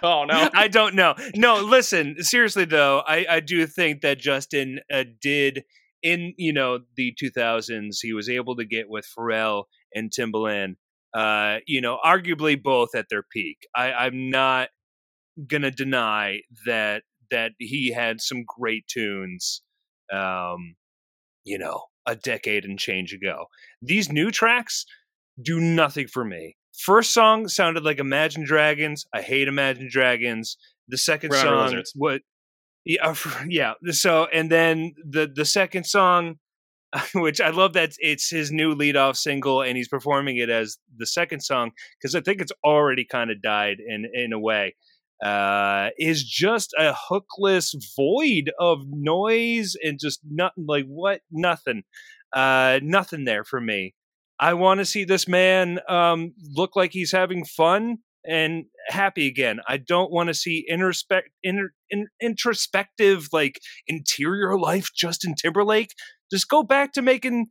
[0.00, 0.48] Oh no!
[0.54, 1.14] I don't know.
[1.34, 2.22] No, listen.
[2.22, 5.64] Seriously though, I I do think that Justin uh, did
[6.04, 7.96] in you know the 2000s.
[8.00, 10.76] He was able to get with Pharrell and Timbaland.
[11.12, 13.66] Uh, you know, arguably both at their peak.
[13.74, 14.68] I, I'm not
[15.48, 19.62] gonna deny that that he had some great tunes.
[20.12, 20.76] Um,
[21.44, 23.46] you know, a decade and change ago.
[23.82, 24.84] These new tracks
[25.40, 26.56] do nothing for me.
[26.76, 29.06] First song sounded like Imagine Dragons.
[29.14, 30.56] I hate Imagine Dragons.
[30.88, 31.92] The second song, Lizards.
[31.94, 32.22] what?
[32.84, 33.14] Yeah,
[33.48, 33.74] yeah.
[33.90, 36.36] So, and then the the second song,
[37.14, 40.78] which I love that it's his new lead off single, and he's performing it as
[40.96, 44.74] the second song because I think it's already kind of died in in a way.
[45.24, 51.82] Uh, is just a hookless void of noise and just nothing like what nothing,
[52.34, 53.94] uh, nothing there for me.
[54.40, 59.60] I want to see this man um, look like he's having fun and happy again.
[59.66, 65.94] I don't want to see introspect, inter, in, introspective, like interior life Justin Timberlake.
[66.30, 67.46] Just go back to making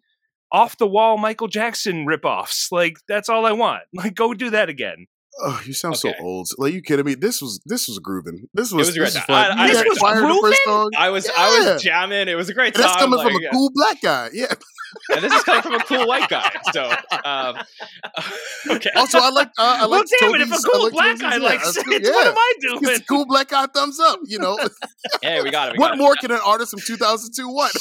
[0.51, 2.72] off the wall Michael Jackson ripoffs.
[2.72, 3.84] Like that's all I want.
[3.93, 5.07] Like go do that again.
[5.39, 6.13] Oh, you sound Okay.
[6.17, 6.49] so old.
[6.57, 7.13] Like you kidding me?
[7.15, 8.47] This was this was grooving.
[8.53, 9.29] This was, was a great this was.
[9.29, 10.91] I- I You had a got fired the first song.
[10.97, 12.27] I was I was jamming.
[12.27, 12.83] It was a great And time.
[12.83, 14.29] that's coming from like, a cool black guy.
[14.33, 14.47] Yeah.
[15.13, 16.49] and this is coming from a cool white guy.
[16.73, 16.91] So,
[17.25, 17.57] um,
[18.71, 18.89] okay.
[18.95, 19.49] Also, I like.
[19.57, 20.41] Uh, I well, like damn it!
[20.41, 22.03] If Tobe's- a I cool like black Tobe's- guy yeah, likes it, good.
[22.15, 22.79] what am I doing?
[22.83, 24.19] It's cool black guy thumbs up.
[24.25, 24.57] You know,
[25.21, 25.73] hey, we got it.
[25.73, 26.01] We what got it.
[26.01, 27.73] more can an artist from 2002 want?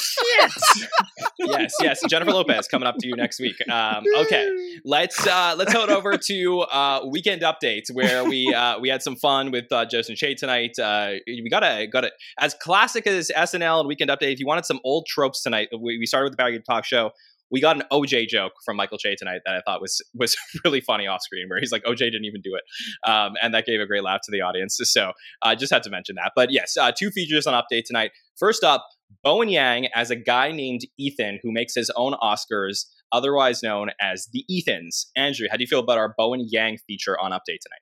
[1.39, 2.01] yes, yes.
[2.09, 3.55] Jennifer Lopez coming up to you next week.
[3.69, 4.49] Um, okay,
[4.83, 9.15] let's uh, let's head over to uh, weekend updates where we uh, we had some
[9.15, 10.77] fun with uh, Jost and Che tonight.
[10.79, 14.33] Uh, we got to got to as classic as SNL and Weekend Update.
[14.33, 17.11] If you wanted some old tropes tonight, we, we started with the Baggy Talk Show.
[17.49, 20.35] We got an OJ joke from Michael Che tonight that I thought was was
[20.65, 23.65] really funny off screen, where he's like, "OJ didn't even do it," um, and that
[23.65, 24.77] gave a great laugh to the audience.
[24.83, 26.33] So I just had to mention that.
[26.35, 28.11] But yes, uh, two features on update tonight.
[28.37, 28.85] First up,
[29.23, 34.27] Bowen Yang as a guy named Ethan who makes his own Oscars, otherwise known as
[34.31, 35.07] the Ethans.
[35.15, 37.81] Andrew, how do you feel about our Bowen Yang feature on Update tonight?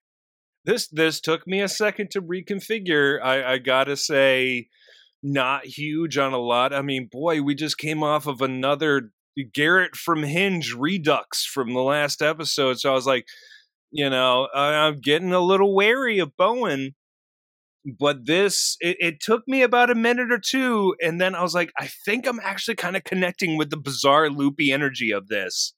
[0.66, 3.22] this this took me a second to reconfigure.
[3.24, 4.68] I, I gotta say,
[5.24, 6.74] not huge on a lot.
[6.74, 9.12] I mean, boy, we just came off of another
[9.54, 13.26] Garrett from Hinge redux from the last episode, so I was like,
[13.92, 16.96] you know, I'm getting a little wary of Bowen.
[18.00, 21.54] But this, it, it took me about a minute or two, and then I was
[21.54, 25.74] like, I think I'm actually kind of connecting with the bizarre, loopy energy of this.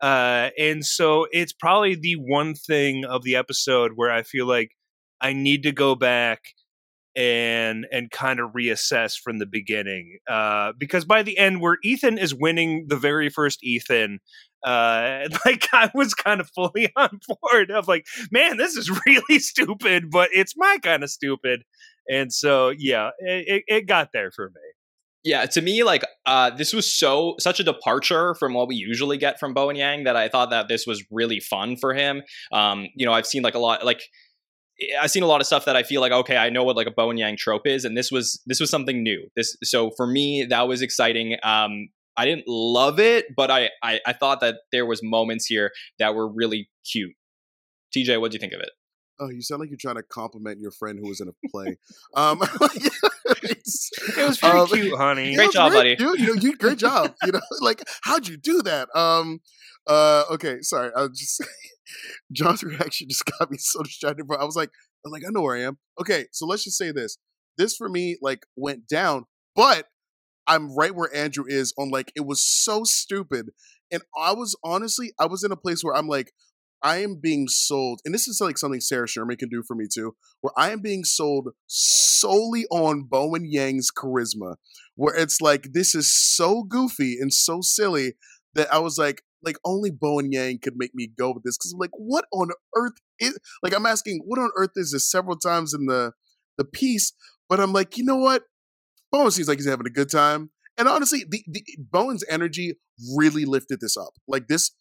[0.00, 4.70] Uh, and so it's probably the one thing of the episode where I feel like
[5.20, 6.40] I need to go back
[7.16, 10.18] and and kind of reassess from the beginning.
[10.28, 14.18] Uh, because by the end, where Ethan is winning the very first Ethan,
[14.64, 19.38] uh, like I was kind of fully on board of like, man, this is really
[19.38, 21.62] stupid, but it's my kind of stupid.
[22.10, 24.60] And so, yeah, it, it, got there for me.
[25.22, 29.16] Yeah, to me, like uh, this was so such a departure from what we usually
[29.16, 32.22] get from Bowen Yang that I thought that this was really fun for him.
[32.52, 34.02] Um, you know, I've seen like a lot, like
[35.00, 36.86] I've seen a lot of stuff that I feel like okay, I know what like
[36.86, 39.26] a Bowen Yang trope is, and this was this was something new.
[39.34, 41.38] This so for me that was exciting.
[41.42, 45.70] Um, I didn't love it, but I, I I thought that there was moments here
[45.98, 47.14] that were really cute.
[47.94, 48.70] TJ, what do you think of it?
[49.20, 51.76] Oh, you sound like you're trying to compliment your friend who was in a play.
[52.14, 52.42] Um,
[54.16, 55.34] It was pretty um, cute, honey.
[55.34, 55.96] Great was job, buddy.
[55.96, 57.14] Dude, you know, you great job.
[57.24, 58.94] You know, like how'd you do that?
[58.94, 59.40] Um,
[59.86, 60.90] uh, okay, sorry.
[60.96, 61.42] I was just
[62.32, 64.26] Jon's reaction just got me so distracted.
[64.26, 65.78] But I was like, I was like, I know where I am.
[66.00, 67.18] Okay, so let's just say this.
[67.56, 69.86] This for me like went down, but
[70.46, 73.50] I'm right where Andrew is on like it was so stupid,
[73.90, 76.32] and I was honestly I was in a place where I'm like.
[76.82, 79.86] I am being sold, and this is like something Sarah Sherman can do for me
[79.90, 84.56] too, where I am being sold solely on Bowen Yang's charisma,
[84.94, 88.16] where it's like this is so goofy and so silly
[88.54, 91.72] that I was like, like only Bowen Yang could make me go with this because
[91.72, 95.10] I'm like, what on earth is like I'm asking, what on earth is this?
[95.10, 96.12] Several times in the
[96.58, 97.14] the piece,
[97.48, 98.42] but I'm like, you know what?
[99.14, 100.50] Bowen seems like he's having a good time.
[100.76, 102.74] And honestly, the, the Bowen's energy
[103.16, 104.14] really lifted this up.
[104.26, 104.72] Like this,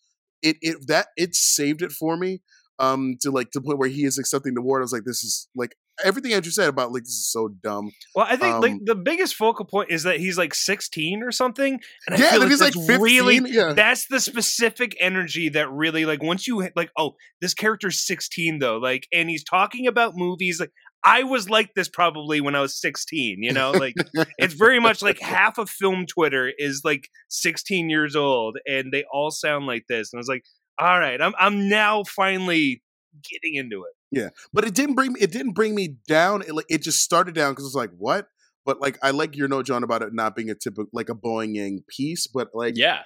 [0.41, 2.41] it it that it saved it for me.
[2.79, 4.81] Um, to like to the point where he is accepting the award.
[4.81, 7.91] I was like, this is like everything Andrew said about like this is so dumb.
[8.15, 11.31] Well, I think like Um, the biggest focal point is that he's like 16 or
[11.31, 13.01] something, and I yeah, feel like he's like that's 15.
[13.01, 13.73] really yeah.
[13.73, 18.77] that's the specific energy that really like once you like oh this character's 16 though
[18.77, 20.71] like and he's talking about movies like
[21.05, 23.95] I was like this probably when I was 16 you know like
[24.37, 29.03] it's very much like half of film Twitter is like 16 years old and they
[29.11, 30.43] all sound like this and I was like
[30.79, 32.81] all right I'm I'm now finally
[33.29, 34.29] getting into it Yeah.
[34.53, 35.19] but it didn't bring me.
[35.21, 36.41] It didn't bring me down.
[36.41, 38.27] It like it just started down because it's like what.
[38.65, 41.13] But like I like your note, Jon, about it not being a typical like a
[41.15, 42.25] Bowen piece.
[42.27, 43.01] But like Yeah.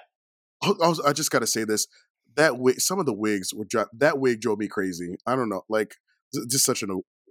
[0.62, 1.86] I, I was- I just got to say this:
[2.36, 5.16] that wig, some of the wigs were dro- that wig drove me crazy.
[5.26, 5.96] I don't know, like
[6.48, 6.90] just such an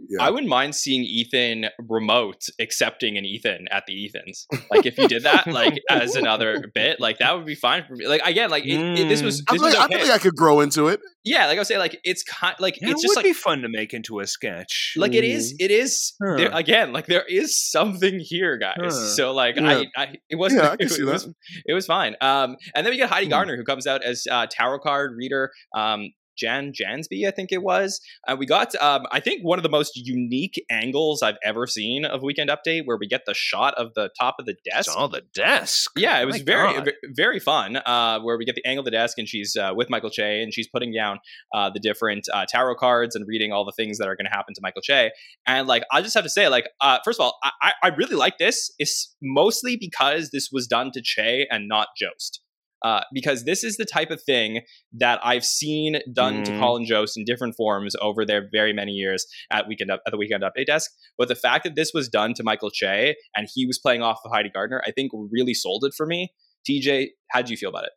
[0.10, 0.24] yeah.
[0.24, 4.46] I wouldn't mind seeing Ethan remote accepting an Ethan at the Ethans.
[4.72, 7.96] Like if you did that, like as another bit, like that would be fine for
[7.96, 8.08] me.
[8.08, 9.46] Like again, like it, it- this was Mm.
[9.50, 9.96] I, this feel was like, I okay.
[10.00, 11.00] feel like I could grow into it.
[11.24, 13.26] yeah, like I was saying, like it's kind like Yeah, it's it just would like
[13.26, 17.06] be fun to make into a sketch like it is it is there, again like
[17.08, 18.92] there is something here guys Huh.
[18.92, 19.84] so like Yeah.
[19.98, 21.34] I, I it wasn't Yeah, I can it, see was, that.
[21.66, 23.32] it was fine um and then we get heidi Hmm.
[23.32, 27.64] Gardner who comes out as uh tarot card reader um Jan Jansby, I think it
[27.64, 28.00] was.
[28.28, 32.06] Uh, we got, um, I think, one of the most unique angles I've ever seen
[32.06, 34.96] of Weekend Update, where we get the shot of the top of the desk.
[34.96, 36.92] All the desk Yeah, it was My very, God.
[37.16, 37.78] very fun.
[37.78, 40.42] Uh, where we get the angle of the desk, and she's uh, with Michael Che,
[40.42, 41.20] and she's putting down
[41.54, 44.32] uh, the different uh, tarot cards and reading all the things that are going to
[44.32, 45.12] happen to Michael Che.
[45.46, 47.88] And like, I just have to say, like, uh, first of all, I, I I
[47.90, 48.72] really like this.
[48.80, 52.42] It's mostly because this was done to Che and not Jost.
[52.84, 54.62] Uh, because this is the type of thing
[54.94, 56.60] that I've seen done to Mm.
[56.60, 60.18] Colin Jost in different forms over their very many years at weekend up, at the
[60.18, 60.92] weekend update desk.
[61.18, 64.20] But the fact that this was done to Michael Che and he was playing off
[64.24, 66.34] of Heidi Gardner, I think really sold it for me.
[66.70, 67.92] TJ, how did you feel about it?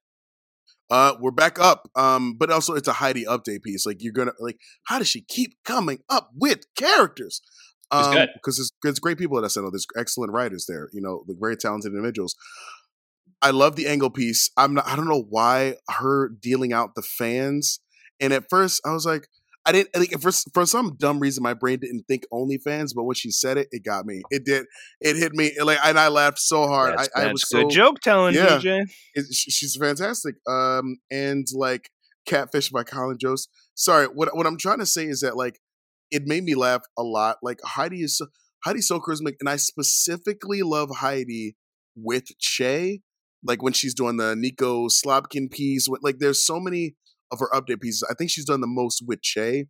[0.90, 1.88] Uh, we're back up.
[1.94, 3.86] Um, but also it's a Heidi update piece.
[3.86, 7.40] Like you're gonna like, how does she keep coming up with characters?
[7.92, 9.72] Um, because there's, there's great people at SNL.
[9.72, 10.88] There's excellent writers there.
[10.92, 12.34] You know, like very talented individuals.
[13.42, 14.50] I love the angle piece.
[14.56, 14.86] I'm not.
[14.86, 17.80] I don't know why her dealing out the fans.
[18.20, 19.26] And at first, I was like,
[19.64, 23.14] I didn't like for for some dumb reason my brain didn't think OnlyFans, but when
[23.14, 24.22] she said it, it got me.
[24.30, 24.66] It did.
[25.00, 25.52] It hit me.
[25.62, 26.98] Like, and I laughed so hard.
[26.98, 28.58] That's, I, I was so joke telling, Yeah.
[28.58, 28.82] TJ.
[29.14, 30.36] it, she's fantastic.
[30.48, 31.90] Um, and like
[32.26, 33.48] Catfish by Colin Jost.
[33.74, 35.58] Sorry, what what I'm trying to say is that like
[36.10, 37.36] it made me laugh a lot.
[37.42, 38.26] Like Heidi is so,
[38.64, 41.56] Heidi's so charismatic, and I specifically love Heidi
[41.94, 43.00] with Che.
[43.42, 45.88] Like when she's doing the Nico Slobkin piece.
[46.02, 46.94] Like there's so many
[47.30, 48.06] of her update pieces.
[48.10, 49.66] I think she's done the most with Che,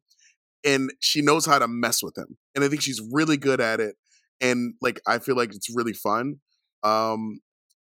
[0.65, 2.37] and she knows how to mess with him.
[2.55, 3.95] And I think she's really good at it.
[4.41, 6.37] And like I feel like it's really fun.
[6.83, 7.41] Um,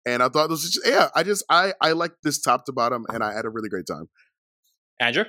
[0.06, 2.72] and I thought this was just, yeah, I just I I like this top to
[2.72, 4.08] bottom, and I had a really great time.
[5.00, 5.24] Andrew?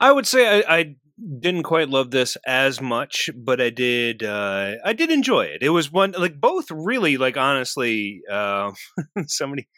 [0.00, 0.96] I would say I, I
[1.40, 4.22] didn't quite love this as much, but I did.
[4.22, 5.62] Uh, I did enjoy it.
[5.62, 8.22] It was one like both really like honestly.
[8.30, 8.72] Uh,
[9.26, 9.68] somebody,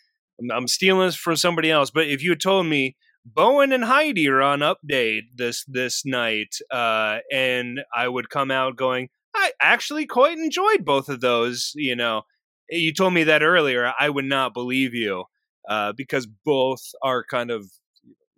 [0.52, 4.28] I'm, stealing this from somebody else, but if you had told me Bowen and Heidi
[4.28, 10.06] are on update this this night, uh, and I would come out going, I actually
[10.06, 11.72] quite enjoyed both of those.
[11.74, 12.22] You know,
[12.70, 13.92] you told me that earlier.
[13.98, 15.24] I would not believe you
[15.68, 17.70] uh, because both are kind of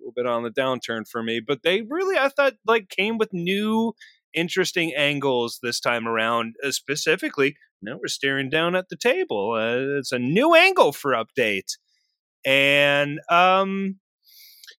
[0.07, 1.41] little bit on the downturn for me.
[1.41, 3.95] But they really, I thought, like came with new,
[4.35, 6.55] interesting angles this time around.
[6.65, 9.53] Uh, specifically, now we're staring down at the table.
[9.53, 11.77] Uh, it's a new angle for update,
[12.45, 13.97] and um,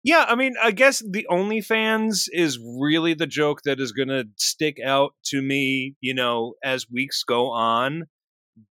[0.03, 4.25] yeah, I mean, I guess the OnlyFans is really the joke that is going to
[4.37, 8.05] stick out to me, you know, as weeks go on.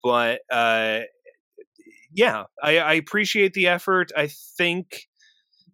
[0.01, 1.01] But uh,
[2.14, 4.12] yeah, I, I appreciate the effort.
[4.16, 5.08] I think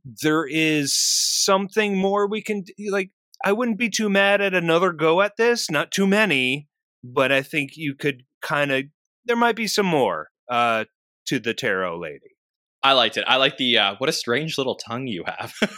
[0.04, 3.12] there is something more we can like.
[3.44, 5.70] I wouldn't be too mad at another go at this.
[5.70, 6.68] Not too many,
[7.04, 8.84] but I think you could kind of.
[9.26, 10.86] There might be some more uh,
[11.28, 12.36] to the tarot lady.
[12.84, 13.26] I liked it.
[13.28, 15.54] I like the uh, what a strange little tongue you have.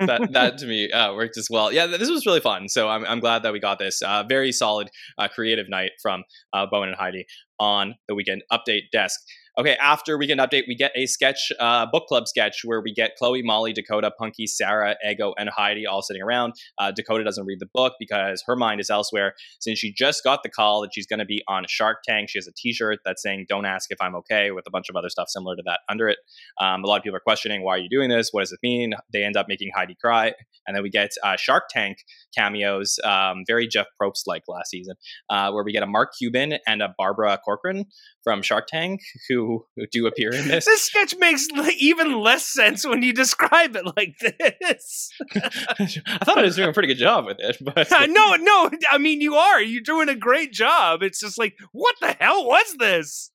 [0.00, 1.72] that that to me uh, worked as well.
[1.72, 2.68] Yeah, this was really fun.
[2.68, 6.24] So I'm I'm glad that we got this uh, very solid uh, creative night from
[6.52, 7.26] uh, Bowen and Heidi
[7.60, 9.20] on the weekend update desk.
[9.60, 13.16] Okay, after Weekend Update, we get a sketch, uh, book club sketch, where we get
[13.18, 16.54] Chloe, Molly, Dakota, Punky, Sarah, Ego, and Heidi all sitting around.
[16.78, 19.34] Uh, Dakota doesn't read the book because her mind is elsewhere.
[19.60, 22.38] Since she just got the call that she's going to be on Shark Tank, she
[22.38, 25.10] has a T-shirt that's saying "Don't ask if I'm okay" with a bunch of other
[25.10, 26.16] stuff similar to that under it.
[26.58, 28.30] Um, a lot of people are questioning why are you doing this?
[28.32, 28.94] What does it mean?
[29.12, 30.32] They end up making Heidi cry,
[30.66, 31.98] and then we get uh, Shark Tank
[32.34, 34.94] cameos, um, very Jeff Probst like last season,
[35.28, 37.84] uh, where we get a Mark Cuban and a Barbara Corcoran
[38.22, 40.64] from Shark Tank who, who do appear in this.
[40.64, 41.48] This sketch makes
[41.78, 45.10] even less sense when you describe it like this.
[45.34, 48.98] I thought I was doing a pretty good job with it, but no, no, I
[48.98, 49.60] mean you are.
[49.60, 51.02] You're doing a great job.
[51.02, 53.30] It's just like, what the hell was this?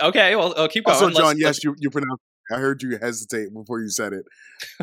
[0.00, 0.94] okay, well, I'll keep going.
[0.94, 2.22] Also, Let's- Jon, let's- yes, you you pronounced.
[2.52, 4.24] I heard you hesitate before you said it.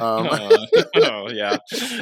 [0.01, 0.65] Um, oh,
[0.95, 1.57] oh, yeah.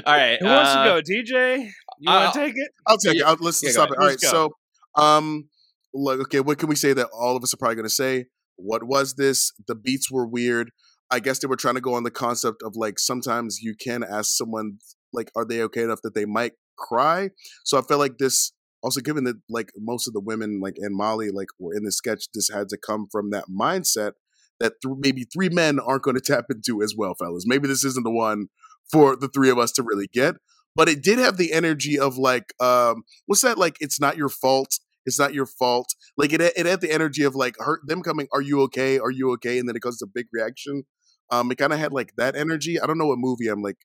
[0.05, 0.37] All right.
[0.39, 1.69] Who wants uh, to go, TJ?
[1.99, 2.71] You uh, want to take it?
[2.85, 3.21] I'll take Yeah.
[3.21, 3.27] it.
[3.27, 3.97] I'll, let's Yeah, stop it.
[3.97, 4.17] All right.
[4.21, 4.49] Let's So,
[4.95, 5.47] um,
[5.93, 8.25] look, okay, what can we say that all of us are probably going to say?
[8.61, 9.51] What was this?
[9.67, 10.71] The beats were weird.
[11.11, 14.03] I guess they were trying to go on the concept of like sometimes you can
[14.03, 14.79] ask someone
[15.11, 17.29] like, are they okay enough that they might cry?
[17.63, 18.51] So I felt like this.
[18.81, 21.91] Also, given that like most of the women like in Molly like were in the
[21.91, 24.13] sketch, this had to come from that mindset
[24.61, 27.43] that th- maybe three men aren't going to tap into as well, fellas.
[27.45, 28.47] Maybe this isn't the one
[28.89, 30.35] for the three of us to really get
[30.75, 34.29] but it did have the energy of like um what's that like it's not your
[34.29, 34.79] fault
[35.09, 35.93] it's not your fault.
[36.17, 38.99] Like it it had the energy of like her them coming are you okay?
[38.99, 39.59] Are you okay?
[39.59, 40.83] And then it goes a big reaction.
[41.31, 42.79] Um it kind of had like that energy.
[42.79, 43.77] I don't know what movie i'm like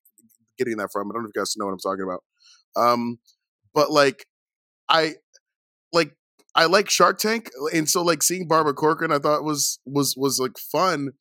[0.59, 1.11] getting that from.
[1.11, 2.23] I don't know if you guys know what i'm talking about.
[2.77, 3.19] Um
[3.73, 4.27] but like
[4.89, 5.15] i
[5.93, 6.13] like
[6.55, 10.39] i like shark tank and so like seeing barbara corcoran i thought was was was
[10.39, 11.13] like fun.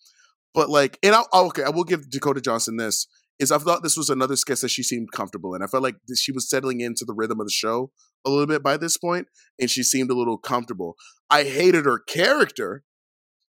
[0.54, 3.08] But like and I'll, oh, okay i will give dakota johnson this
[3.39, 5.64] is I thought this was another sketch that she seemed comfortable in.
[5.64, 7.91] I felt like she was settling into the rhythm of the show
[8.26, 9.28] a little bit by this point,
[9.60, 10.96] and she seemed a little comfortable.
[11.30, 12.84] I hated her character,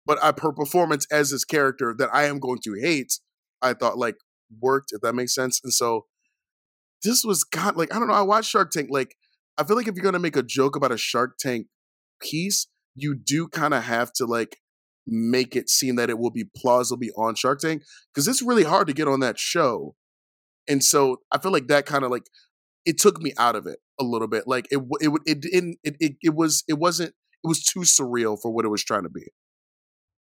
[0.04, 3.18] but I, her performance as this character that I am going to hate,
[3.62, 4.16] I thought like
[4.60, 4.92] worked.
[4.92, 5.60] If that makes sense.
[5.62, 6.06] And so
[7.02, 7.76] this was God.
[7.76, 8.14] Like I don't know.
[8.14, 8.88] I watched Shark Tank.
[8.90, 9.16] Like
[9.58, 11.66] I feel like if you're gonna make a joke about a Shark Tank
[12.20, 14.58] piece, you do kind of have to like
[15.06, 18.88] make it seem that it will be plausibly on Shark Tank because it's really hard
[18.88, 19.94] to get on that show.
[20.68, 22.28] And so I feel like that kind of like
[22.86, 24.44] it took me out of it a little bit.
[24.46, 28.38] Like it it it didn't it, it it was it wasn't it was too surreal
[28.40, 29.26] for what it was trying to be.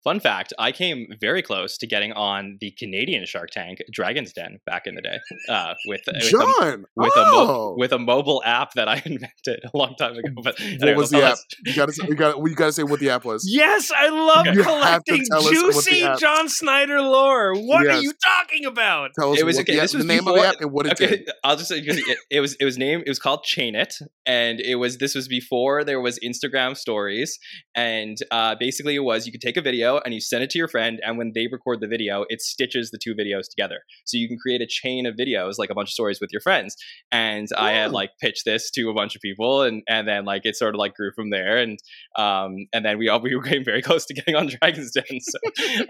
[0.03, 4.57] Fun fact: I came very close to getting on the Canadian Shark Tank, Dragon's Den,
[4.65, 7.99] back in the day, uh, with with a, Jon, with, a mo- oh, with a
[7.99, 10.29] mobile app that I invented a long time ago.
[10.43, 11.37] But what anyway, was the app?
[11.65, 13.45] You gotta say- you gotta you gotta say what the app was.
[13.47, 17.53] Yes, I love You have to collecting tell us what the juicy Jon Schneider lore.
[17.55, 19.11] What are you talking about?
[19.19, 20.55] Tell us It was- what okay, the, this was the name of before- the app
[20.61, 21.31] and what it okay, did.
[21.43, 23.95] I'll just say it, it was it was name it was called Chain It,
[24.25, 27.37] and it was this was before there was Instagram stories,
[27.75, 30.57] and uh, basically it was you could take a video and you send it to
[30.57, 34.17] your friend, and when they record the video, it stitches the two videos together, so
[34.17, 36.75] you can create a chain of videos like a bunch of stories with your friends.
[37.11, 37.93] And I had Oh.
[37.93, 40.79] like pitched this to a bunch of people, and and then like it sort of
[40.79, 41.79] like grew from there, and
[42.17, 45.19] um and then we all we came very close to getting on Dragon's Den.
[45.19, 45.39] So,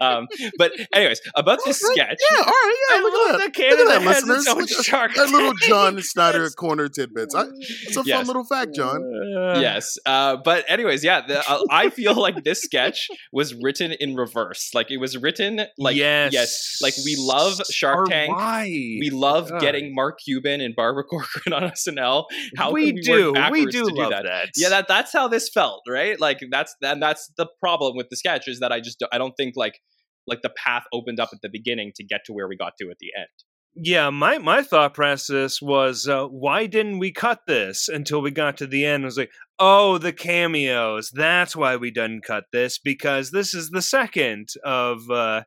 [0.00, 0.28] um,
[0.58, 2.20] but anyways, about this Alright, sketch.
[2.30, 2.96] Yeah, all right, yeah.
[2.96, 3.70] I look at that.
[3.70, 4.46] Look at that, listeners.
[4.46, 7.34] Look Shark that little Jon Schneider corner tidbits.
[7.34, 9.02] I, it's a fun little fact, Jon.
[9.02, 13.91] Uh, yes uh, but anyways yeah the, uh, i feel like this sketch was written
[13.94, 18.34] in reverse like it was written like yes, yes like we love shark Or tank
[18.36, 18.64] Why?
[18.64, 19.60] we love God.
[19.60, 22.24] getting mark cuban and barbara corcoran on snl
[22.56, 23.34] how we we do.
[23.50, 24.24] We do to do love that?
[24.24, 24.48] that.
[24.56, 28.16] yeah that that's how this felt right like that's and that's the problem with the
[28.16, 29.80] sketch is that i just don't- i don't think like
[30.26, 32.88] like the path opened up at the beginning to get to where we got to
[32.90, 33.26] at the end
[33.74, 38.58] Yeah, my my thought process was, uh, why didn't we cut this until we got
[38.58, 39.04] to the end?
[39.04, 41.10] I was like, oh, the cameos.
[41.10, 45.42] That's why we didn't cut this because this is the second of uh,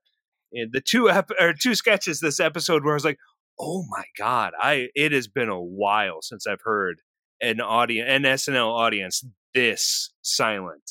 [0.55, 3.19] eh, the two ep- or two sketches this episode where I was like,
[3.59, 7.01] oh my god, I it has been a while since I've heard
[7.41, 9.23] an audience, an SNL audience
[9.53, 10.83] this silent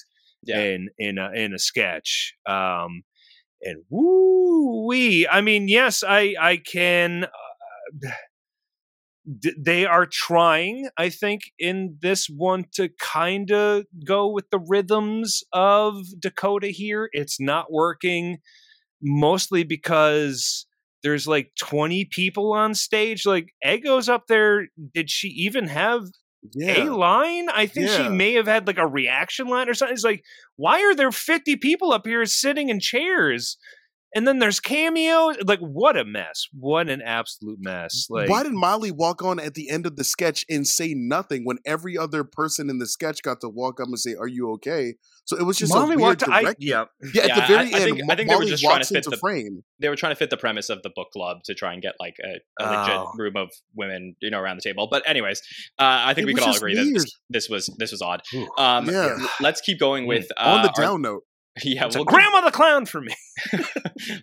[0.45, 2.35] yeah in in a, in a sketch.
[2.47, 3.03] Um,
[3.65, 5.27] and woo wee.
[5.29, 7.25] I mean, yes, I I can.
[7.25, 7.29] Uh,
[9.39, 14.59] d- they are trying, I think, in this one to kind of go with the
[14.59, 17.09] rhythms of Dakota here.
[17.13, 18.39] It's not working,
[19.03, 20.67] mostly because
[21.03, 23.27] there's like 20 people on stage.
[23.27, 24.69] Like Ego's up there.
[24.95, 26.05] Did she even have
[26.53, 26.85] Yeah.
[26.85, 27.49] a line.
[27.49, 27.97] I think Yeah.
[28.05, 29.95] she may have had like a reaction line or something.
[29.95, 30.25] It's like,
[30.57, 33.57] why are there 50 people up here sitting in chairs?
[34.15, 35.37] And then there's cameos.
[35.45, 36.47] Like, what a mess!
[36.53, 38.07] What an absolute mess!
[38.11, 41.45] Like, Why did Molly walk on at the end of the sketch and say nothing
[41.45, 44.51] when every other person in the sketch got to walk up and say, "Are you
[44.55, 44.95] okay?"
[45.27, 46.29] So it was just Molly a weird walked?
[46.29, 46.85] I, direct- yeah,
[47.15, 48.81] yeah, at Yeah, the very I end, think- I think they were Molly just trying
[48.81, 49.63] to fit into the- frame.
[49.81, 51.95] they were trying to fit the premise of the book club to try and get
[51.99, 53.13] like a, a legit Oh.
[53.17, 54.87] room of women, you know, around the table.
[54.91, 55.41] But anyways,
[55.79, 58.03] uh, I think It we could all just agree that this, this was this was
[58.03, 58.21] odd.
[58.59, 59.17] Um, Yeah.
[59.41, 61.23] let's keep going with uh, On the our- down note,
[61.63, 63.15] yeah, it's a we'll grandma the clown for me.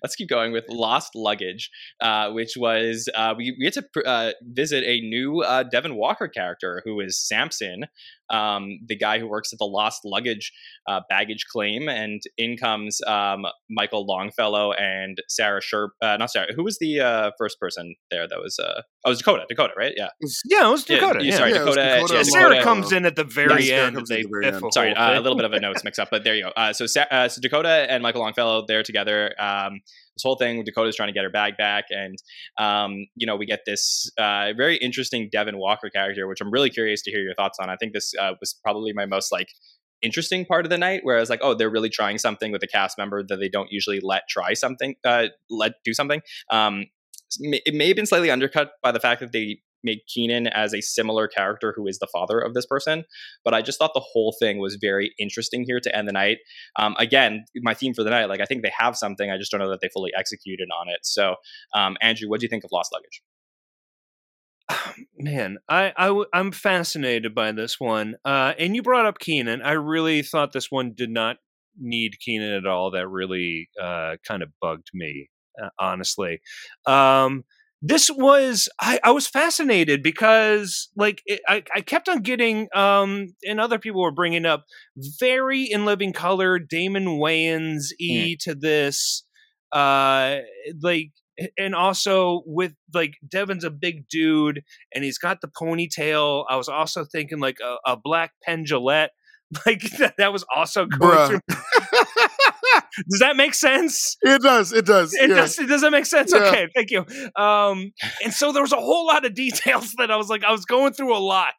[0.04, 1.70] let's keep going with Lost Luggage,
[2.02, 5.96] uh, which was uh, we, we had to pr- uh, visit a new uh, Devon
[5.96, 7.86] Walker character who is Samson,
[8.30, 10.52] um, the guy who works at the Lost Luggage
[10.88, 15.90] uh, baggage claim, and in comes um, Michael Longfellow and Sarah Sherp.
[16.02, 16.48] Uh, not Sarah.
[16.56, 18.28] Who was the uh, first person there?
[18.28, 19.46] That was uh, oh, it was Dakota.
[19.50, 19.94] Dakota, right?
[19.98, 20.08] Yeah.
[20.46, 21.24] Yeah, it was Dakota.
[21.24, 21.82] you- Yeah, sorry, Yeah, Dakota.
[22.02, 23.96] Dakota Sarah Dakota- comes in at the very Sarah end.
[23.98, 24.74] comes and they the very end.
[24.74, 26.52] Sorry, uh, a little bit of a notes mix up, but there you go.
[26.56, 29.34] Uh, so, Sa- uh, so Dakota and Michael Longfellow, they're together.
[29.40, 29.82] Um,
[30.16, 32.18] this whole thing, Dakota's trying to get her bag back, and
[32.58, 36.70] um, you know we get this uh, very interesting Devon Walker character, which I'm really
[36.70, 37.70] curious to hear your thoughts on.
[37.70, 39.48] I think this uh, was probably my most like
[40.02, 42.64] interesting part of the night, where I was like, oh, they're really trying something with
[42.64, 46.22] a cast member that they don't usually let try something, uh, let do something.
[46.50, 46.86] Um,
[47.40, 50.82] it may have been slightly undercut by the fact that they made Kenan as a
[50.82, 53.04] similar character who is the father of this person.
[53.44, 56.38] But I just thought the whole thing was very interesting here to end the night.
[56.78, 59.30] Um, again, my theme for the night, like I think they have something.
[59.30, 61.00] I just don't know that they fully executed on it.
[61.04, 61.36] So,
[61.76, 63.22] um, Andrew, what do you think of Lost Luggage?
[65.18, 65.94] Man, I,
[66.34, 68.16] I'm fascinated by this one.
[68.26, 69.62] Uh, and you brought up Kenan.
[69.62, 71.38] I really thought this one did not
[71.80, 72.92] need Kenan at all.
[72.92, 75.30] That really uh, kind of bugged me,
[75.62, 76.42] uh, honestly.
[76.86, 77.44] Um,
[77.82, 83.34] this was I, I was fascinated because like it, I, I kept on getting um
[83.44, 84.66] and other people were bringing up
[85.20, 89.24] very in living color damon wayans e to this
[89.72, 90.38] uh
[90.82, 91.12] like
[91.58, 94.64] and also with like Devon's a big dude
[94.94, 96.46] and he's got the ponytail.
[96.50, 99.10] I was also thinking like a, a black Jillette.
[99.66, 101.28] Like that, that was also going Bruh.
[101.28, 102.28] through.
[103.10, 104.18] does that make sense?
[104.22, 104.74] It does.
[104.74, 105.14] It does.
[105.14, 105.36] It yeah.
[105.36, 105.56] does.
[105.56, 106.34] Does that make sense?
[106.34, 106.44] Yeah.
[106.44, 107.06] Okay, thank you.
[107.36, 107.92] Um,
[108.24, 110.66] and so there was a whole lot of details that I was like, I was
[110.66, 111.56] going through a lot,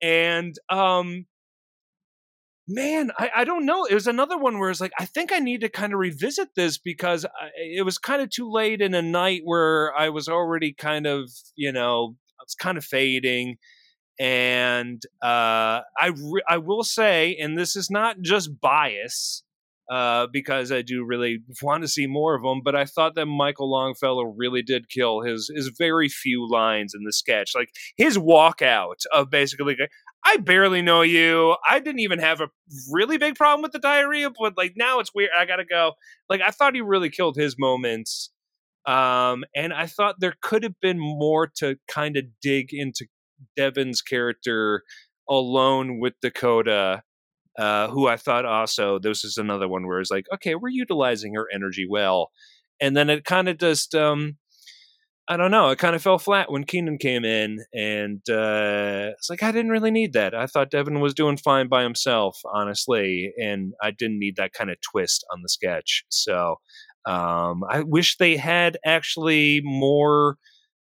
[0.00, 1.26] and um,
[2.68, 3.84] man, I, I don't know.
[3.84, 6.54] It was another one where it's like, I think I need to kind of revisit
[6.54, 10.28] this because I, it was kind of too late in a night where I was
[10.28, 13.56] already kind of, you know, I was kind of fading.
[14.20, 19.42] And uh, I re- I will say, and this is not just bias,
[19.92, 22.62] uh, because I do really want to see more of him.
[22.64, 27.04] But I thought that Michael Longfellow really did kill his his very few lines in
[27.04, 29.76] the sketch, like his walkout of basically,
[30.24, 31.56] I barely know you.
[31.68, 32.48] I didn't even have a
[32.90, 35.28] really big problem with the diarrhea, but like now it's weird.
[35.38, 35.92] I gotta go.
[36.30, 38.30] Like I thought he really killed his moments.
[38.86, 43.06] Um, and I thought there could have been more to kind of dig into
[43.56, 44.84] Devon's character
[45.28, 47.02] alone with Dakota
[47.58, 51.34] uh, who I thought also this is another one where it's like, okay, we're utilizing
[51.34, 52.30] her energy well,
[52.80, 54.36] and then it kind of just, um,
[55.28, 59.30] I don't know, it kind of fell flat when Kenan came in, and uh, it's
[59.30, 60.34] like I didn't really need that.
[60.34, 64.70] I thought Devon was doing fine by himself, honestly, and I didn't need that kind
[64.70, 66.04] of twist on the sketch.
[66.08, 66.56] So
[67.06, 70.36] um, I wish they had actually more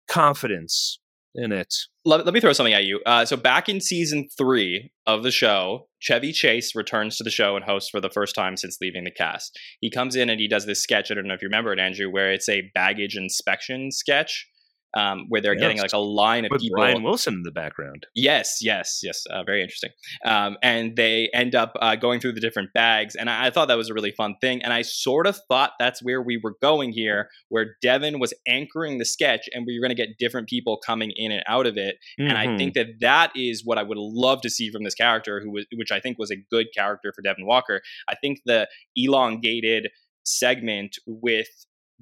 [0.08, 0.98] confidence
[1.34, 1.74] in it.
[2.04, 3.00] Let, let me throw something at you.
[3.06, 7.56] Uh, so back in season three of the show, Chevy Chase returns to the show
[7.56, 9.58] and hosts for the first time since leaving the cast.
[9.80, 11.10] He comes in and he does this sketch.
[11.10, 14.48] I don't know if you remember it, Andrew, where it's a baggage inspection sketch.
[14.92, 16.78] Um, where they're getting like a line of With people.
[16.80, 18.08] Brian Wilson in the background.
[18.16, 19.24] Yes, yes, yes.
[19.30, 19.90] Uh, very interesting.
[20.24, 23.14] Um, and they end up uh, going through the different bags.
[23.14, 24.62] And I, I thought that was a really fun thing.
[24.62, 28.98] And I sort of thought that's where we were going here, where Devon was anchoring
[28.98, 31.76] the sketch and we were going to get different people coming in and out of
[31.76, 31.94] it.
[32.18, 32.58] And I Mhm.
[32.58, 35.66] think that that is what I would love to see from this character, who was,
[35.76, 37.80] which I think was a good character for Devon Walker.
[38.08, 39.90] I think the elongated
[40.24, 41.46] segment with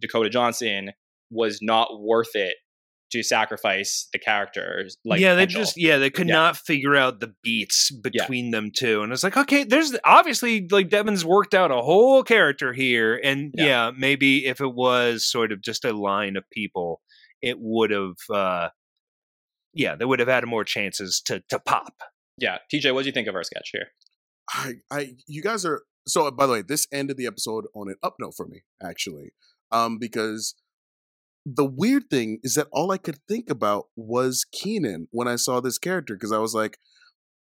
[0.01, 0.93] Dakota Johnson
[1.31, 2.57] was not worth it
[3.11, 4.97] to sacrifice the characters.
[5.05, 5.63] Like yeah, they potential.
[5.63, 6.35] just yeah they could Yeah.
[6.35, 10.89] not figure out the beats between them two, and it's like okay, there's obviously like
[10.91, 13.65] Devon's worked out a whole character here, and Yeah.
[13.67, 17.01] yeah, maybe if it was sort of just a line of people,
[17.43, 18.69] it would have uh
[19.75, 21.95] yeah they would have had more chances to to pop.
[22.37, 23.89] Yeah, TJ, what do you think of our sketch here?
[24.51, 26.31] I, I, you guys are so.
[26.31, 29.33] By the way, this ended the episode on an up note for me, actually,
[29.73, 30.55] um, because
[31.55, 35.61] the weird thing is that all I could think about was Kenan when I saw
[35.61, 36.79] this character, because I was like,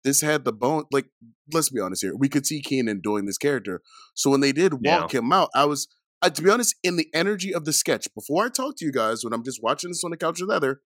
[0.04, 0.84] this had the bone.
[0.90, 1.06] Like,
[1.52, 3.82] let's be honest here, we could see Kenan doing this character.
[4.14, 5.88] So when they did walk him out, I was
[6.22, 8.92] uh, to be honest, in the energy of the sketch, before I talk to you
[8.92, 10.80] guys, when I'm just watching this on the couch with Heather,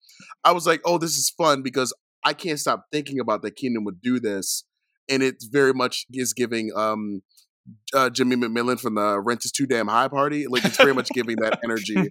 [0.45, 1.93] I was like, "Oh, this is fun," because
[2.25, 4.65] I can't stop thinking about that Kenan would do this,
[5.09, 7.23] and it very much is giving um,
[7.95, 10.47] uh, Jimmy McMillan from the Rent is Too Damn High party.
[10.47, 12.11] Like it's very much giving that energy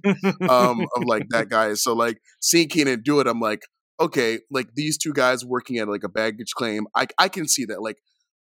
[0.50, 1.74] um, of like that guy.
[1.76, 3.62] So like seeing Kenan do it, I'm like,
[4.00, 7.66] okay, like these two guys working at like a baggage claim, I I can see
[7.66, 7.82] that.
[7.82, 7.98] Like,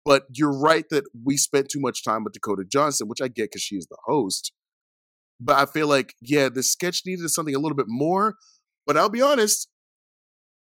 [0.05, 3.51] but you're right that we spent too much time with Dakota Johnson, which I get
[3.51, 4.53] because she is the host.
[5.41, 8.35] But I feel like yeah, the sketch needed something a little bit more.
[8.87, 9.69] But I'll be honest,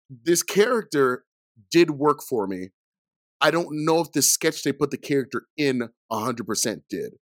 [0.09, 1.23] this character
[1.71, 2.69] did work for me.
[3.41, 7.13] I don't know if the sketch they put the character in 100% did.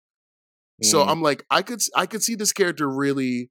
[0.83, 1.09] So Mm.
[1.09, 3.49] I'm like, I could I could see this character really,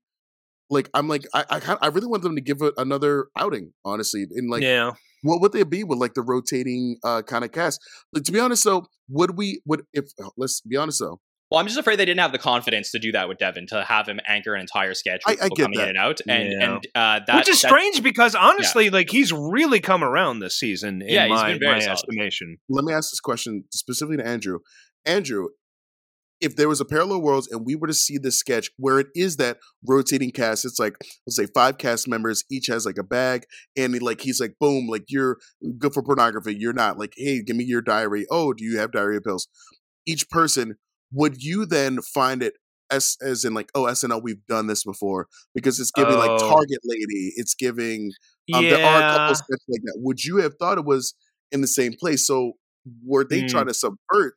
[0.70, 3.72] like I'm like I I, kinda- I really want them to give it another outing,
[3.84, 4.26] honestly.
[4.34, 4.92] In like, yeah.
[5.22, 7.80] what would they be with like the rotating uh kind of cast?
[8.12, 11.20] But to be honest, though, would we would if uh, let's be honest though,
[11.50, 13.82] Well, I'm just afraid they didn't have the confidence to do that with Devon to
[13.84, 15.84] have him anchor an entire sketch I- I get coming that.
[15.84, 16.74] in and out, and Yeah.
[16.74, 20.58] and uh, that Which is that- strange because honestly, like he's really come around this
[20.58, 21.92] season in Yeah, he's my, been very my solid.
[21.94, 22.58] estimation.
[22.68, 24.58] let me ask this question specifically to Andrew.
[25.06, 25.48] Andrew,
[26.40, 29.08] if there was a parallel worlds and we were to see this sketch where it
[29.14, 29.58] is that
[29.88, 30.94] rotating cast, it's like
[31.26, 33.44] let's say five cast members, each has like a bag,
[33.76, 35.38] and he, like he's like, boom, like you're
[35.78, 36.98] good for pornography, you're not.
[36.98, 38.26] Like, hey, give me your diary.
[38.30, 39.48] Oh, do you have diarrhea pills?
[40.06, 40.76] Each person,
[41.12, 42.54] would you then find it
[42.90, 46.38] as as in like, oh, SNL, we've done this before because it's giving like Oh.
[46.50, 48.10] Target Lady, it's giving
[48.54, 48.70] um, yeah.
[48.70, 49.94] there are a couple sketches like that.
[49.98, 51.14] Would you have thought it was
[51.52, 52.26] in the same place?
[52.26, 52.52] So
[53.04, 53.48] were they Mm.
[53.48, 54.36] trying to subvert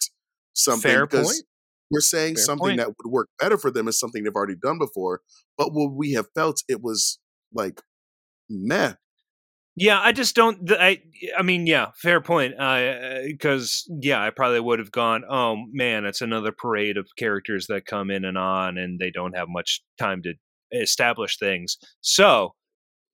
[0.54, 0.82] something?
[0.92, 1.44] Fair because point.
[1.90, 2.78] we're saying Fair something point.
[2.80, 5.22] that would work better for them is something they've already done before.
[5.58, 7.20] But would we have felt it was
[7.54, 7.82] like
[8.50, 8.94] meh?
[9.76, 10.70] Yeah, I just don't.
[10.72, 11.02] I
[11.38, 12.56] I mean, yeah, fair point.
[13.28, 15.24] Because yeah, I probably would have gone.
[15.30, 19.36] Oh man, it's another parade of characters that come in and on, and they don't
[19.36, 20.34] have much time to
[20.74, 21.78] establish things.
[22.02, 22.56] So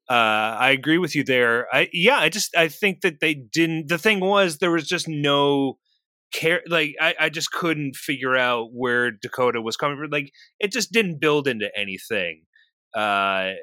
[0.09, 1.67] uh, I agree with you there.
[1.73, 3.89] I yeah, I just I think that they didn't.
[3.89, 5.77] The thing was, there was just no
[6.33, 6.61] care.
[6.67, 10.11] Like I I just couldn't figure out where Dakota was coming from.
[10.11, 12.43] Like it just didn't build into anything.
[12.95, 13.53] Uh,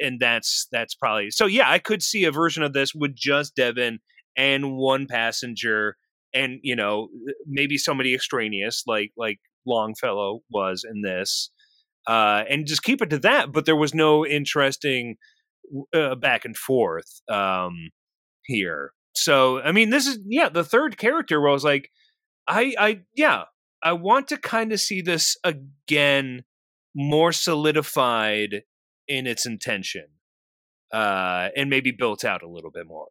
[0.00, 3.54] and that's that's probably so yeah i could see a version of this with just
[3.54, 3.98] devon
[4.36, 5.96] and one passenger
[6.34, 7.08] and you know
[7.46, 11.50] maybe somebody extraneous like like longfellow was in this
[12.08, 15.16] uh and just keep it to that but there was no interesting
[15.94, 17.90] uh, back and forth um
[18.44, 18.92] here.
[19.14, 21.90] So i mean this is yeah the third character where i was like
[22.48, 23.44] i i yeah
[23.82, 26.44] i want to kind of see this again
[26.94, 28.62] more solidified
[29.16, 30.06] in its intention
[31.00, 33.08] uh and maybe built out a little bit more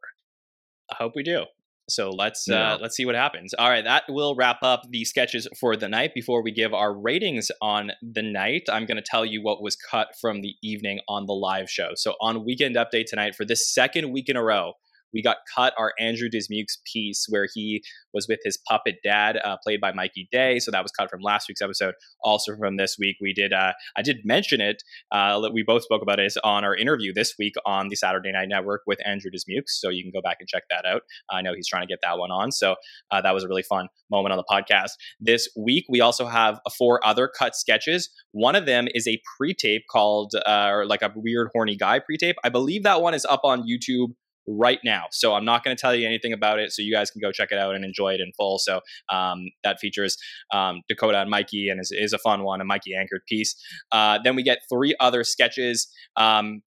[0.91, 1.45] I hope we do.
[1.89, 2.73] So let's Yeah.
[2.73, 3.53] uh, let's see what happens.
[3.61, 6.11] All right, that will wrap up the sketches for the night.
[6.13, 9.75] Before we give our ratings on the night, I'm going to tell you what was
[9.93, 11.91] cut from the evening on the live show.
[11.95, 14.73] So on Weekend Update tonight, for this second week in a row,
[15.13, 17.83] we got cut our Andrew Dismukes piece where he
[18.13, 20.59] was with his puppet dad, uh, played by Mikey Day.
[20.59, 21.95] So that was cut from last week's episode.
[22.23, 23.53] Also from this week, we did.
[23.53, 24.83] Uh, I did mention it.
[25.11, 28.47] Uh, we both spoke about it on our interview this week on the Saturday Night
[28.49, 29.79] Network with Andrew Dismukes.
[29.79, 31.03] So you can go back and check that out.
[31.29, 32.51] I know he's trying to get that one on.
[32.51, 32.75] So
[33.11, 34.91] uh, that was a really fun moment on the podcast.
[35.19, 38.09] This week, we also have four other cut sketches.
[38.31, 41.99] One of them is a pre tape called, uh, or like a weird, horny guy
[41.99, 42.37] pre tape.
[42.43, 44.13] I believe that one is up on YouTube
[44.47, 45.05] right now.
[45.11, 46.71] So I'm not going to tell you anything about it.
[46.71, 48.59] So you guys can go check it out and enjoy it in full.
[48.59, 48.81] So
[49.11, 50.17] um, that features
[50.53, 53.55] um, Dakota and Mikey and is, is a fun one, a Mikey anchored piece.
[53.91, 55.87] Uh, then we get three other sketches.
[56.17, 56.61] Um,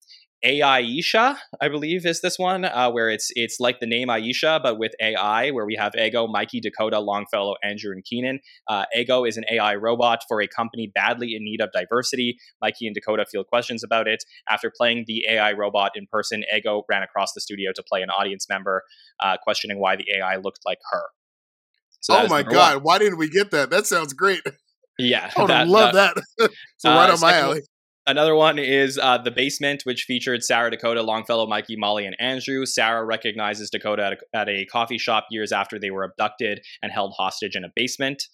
[0.45, 4.79] Aisha, I believe, is this one uh, where it's it's like the name Aisha, but
[4.79, 8.41] with AI, where we have Ego, Mikey, Dakota, Longfellow, Andrew, and Kenan.
[8.69, 12.37] Uh, Ego is an AI robot for a company badly in need of diversity.
[12.61, 14.23] Mikey and Dakota field questions about it.
[14.49, 18.11] After playing the AI robot in person, Ego ran across the studio to play an
[18.11, 18.83] audience member,
[19.21, 21.05] uh, questioning why the AI looked like her.
[22.01, 22.83] So oh my god, one.
[22.83, 23.71] why didn't we get that?
[23.71, 24.43] That sounds great.
[24.99, 26.17] Yeah, I would that- love that.
[26.77, 27.61] so Uh, right on my second- alley.
[28.07, 32.67] Another one is uh, The Basement, which featured Sarah, Dakota, Longfellow, Mikey, Molly, and Andrew.
[32.67, 36.93] Sarah recognizes Dakota at a, at a coffee shop years after they were abducted and
[36.93, 38.25] held hostage in a basement.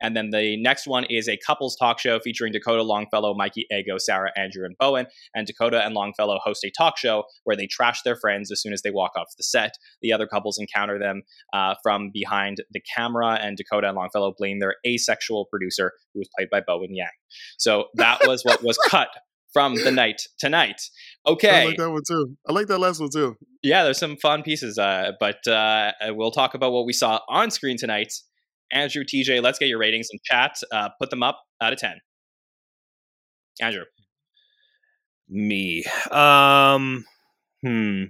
[0.00, 3.98] And then the next one is a couples talk show featuring Dakota, Longfellow, Mikey, Ego,
[3.98, 5.06] Sarah, Andrew, and Bowen.
[5.34, 8.72] And Dakota and Longfellow host a talk show where they trash their friends as soon
[8.72, 9.74] as they walk off the set.
[10.02, 11.22] The other couples encounter them
[11.52, 16.28] uh, from behind the camera, and Dakota and Longfellow blame their asexual producer, who was
[16.36, 17.08] played by Bowen Yang.
[17.58, 19.08] So that was what was cut
[19.54, 20.82] from the night tonight.
[21.26, 21.62] Okay.
[21.62, 22.36] I like that one too.
[22.46, 23.36] I like that last one too.
[23.62, 27.50] yeah, there's some fun pieces, uh, but uh, we'll talk about what we saw on
[27.50, 28.12] screen tonight.
[28.74, 30.56] Andrew, TJ, let's get your ratings and chat.
[30.72, 31.92] Uh, put them up out of 10.
[33.60, 33.84] Andrew.
[35.28, 35.84] Me.
[36.10, 37.04] Um
[37.62, 38.04] hmm.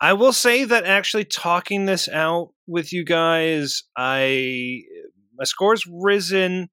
[0.00, 4.82] I will say that actually talking this out with you guys, I
[5.36, 6.68] my score's risen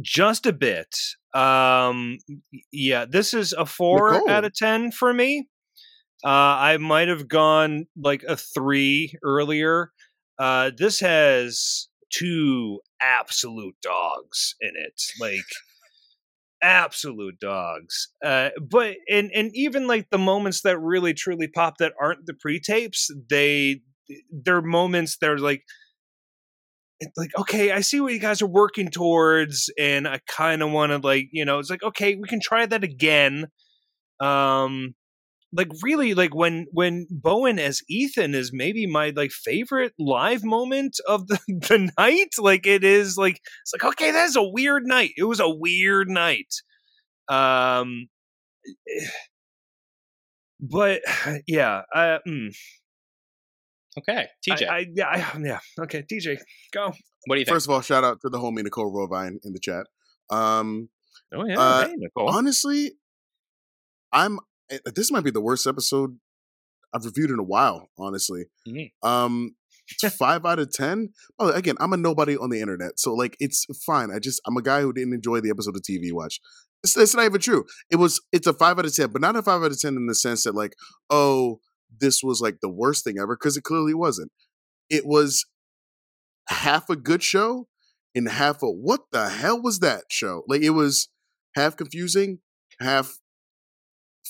[0.00, 0.96] just a bit.
[1.34, 2.18] Um
[2.72, 4.30] yeah, this is a 4 Nicole.
[4.30, 5.48] out of 10 for me.
[6.24, 9.90] Uh I might have gone like a 3 earlier.
[10.38, 15.00] Uh this has two absolute dogs in it.
[15.20, 15.44] Like
[16.62, 18.08] absolute dogs.
[18.24, 22.34] Uh, but and and even like the moments that really truly pop that aren't the
[22.34, 23.82] pre-tapes, they
[24.30, 25.62] they're moments that are like
[27.16, 30.90] like okay, I see what you guys are working towards, and I kind of want
[30.92, 33.48] to like you know it's like okay, we can try that again.
[34.20, 34.94] Um,
[35.54, 40.98] like really like when when Bowen as Ethan is maybe my like favorite live moment
[41.08, 42.34] of the, the night.
[42.38, 45.12] Like it is like it's like okay, that's a weird night.
[45.16, 46.52] It was a weird night.
[47.28, 48.08] Um,
[50.60, 51.00] but
[51.46, 52.54] yeah, I, mm,
[53.96, 54.68] Okay, TJ.
[54.68, 55.60] I, I, yeah, I, yeah.
[55.80, 56.40] Okay, TJ,
[56.72, 56.92] go.
[57.26, 57.54] what do you think?
[57.54, 59.86] First of all, shout out to the homie Nicole Rovine in the chat.
[60.30, 60.88] Um,
[61.32, 62.30] Oh yeah, Uh, hey, Nicole.
[62.30, 62.92] honestly,
[64.12, 64.38] I'm.
[64.94, 66.18] This might be the worst episode
[66.92, 67.88] I've reviewed in a while.
[67.98, 68.92] Honestly, Mhm.
[69.02, 69.56] um,
[69.88, 71.10] it's five out of ten.
[71.38, 74.10] Oh, again, I'm a nobody on the internet, so like it's fine.
[74.10, 76.40] I just I'm a guy who didn't enjoy the episode of TV watch.
[76.82, 77.64] It's, it's not even true.
[77.90, 79.96] It was it's a five out of ten, but not a five out of ten
[79.96, 80.74] in the sense that like
[81.10, 81.60] oh
[82.00, 84.30] this was like the worst thing ever because it clearly wasn't.
[84.90, 85.44] It was
[86.48, 87.68] half a good show
[88.14, 90.42] and half a what the hell was that show?
[90.48, 91.08] Like it was
[91.56, 92.38] half confusing,
[92.80, 93.18] half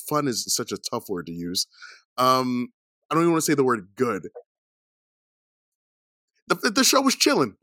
[0.09, 1.67] fun is such a tough word to use.
[2.19, 2.69] Um,
[3.11, 4.29] I don't even want to say the word good.
[6.49, 7.57] The, the- show was chilling.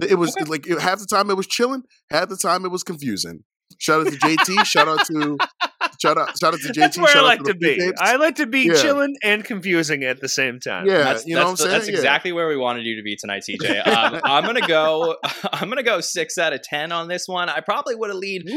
[0.00, 0.44] It was Okay.
[0.44, 3.42] like half the time it was chilling, half the time it was confusing.
[3.78, 4.64] Shout out to JT.
[4.64, 5.36] shout out to
[6.00, 6.74] shout out shout out to JT.
[6.74, 7.76] That's where I like to be.
[7.76, 8.00] pre-tapes.
[8.00, 8.74] I like to be Yeah.
[8.74, 10.86] chilling and confusing at the same time.
[10.86, 11.70] Yeah, that's, you know that's, what I'm saying.
[11.72, 11.94] that's Yeah.
[11.96, 13.86] exactly where we wanted you to be tonight, TJ.
[13.86, 15.16] Um, I'm gonna go.
[15.52, 17.48] I'm gonna go six out of ten on this one.
[17.48, 18.48] I probably would have leaned.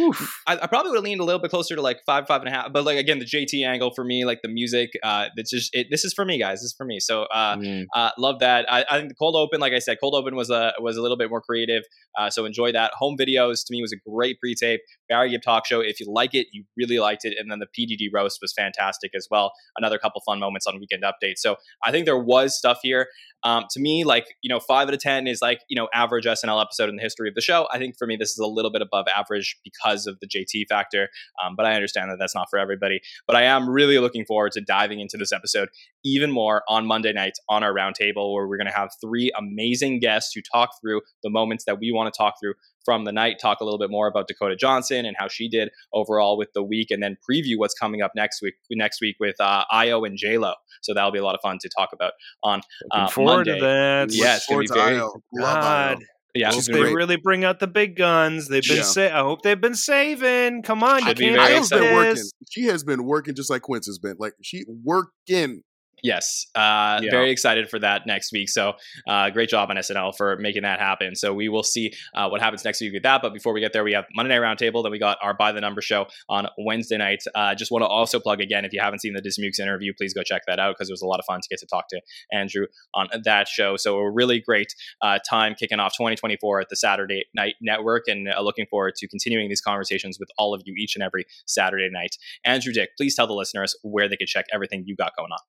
[0.48, 2.50] I, I probably would have leaned a little bit closer to like five, five and
[2.50, 2.72] a half.
[2.74, 5.88] But like again, the JT angle for me, like the music, uh, it's just it,
[5.90, 6.60] this is for me, guys.
[6.60, 7.00] This is for me.
[7.00, 7.86] So uh, Mm.
[7.96, 8.66] uh, love that.
[8.72, 11.02] I, I think the cold open, like I said, cold open was a was a
[11.02, 11.84] little bit more creative.
[12.18, 12.92] Uh, so enjoy that.
[12.96, 14.82] Home videos to me was a great pre-tape.
[15.10, 15.80] Barry Gibb talk show.
[15.82, 17.31] If you like it, you really liked it.
[17.40, 19.54] And then the PDD roast was fantastic as well.
[19.78, 21.38] Another couple fun moments on Weekend Update.
[21.38, 23.08] So I think there was stuff here.
[23.44, 26.26] Um, to me, like you know, five out of ten is like you know average
[26.26, 27.68] SNL episode in the history of the show.
[27.72, 30.66] I think for me, this is a little bit above average because of the JT
[30.70, 31.10] factor.
[31.44, 33.02] Um, but I understand that that's not for everybody.
[33.28, 35.70] But I am really looking forward to diving into this episode
[36.04, 40.00] even more on Monday nights on our roundtable, where we're going to have three amazing
[40.00, 42.54] guests who talk through the moments that we want to talk through
[42.84, 45.70] from the night, talk a little bit more about Dakota Johnson and how she did
[45.94, 48.56] overall with the week, and then preview what's coming up next week.
[48.72, 51.58] Next week with uh, Ayo and J Lo, so that'll be a lot of fun
[51.62, 52.14] to talk about
[52.44, 52.62] on.
[52.90, 53.60] Uh, forward Monday.
[53.60, 54.08] to that.
[54.12, 55.22] Yeah, it's gonna be very- Ayo.
[55.38, 55.98] God.
[56.34, 56.94] Yeah, Hope they great.
[56.96, 58.48] really bring out the big guns.
[58.48, 58.84] They've been Yeah.
[58.84, 60.64] sa- I hope they've been saving.
[60.64, 62.24] Come on, you Should be can't very miss Ayo's been working.
[62.50, 64.16] She has been working just like Quince has been.
[64.18, 65.64] Like she working.
[66.04, 67.12] Yes, uh, Yeah.
[67.12, 68.50] very excited for that next week.
[68.50, 68.74] So,
[69.08, 71.16] uh, great job on SNL for making that happen.
[71.16, 73.22] So, we will see uh, what happens next week with that.
[73.22, 74.82] But before we get there, we have Monday Night Roundtable.
[74.84, 77.24] Then we got our By the Number show on Wednesday night.
[77.36, 80.14] Uh, just want to also plug again if you haven't seen the Dismukes interview, please
[80.14, 81.88] go check that out because it was a lot of fun to get to talk
[81.90, 82.02] to
[82.32, 83.78] Andrew on that show.
[83.78, 88.28] So, a really great uh, time kicking off 2024 at the Saturday Night Network, and
[88.28, 91.90] uh, looking forward to continuing these conversations with all of you each and every Saturday
[91.92, 92.16] night.
[92.44, 95.40] Andrew Dick, please tell the listeners where they can check everything you got going on.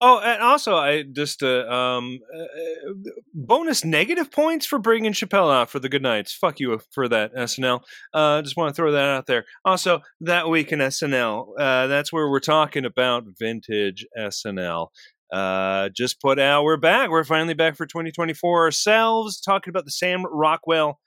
[0.00, 2.92] Oh, and also, I just uh, um uh,
[3.34, 6.32] bonus negative points for bringing Chappelle out for the good nights.
[6.32, 7.80] Fuck you for that SNL.
[8.14, 9.44] Uh, just want to throw that out there.
[9.64, 14.88] Also, that week in SNL, uh, that's where we're talking about vintage SNL.
[15.32, 16.62] Uh, just put out.
[16.62, 17.10] We're back.
[17.10, 19.40] We're finally back for 2024 ourselves.
[19.40, 21.00] Talking about the Sam Rockwell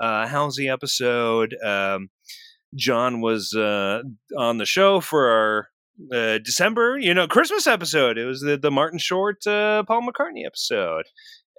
[0.00, 1.54] uh, Halsey episode.
[1.64, 2.10] Um,
[2.74, 4.02] Jon was uh,
[4.36, 5.68] on the show for our
[6.12, 8.18] uh, December, you know, Christmas episode.
[8.18, 11.04] It was the, the Martin Short uh, Paul McCartney episode.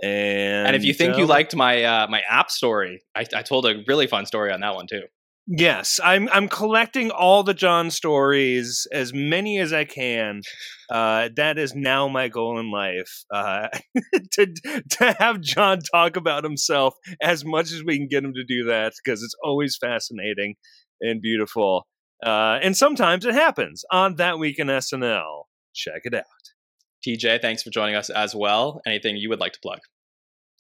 [0.04, 3.66] And, And if you think you liked my uh, my app story, I, I told
[3.66, 5.04] a really fun story on that one too.
[5.48, 10.42] yes, I'm I'm collecting all the Jon stories, as many as I can.
[10.90, 13.70] Uh, that is now my goal in life uh,
[14.34, 14.54] to
[14.92, 18.66] to have Jon talk about himself as much as we can get him to do
[18.66, 20.56] that because it's always fascinating
[21.02, 21.88] and beautiful.
[22.26, 25.44] Uh, and sometimes it happens on that week in SNL.
[25.74, 26.24] Check it out.
[27.08, 28.82] TJ, thanks for joining us as well.
[28.86, 29.80] Anything you would like to plug?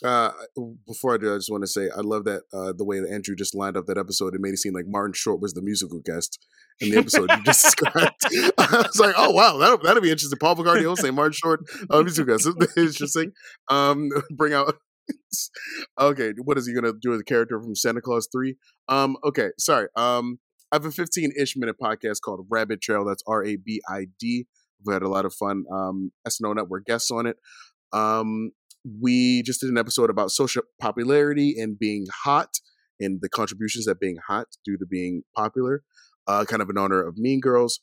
[0.03, 0.31] Uh,
[0.85, 3.09] before I do, I just want to say I love that uh, the way that
[3.09, 4.35] Andrew just lined up that episode.
[4.35, 6.37] It made it seem like Martin Short was the musical guest
[6.79, 8.13] in the episode you just described.
[8.59, 10.37] I was like, oh wow, that'll, that'll be interesting.
[10.37, 12.47] Paul Vigardio say Martin Short, uh, musical guest.
[12.77, 13.31] interesting.
[13.69, 14.75] Um, bring out.
[15.99, 18.55] okay, what is he gonna do with the character from Santa Claus Three?
[18.87, 19.87] Um, okay, sorry.
[19.95, 20.37] Um,
[20.71, 23.05] I have a 15-ish minute podcast called Rabid Trail.
[23.05, 24.47] That's R A B I D.
[24.85, 27.37] We had a lot of fun um, SNL Network guests on it.
[27.93, 28.51] Um,
[29.01, 32.49] we just did an episode about social popularity and being hot
[32.99, 35.83] and the contributions that being hot due to being popular.
[36.27, 37.79] Uh, kind of in honor of Mean Girls.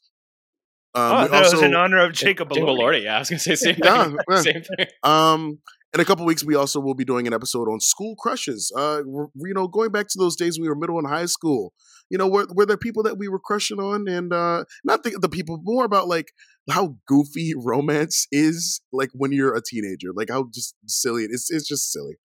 [0.95, 3.05] Um, oh, that also, was in honor of Jacob Elordi.
[3.05, 4.19] Yeah, I was going to say same thing.
[4.31, 4.87] Yeah, same thing.
[5.03, 5.59] Um,
[5.95, 8.71] in a couple weeks, we also will be doing an episode on school crushes.
[8.77, 11.73] Uh, you know, going back to those days when we were middle and high school.
[12.11, 15.19] You know, were, were there people that we were crushing on, and uh, not the,
[15.21, 16.29] the people, more about like
[16.71, 21.49] how goofy romance is, like when you're a teenager, like how just silly it is.
[21.51, 22.17] It's just silly.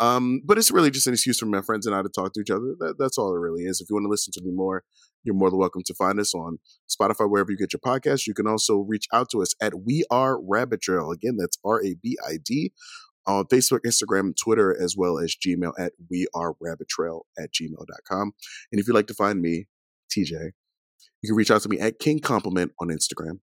[0.00, 2.40] Um, but it's really just an excuse for my friends and I to talk to
[2.40, 2.76] each other.
[2.78, 3.80] That, that's all it really is.
[3.80, 4.84] If you want to listen to me more,
[5.24, 8.26] you're more than welcome to find us on Spotify, wherever you get your podcast.
[8.26, 11.10] You can also reach out to us at We Are Rabid Trail.
[11.10, 12.72] Again, that's R A B I D
[13.28, 18.32] on Facebook, Instagram, Twitter, as well as Gmail at We Are Rabid Trail at gmail.com.
[18.72, 19.66] And if you'd like to find me,
[20.10, 20.52] TJ,
[21.22, 23.40] you can reach out to me at King Compliment on Instagram.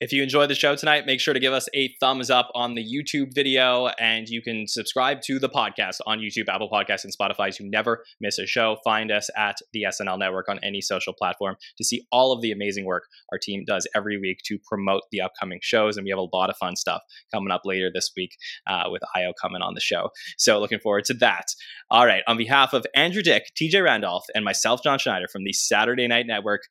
[0.00, 2.74] If you enjoyed the show tonight, make sure to give us a thumbs up on
[2.74, 7.16] the YouTube video, and you can subscribe to the podcast on YouTube, Apple Podcasts, and
[7.16, 8.78] Spotify so you never miss a show.
[8.82, 12.50] Find us at the SNL Network on any social platform to see all of the
[12.50, 15.96] amazing work our team does every week to promote the upcoming shows.
[15.96, 17.02] And we have a lot of fun stuff
[17.32, 20.10] coming up later this week uh, with Ayo coming on the show.
[20.38, 21.46] So looking forward to that.
[21.88, 25.52] All right, on behalf of Andrew Dick, TJ Randolph, and myself, Jon Schneider from the
[25.52, 26.62] Saturday Night Network,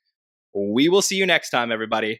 [0.53, 2.19] we will see you next time, everybody.